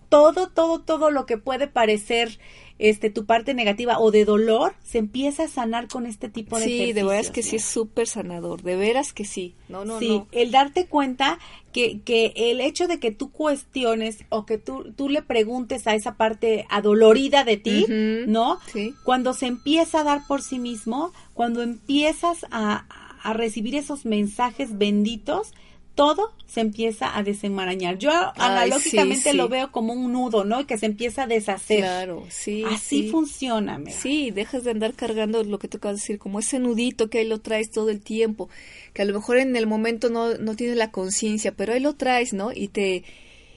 Todo, 0.10 0.50
todo, 0.50 0.82
todo 0.82 1.10
lo 1.10 1.26
que 1.26 1.38
puede 1.38 1.68
parecer 1.68 2.38
este 2.82 3.12
tu 3.12 3.26
parte 3.26 3.54
negativa 3.54 4.00
o 4.00 4.10
de 4.12 4.26
dolor 4.26 4.74
se 4.84 4.98
empieza 4.98 5.44
a 5.44 5.48
sanar 5.48 5.88
con 5.88 6.06
este 6.08 6.30
tipo 6.30 6.60
de 6.60 6.66
sí 6.66 6.94
de 6.94 7.04
veras 7.04 7.30
que 7.30 7.44
sí 7.44 7.58
es 7.58 7.64
súper 7.64 8.08
sanador 8.08 8.64
de 8.64 8.76
veras 8.76 9.14
que 9.14 9.24
sí. 9.24 9.54
No 9.70 9.86
no 9.86 10.00
sí 10.00 10.24
el 10.32 10.52
darte 10.52 10.88
cuenta 10.88 11.38
que, 11.72 12.02
que 12.02 12.34
el 12.36 12.60
hecho 12.60 12.88
de 12.88 13.00
que 13.00 13.12
tú 13.12 13.32
cuestiones 13.32 14.26
o 14.30 14.46
que 14.46 14.58
tú, 14.58 14.92
tú 14.96 15.10
le 15.10 15.22
preguntes 15.22 15.86
a 15.86 15.94
esa 15.94 16.16
parte 16.16 16.66
adolorida 16.70 17.44
de 17.44 17.58
ti 17.58 17.86
no 18.28 18.60
sí. 18.74 18.94
cuando 19.04 19.34
se 19.34 19.46
empieza 19.46 20.02
a 20.02 20.04
dar 20.04 20.28
por 20.28 20.42
sí 20.42 20.58
mismo 20.58 21.14
cuando 21.34 21.62
empiezas 21.62 22.46
a, 22.50 22.86
a 23.22 23.34
recibir 23.34 23.76
esos 23.76 24.06
mensajes 24.06 24.78
benditos 24.78 25.54
todo 25.96 26.34
se 26.46 26.62
empieza 26.62 27.18
a 27.18 27.24
desenmarañar. 27.24 27.98
Yo 27.98 28.12
analógicamente 28.36 29.34
lo 29.34 29.48
veo 29.48 29.72
como 29.72 29.94
un 29.94 30.12
nudo, 30.12 30.44
¿no? 30.44 30.66
Que 30.68 30.78
se 30.78 30.86
empieza 30.86 31.24
a 31.24 31.28
deshacer. 31.28 31.80
Claro, 31.80 32.26
sí. 32.30 32.64
Así 32.68 33.10
funciona. 33.10 33.80
Sí, 33.90 34.32
dejas 34.32 34.64
de 34.64 34.72
andar 34.72 34.94
cargando 34.94 35.44
lo 35.44 35.60
que 35.60 35.68
tú 35.68 35.78
acabas 35.78 35.98
de 35.98 36.02
decir, 36.02 36.20
como 36.20 36.40
ese 36.40 36.60
nudito 36.60 37.10
que 37.10 37.20
ahí 37.20 37.28
lo 37.28 37.40
traes 37.40 37.72
todo 37.72 37.90
el 37.90 38.02
tiempo, 38.02 38.50
que 38.94 39.02
a 39.02 39.06
lo 39.06 39.14
mejor 39.14 39.38
en 39.38 39.56
el 39.56 39.68
momento 39.68 40.10
no, 40.10 40.34
no 40.36 40.56
tienes 40.56 40.78
la 40.78 40.92
conciencia, 40.92 41.54
pero 41.54 41.74
ahí 41.74 41.80
lo 41.80 41.94
traes, 41.94 42.34
¿no? 42.34 42.52
Y 42.54 42.70
te, 42.70 43.04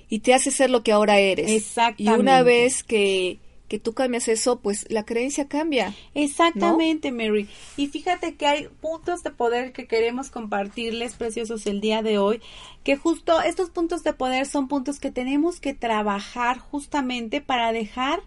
y 0.09 0.20
te 0.20 0.35
hace 0.35 0.51
ser 0.51 0.70
lo 0.70 0.82
que 0.82 0.93
ahora 0.93 1.18
eres. 1.18 1.51
Exactamente. 1.51 2.03
Y 2.05 2.09
una 2.09 2.43
vez 2.43 2.85
que 2.85 3.39
que 3.68 3.78
tú 3.78 3.94
cambias 3.94 4.28
eso, 4.28 4.60
pues 4.60 4.86
la 4.90 5.04
creencia 5.04 5.48
cambia. 5.48 5.94
Exactamente, 6.14 7.12
Mary. 7.12 7.48
Y 7.76 7.88
fíjate 7.88 8.34
que 8.34 8.46
hay 8.46 8.68
puntos 8.80 9.22
de 9.22 9.30
poder 9.30 9.72
que 9.72 9.86
queremos 9.86 10.30
compartirles, 10.30 11.14
preciosos, 11.14 11.66
el 11.66 11.80
día 11.80 12.02
de 12.02 12.18
hoy, 12.18 12.40
que 12.82 12.96
justo 12.96 13.40
estos 13.40 13.70
puntos 13.70 14.02
de 14.04 14.12
poder 14.12 14.46
son 14.46 14.68
puntos 14.68 15.00
que 15.00 15.10
tenemos 15.10 15.60
que 15.60 15.74
trabajar 15.74 16.58
justamente 16.58 17.40
para 17.40 17.72
dejar 17.72 18.20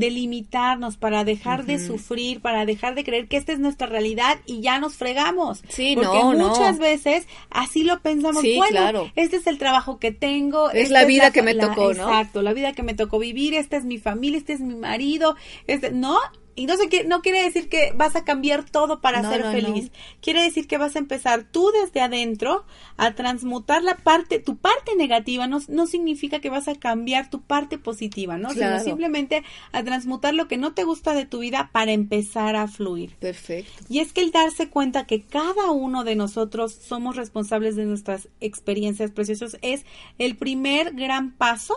de 0.00 0.10
limitarnos, 0.10 0.96
para 0.96 1.22
dejar 1.24 1.66
de 1.66 1.78
sufrir, 1.78 2.40
para 2.40 2.66
dejar 2.66 2.94
de 2.94 3.04
creer 3.04 3.28
que 3.28 3.36
esta 3.36 3.52
es 3.52 3.58
nuestra 3.60 3.86
realidad 3.86 4.38
y 4.46 4.62
ya 4.62 4.78
nos 4.78 4.96
fregamos. 4.96 5.62
Sí, 5.68 5.94
Porque 5.94 6.24
muchas 6.36 6.78
veces 6.78 7.28
así 7.50 7.84
lo 7.84 8.00
pensamos. 8.00 8.42
Sí, 8.42 8.56
bueno, 8.56 8.72
claro. 8.72 9.12
este 9.14 9.36
es 9.36 9.46
el 9.46 9.58
trabajo 9.58 9.98
que 9.98 10.10
tengo. 10.10 10.70
Es 10.70 10.90
la 10.90 11.04
vida 11.04 11.30
que 11.30 11.42
me 11.42 11.54
tocó, 11.54 11.94
¿no? 11.94 12.04
Exacto, 12.04 12.42
la 12.42 12.52
vida 12.52 12.72
que 12.72 12.82
me 12.82 12.94
tocó 12.94 13.18
vivir, 13.18 13.54
esta 13.54 13.76
es 13.76 13.84
mi 13.84 13.98
familia, 13.98 14.38
este 14.38 14.54
es 14.54 14.60
mi 14.60 14.74
marido, 14.74 15.36
este, 15.66 15.92
no, 15.92 16.18
y 16.54 16.66
no, 16.66 16.76
se, 16.76 17.04
no 17.04 17.22
quiere 17.22 17.42
decir 17.42 17.68
que 17.68 17.92
vas 17.94 18.16
a 18.16 18.24
cambiar 18.24 18.68
todo 18.68 19.00
para 19.00 19.28
ser 19.28 19.42
feliz. 19.50 19.90
Quiere 20.20 20.42
decir 20.42 20.66
que 20.66 20.78
vas 20.78 20.96
a 20.96 20.98
empezar 20.98 21.44
tú 21.44 21.70
desde 21.72 22.00
adentro 22.00 22.64
a 22.96 23.14
transmutar 23.14 23.82
la 23.82 23.96
parte, 23.96 24.38
tu 24.38 24.56
parte 24.56 24.96
negativa. 24.96 25.46
No, 25.46 25.60
no 25.68 25.86
significa 25.86 26.40
que 26.40 26.50
vas 26.50 26.68
a 26.68 26.74
cambiar 26.74 27.30
tu 27.30 27.40
parte 27.42 27.78
positiva, 27.78 28.36
¿no? 28.36 28.50
Sino 28.50 28.80
simplemente 28.80 29.44
a 29.72 29.82
transmutar 29.82 30.34
lo 30.34 30.48
que 30.48 30.56
no 30.56 30.74
te 30.74 30.84
gusta 30.84 31.14
de 31.14 31.26
tu 31.26 31.38
vida 31.38 31.70
para 31.72 31.92
empezar 31.92 32.56
a 32.56 32.68
fluir. 32.68 33.16
Perfecto. 33.16 33.84
Y 33.88 34.00
es 34.00 34.12
que 34.12 34.20
el 34.20 34.30
darse 34.30 34.68
cuenta 34.68 35.06
que 35.06 35.22
cada 35.22 35.70
uno 35.70 36.04
de 36.04 36.16
nosotros 36.16 36.74
somos 36.74 37.16
responsables 37.16 37.76
de 37.76 37.84
nuestras 37.84 38.28
experiencias 38.40 39.10
preciosas 39.10 39.56
es 39.62 39.84
el 40.18 40.36
primer 40.36 40.94
gran 40.94 41.32
paso 41.32 41.76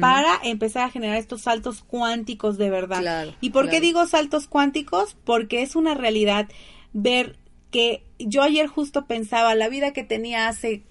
para 0.00 0.38
empezar 0.42 0.84
a 0.84 0.90
generar 0.90 1.16
estos 1.16 1.42
saltos 1.42 1.82
cuánticos 1.82 2.58
de 2.58 2.70
verdad. 2.70 3.34
¿Y 3.40 3.50
por 3.50 3.68
qué 3.68 3.80
digo 3.80 4.06
saltos 4.06 4.46
cuánticos? 4.46 5.16
Porque 5.24 5.62
es 5.62 5.76
una 5.76 5.94
realidad 5.94 6.48
ver 6.92 7.36
que 7.70 8.04
yo 8.18 8.42
ayer 8.42 8.66
justo 8.68 9.06
pensaba 9.06 9.54
la 9.54 9.68
vida 9.68 9.92
que 9.92 10.04
tenía 10.04 10.48
hace 10.48 10.82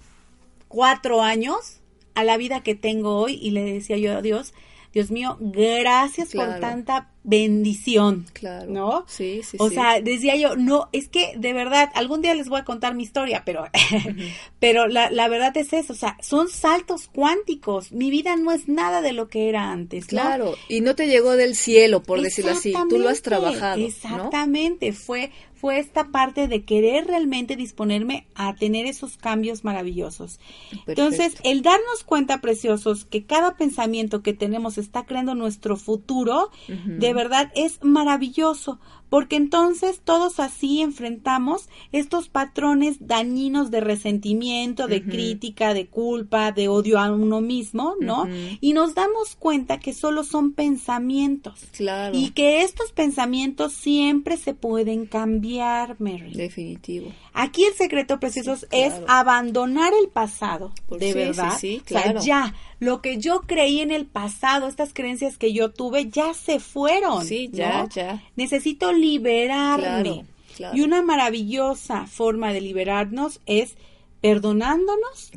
cuatro 0.68 1.22
años 1.22 1.80
a 2.14 2.24
la 2.24 2.36
vida 2.36 2.62
que 2.62 2.74
tengo 2.74 3.16
hoy 3.16 3.38
y 3.40 3.50
le 3.50 3.64
decía 3.64 3.96
yo 3.96 4.16
a 4.16 4.22
Dios, 4.22 4.54
Dios 4.94 5.10
mío, 5.10 5.36
gracias 5.40 6.32
por 6.32 6.60
tanta 6.60 7.10
bendición. 7.24 8.26
Claro. 8.32 8.70
¿No? 8.70 9.04
Sí, 9.08 9.42
sí, 9.42 9.56
o 9.58 9.68
sea, 9.68 10.00
decía 10.00 10.36
yo, 10.36 10.54
no, 10.54 10.88
es 10.92 11.08
que 11.08 11.32
de 11.36 11.52
verdad, 11.52 11.90
algún 11.94 12.22
día 12.22 12.32
les 12.34 12.48
voy 12.48 12.60
a 12.60 12.64
contar 12.64 12.94
mi 12.94 13.02
historia, 13.02 13.42
pero, 13.44 13.66
pero 14.60 14.86
la, 14.86 15.10
la, 15.10 15.26
verdad 15.26 15.56
es 15.56 15.72
eso, 15.72 15.94
o 15.94 15.96
sea, 15.96 16.16
son 16.20 16.48
saltos 16.48 17.08
cuánticos. 17.08 17.90
Mi 17.90 18.10
vida 18.10 18.36
no 18.36 18.52
es 18.52 18.68
nada 18.68 19.02
de 19.02 19.12
lo 19.12 19.28
que 19.28 19.48
era 19.48 19.72
antes. 19.72 20.06
Claro, 20.06 20.54
y 20.68 20.80
no 20.80 20.94
te 20.94 21.08
llegó 21.08 21.34
del 21.36 21.56
cielo, 21.56 22.00
por 22.02 22.20
decirlo 22.20 22.52
así, 22.52 22.72
tú 22.88 23.00
lo 23.00 23.08
has 23.08 23.22
trabajado. 23.22 23.84
Exactamente, 23.84 24.92
fue 24.92 25.32
fue 25.64 25.78
esta 25.78 26.08
parte 26.08 26.46
de 26.46 26.62
querer 26.62 27.06
realmente 27.06 27.56
disponerme 27.56 28.26
a 28.34 28.54
tener 28.54 28.84
esos 28.84 29.16
cambios 29.16 29.64
maravillosos. 29.64 30.38
Entonces, 30.86 31.36
el 31.42 31.62
darnos 31.62 32.04
cuenta, 32.04 32.42
preciosos, 32.42 33.06
que 33.06 33.24
cada 33.24 33.56
pensamiento 33.56 34.20
que 34.20 34.34
tenemos 34.34 34.76
está 34.76 35.06
creando 35.06 35.34
nuestro 35.34 35.78
futuro, 35.78 36.50
de 36.68 37.14
verdad 37.14 37.50
es 37.54 37.82
maravilloso, 37.82 38.78
porque 39.08 39.36
entonces 39.36 40.00
todos 40.02 40.40
así 40.40 40.80
enfrentamos 40.82 41.68
estos 41.92 42.28
patrones 42.28 42.96
dañinos 43.00 43.70
de 43.70 43.80
resentimiento, 43.80 44.86
de 44.86 45.02
crítica, 45.02 45.74
de 45.74 45.86
culpa, 45.86 46.52
de 46.52 46.68
odio 46.68 46.98
a 46.98 47.10
uno 47.12 47.40
mismo, 47.40 47.94
¿no? 48.00 48.26
Y 48.60 48.72
nos 48.72 48.94
damos 48.94 49.36
cuenta 49.36 49.78
que 49.78 49.92
solo 49.92 50.24
son 50.24 50.52
pensamientos. 50.52 51.60
Claro. 51.76 52.16
Y 52.16 52.30
que 52.30 52.62
estos 52.62 52.92
pensamientos 52.92 53.72
siempre 53.72 54.36
se 54.36 54.54
pueden 54.54 55.06
cambiar, 55.06 55.96
Mary. 56.00 56.32
Definitivo. 56.32 57.12
Aquí 57.36 57.64
el 57.64 57.74
secreto 57.74 58.20
preciso 58.20 58.56
es 58.70 58.94
abandonar 59.08 59.92
el 60.00 60.08
pasado, 60.08 60.72
de 60.88 61.12
verdad. 61.12 61.58
Sí, 61.58 61.82
claro. 61.84 62.20
O 62.20 62.22
sea, 62.22 62.44
ya 62.46 62.54
lo 62.78 63.02
que 63.02 63.18
yo 63.18 63.40
creí 63.40 63.80
en 63.80 63.90
el 63.90 64.06
pasado, 64.06 64.68
estas 64.68 64.94
creencias 64.94 65.36
que 65.36 65.52
yo 65.52 65.72
tuve, 65.72 66.08
ya 66.10 66.32
se 66.32 66.60
fueron. 66.60 67.26
Sí, 67.26 67.50
ya, 67.52 67.88
ya. 67.92 68.22
Necesito 68.36 68.92
liberarme. 68.92 70.24
Y 70.72 70.82
una 70.82 71.02
maravillosa 71.02 72.06
forma 72.06 72.52
de 72.52 72.60
liberarnos 72.60 73.40
es 73.46 73.74
perdonándonos, 74.20 75.32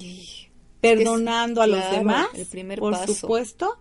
perdonando 0.79 1.63
a 1.63 1.67
los 1.67 1.89
demás, 1.89 2.27
el 2.35 2.45
primer 2.45 2.77
por 2.79 2.95
supuesto. 3.07 3.75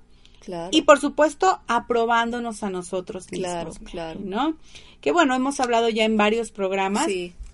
Y 0.71 0.83
por 0.83 1.01
supuesto, 1.01 1.61
aprobándonos 1.67 2.63
a 2.63 2.71
nosotros 2.71 3.31
mismos. 3.31 3.51
Claro, 3.51 3.73
claro. 3.85 4.21
¿No? 4.23 4.57
Que 5.03 5.13
bueno, 5.13 5.35
hemos 5.35 5.61
hablado 5.61 5.91
ya 5.91 6.05
en 6.05 6.17
varios 6.17 6.51
programas 6.51 7.09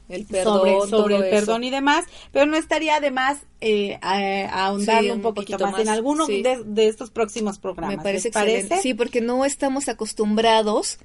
el 0.09 0.27
perdón, 0.27 0.89
sobre, 0.89 1.17
el 1.17 1.31
perdón 1.31 1.65
y 1.65 1.71
demás, 1.71 2.05
pero 2.33 2.47
no 2.47 2.57
estaría 2.57 3.01
de 3.01 3.11
más 3.11 3.39
eh, 3.61 3.99
ahondarlo 4.03 5.15
un, 5.15 5.23
poquito, 5.23 5.59
más, 5.59 5.81
en 5.81 5.89
alguno 5.89 6.27
de, 6.27 6.87
estos 6.87 7.11
próximos 7.11 7.59
programas. 7.59 7.97
Me 7.97 8.03
parece, 8.03 8.31
parece? 8.31 8.81
Sí, 8.81 8.95
porque 8.95 9.21
no 9.21 9.45
estamos 9.45 9.89
acostumbrados 9.89 10.99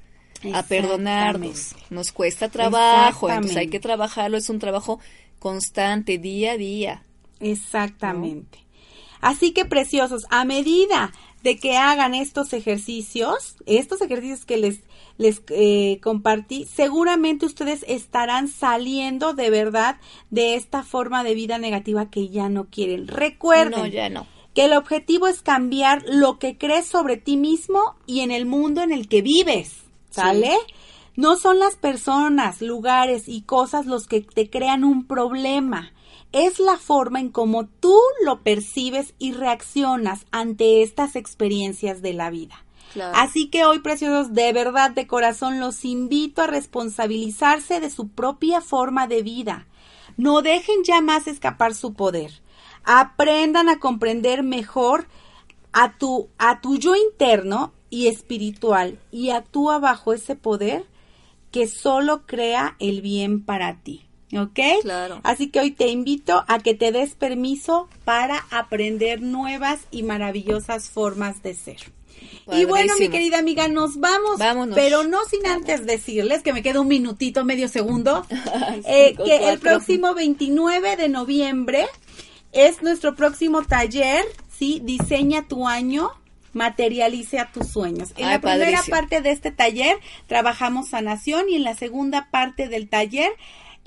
a 0.54 0.64
perdonarnos. 0.64 1.76
Nos 1.89 2.12
cuesta 2.12 2.50
trabajo, 2.50 3.30
entonces 3.30 3.58
hay 3.58 3.70
que 3.70 3.80
trabajarlo, 3.80 4.38
es 4.38 4.50
un 4.50 4.60
trabajo 4.60 5.00
constante, 5.39 6.18
día 6.18 6.54
a 6.54 6.58
día. 6.58 7.04
Exactamente. 7.39 8.60
Así 9.22 9.52
que 9.52 9.66
preciosos, 9.66 10.26
a 10.30 10.45
medida 10.45 11.12
de 11.43 11.58
que 11.58 11.78
hagan 11.78 12.14
estos 12.14 12.54
ejercicios, 12.54 13.56
estos 13.66 14.02
ejercicios 14.02 14.45
que 14.45 14.58
les, 14.58 14.80
les 15.18 15.41
eh, 15.49 15.99
compartí, 16.01 16.65
seguramente 16.65 17.45
ustedes 17.45 17.84
estarán 17.88 18.47
saliendo 18.47 19.34
de 19.34 19.49
verdad 19.49 19.97
de 20.30 20.55
esta 20.55 20.84
forma 20.84 21.24
de 21.24 21.34
vida 21.34 21.57
negativa 21.57 22.09
que 22.09 22.30
ya 22.30 22.49
no 22.49 22.65
quieren. 22.65 23.07
Recuerden. 23.07 23.91
ya 23.91 24.09
no. 24.09 24.28
Que 24.53 24.65
el 24.65 24.74
objetivo 24.74 25.28
es 25.28 25.41
cambiar 25.41 26.03
lo 26.07 26.39
que 26.39 26.57
crees 26.57 26.88
sobre 26.88 27.18
ti 27.18 27.38
mismo 27.38 27.95
y 28.05 28.22
en 28.22 28.32
el 28.32 28.45
mundo 28.45 28.82
en 28.82 28.91
el 28.91 29.07
que 29.07 29.22
vives. 29.22 29.84
¿Sale? 30.09 30.57
No 31.15 31.36
son 31.36 31.59
las 31.59 31.76
personas, 31.76 32.61
lugares 32.61 33.28
y 33.28 33.41
cosas 33.41 33.86
los 33.86 34.07
que 34.07 34.22
te 34.22 34.49
crean 34.49 34.84
un 34.84 35.05
problema 35.05 35.91
es 36.32 36.59
la 36.59 36.78
forma 36.78 37.20
en 37.20 37.30
cómo 37.30 37.68
tú 37.68 37.97
lo 38.24 38.41
percibes 38.41 39.13
y 39.18 39.32
reaccionas 39.32 40.26
ante 40.32 40.82
estas 40.84 41.15
experiencias 41.15 42.01
de 42.01 42.13
la 42.13 42.30
vida. 42.30 42.63
Así 43.14 43.50
que 43.50 43.66
hoy, 43.66 43.80
preciosos, 43.80 44.34
de 44.34 44.54
verdad, 44.54 44.92
de 44.92 45.08
corazón, 45.08 45.60
los 45.60 45.86
invito 45.86 46.42
a 46.42 46.48
responsabilizarse 46.48 47.80
de 47.80 47.90
su 47.90 48.10
propia 48.10 48.62
forma 48.62 49.08
de 49.08 49.24
vida. 49.24 49.68
No 50.18 50.42
dejen 50.42 50.84
ya 50.84 51.02
más 51.02 51.28
escapar 51.28 51.76
su 51.76 51.94
poder. 51.94 52.42
Aprendan 52.84 53.70
a 53.70 53.80
comprender 53.80 54.44
mejor 54.44 55.08
a 55.74 55.98
tu, 55.98 56.30
a 56.38 56.62
tu 56.62 56.78
yo 56.78 56.96
interno 56.96 57.74
y 57.90 58.08
espiritual 58.08 59.00
y 59.12 59.30
actúa 59.30 59.80
bajo 59.80 60.14
ese 60.14 60.36
poder 60.36 60.86
que 61.52 61.68
solo 61.68 62.26
crea 62.26 62.76
el 62.80 63.02
bien 63.02 63.44
para 63.44 63.82
ti. 63.82 64.07
¿Ok? 64.34 64.59
Claro. 64.82 65.21
Así 65.23 65.49
que 65.49 65.59
hoy 65.59 65.71
te 65.71 65.88
invito 65.88 66.43
a 66.47 66.59
que 66.59 66.73
te 66.73 66.91
des 66.91 67.15
permiso 67.15 67.88
para 68.03 68.45
aprender 68.51 69.21
nuevas 69.21 69.80
y 69.89 70.03
maravillosas 70.03 70.89
formas 70.89 71.41
de 71.43 71.53
ser. 71.53 71.78
Y 72.51 72.65
bueno, 72.65 72.93
mi 72.99 73.09
querida 73.09 73.39
amiga, 73.39 73.67
nos 73.67 73.99
vamos, 73.99 74.39
pero 74.73 75.03
no 75.03 75.23
sin 75.25 75.45
antes 75.45 75.86
decirles 75.86 76.41
que 76.41 76.53
me 76.53 76.63
queda 76.63 76.80
un 76.80 76.88
minutito, 76.88 77.43
medio 77.43 77.67
segundo, 77.67 78.25
eh, 78.86 79.15
que 79.23 79.49
el 79.49 79.59
próximo 79.59 80.13
29 80.13 80.95
de 80.95 81.09
noviembre 81.09 81.86
es 82.53 82.82
nuestro 82.82 83.15
próximo 83.15 83.63
taller, 83.63 84.25
¿sí? 84.57 84.82
Diseña 84.84 85.47
tu 85.47 85.67
año, 85.67 86.09
materialice 86.53 87.39
a 87.39 87.51
tus 87.51 87.67
sueños. 87.67 88.13
En 88.15 88.30
la 88.30 88.39
primera 88.39 88.82
parte 88.89 89.21
de 89.21 89.32
este 89.32 89.51
taller 89.51 89.97
trabajamos 90.28 90.89
sanación 90.89 91.49
y 91.49 91.55
en 91.55 91.63
la 91.63 91.75
segunda 91.75 92.30
parte 92.32 92.69
del 92.69 92.88
taller 92.88 93.32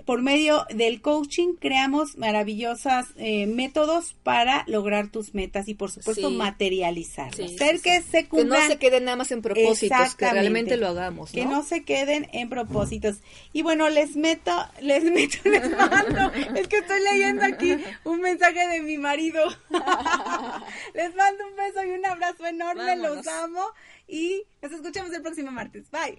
por 0.05 0.23
medio 0.23 0.67
del 0.71 1.01
coaching 1.01 1.55
creamos 1.55 2.17
maravillosos 2.17 3.07
eh, 3.17 3.47
métodos 3.47 4.15
para 4.23 4.65
lograr 4.67 5.09
tus 5.09 5.35
metas 5.35 5.69
y 5.69 5.75
por 5.75 5.91
supuesto 5.91 6.31
materializarlas. 6.31 7.53
Ser 7.53 7.81
que 7.81 8.03
se 8.03 8.29
Que 8.29 8.45
no 8.45 8.57
se 8.67 8.79
queden 8.79 9.05
nada 9.05 9.17
más 9.17 9.31
en 9.33 9.43
propósitos, 9.43 10.15
que 10.15 10.31
realmente 10.31 10.77
lo 10.77 10.89
hagamos. 10.89 11.33
Que 11.33 11.45
no 11.45 11.63
se 11.63 11.85
queden 11.85 12.29
en 12.33 12.49
propósitos. 12.49 13.19
Y 13.53 13.63
bueno, 13.63 13.89
les 13.89 14.17
meto, 14.17 14.53
les 14.81 15.05
meto, 15.05 15.39
les 15.45 15.71
mando, 15.71 16.33
es 16.57 16.69
que 16.69 16.79
estoy 16.79 17.01
leyendo 17.03 17.45
aquí 17.45 17.77
un 18.05 18.21
mensaje 18.21 18.69
de 18.69 18.81
mi 18.81 18.99
marido. 18.99 19.43
les 20.95 21.15
mando 21.15 21.47
un 21.49 21.57
beso 21.57 21.85
y 21.85 21.91
un 21.91 22.07
abrazo 22.07 22.47
enorme, 22.47 22.97
los 22.97 23.27
amo 23.27 23.65
y 24.09 24.43
nos 24.63 24.73
escuchamos 24.73 25.13
el 25.13 25.23
próximo 25.23 25.51
martes. 25.51 25.91
Bye. 25.91 26.19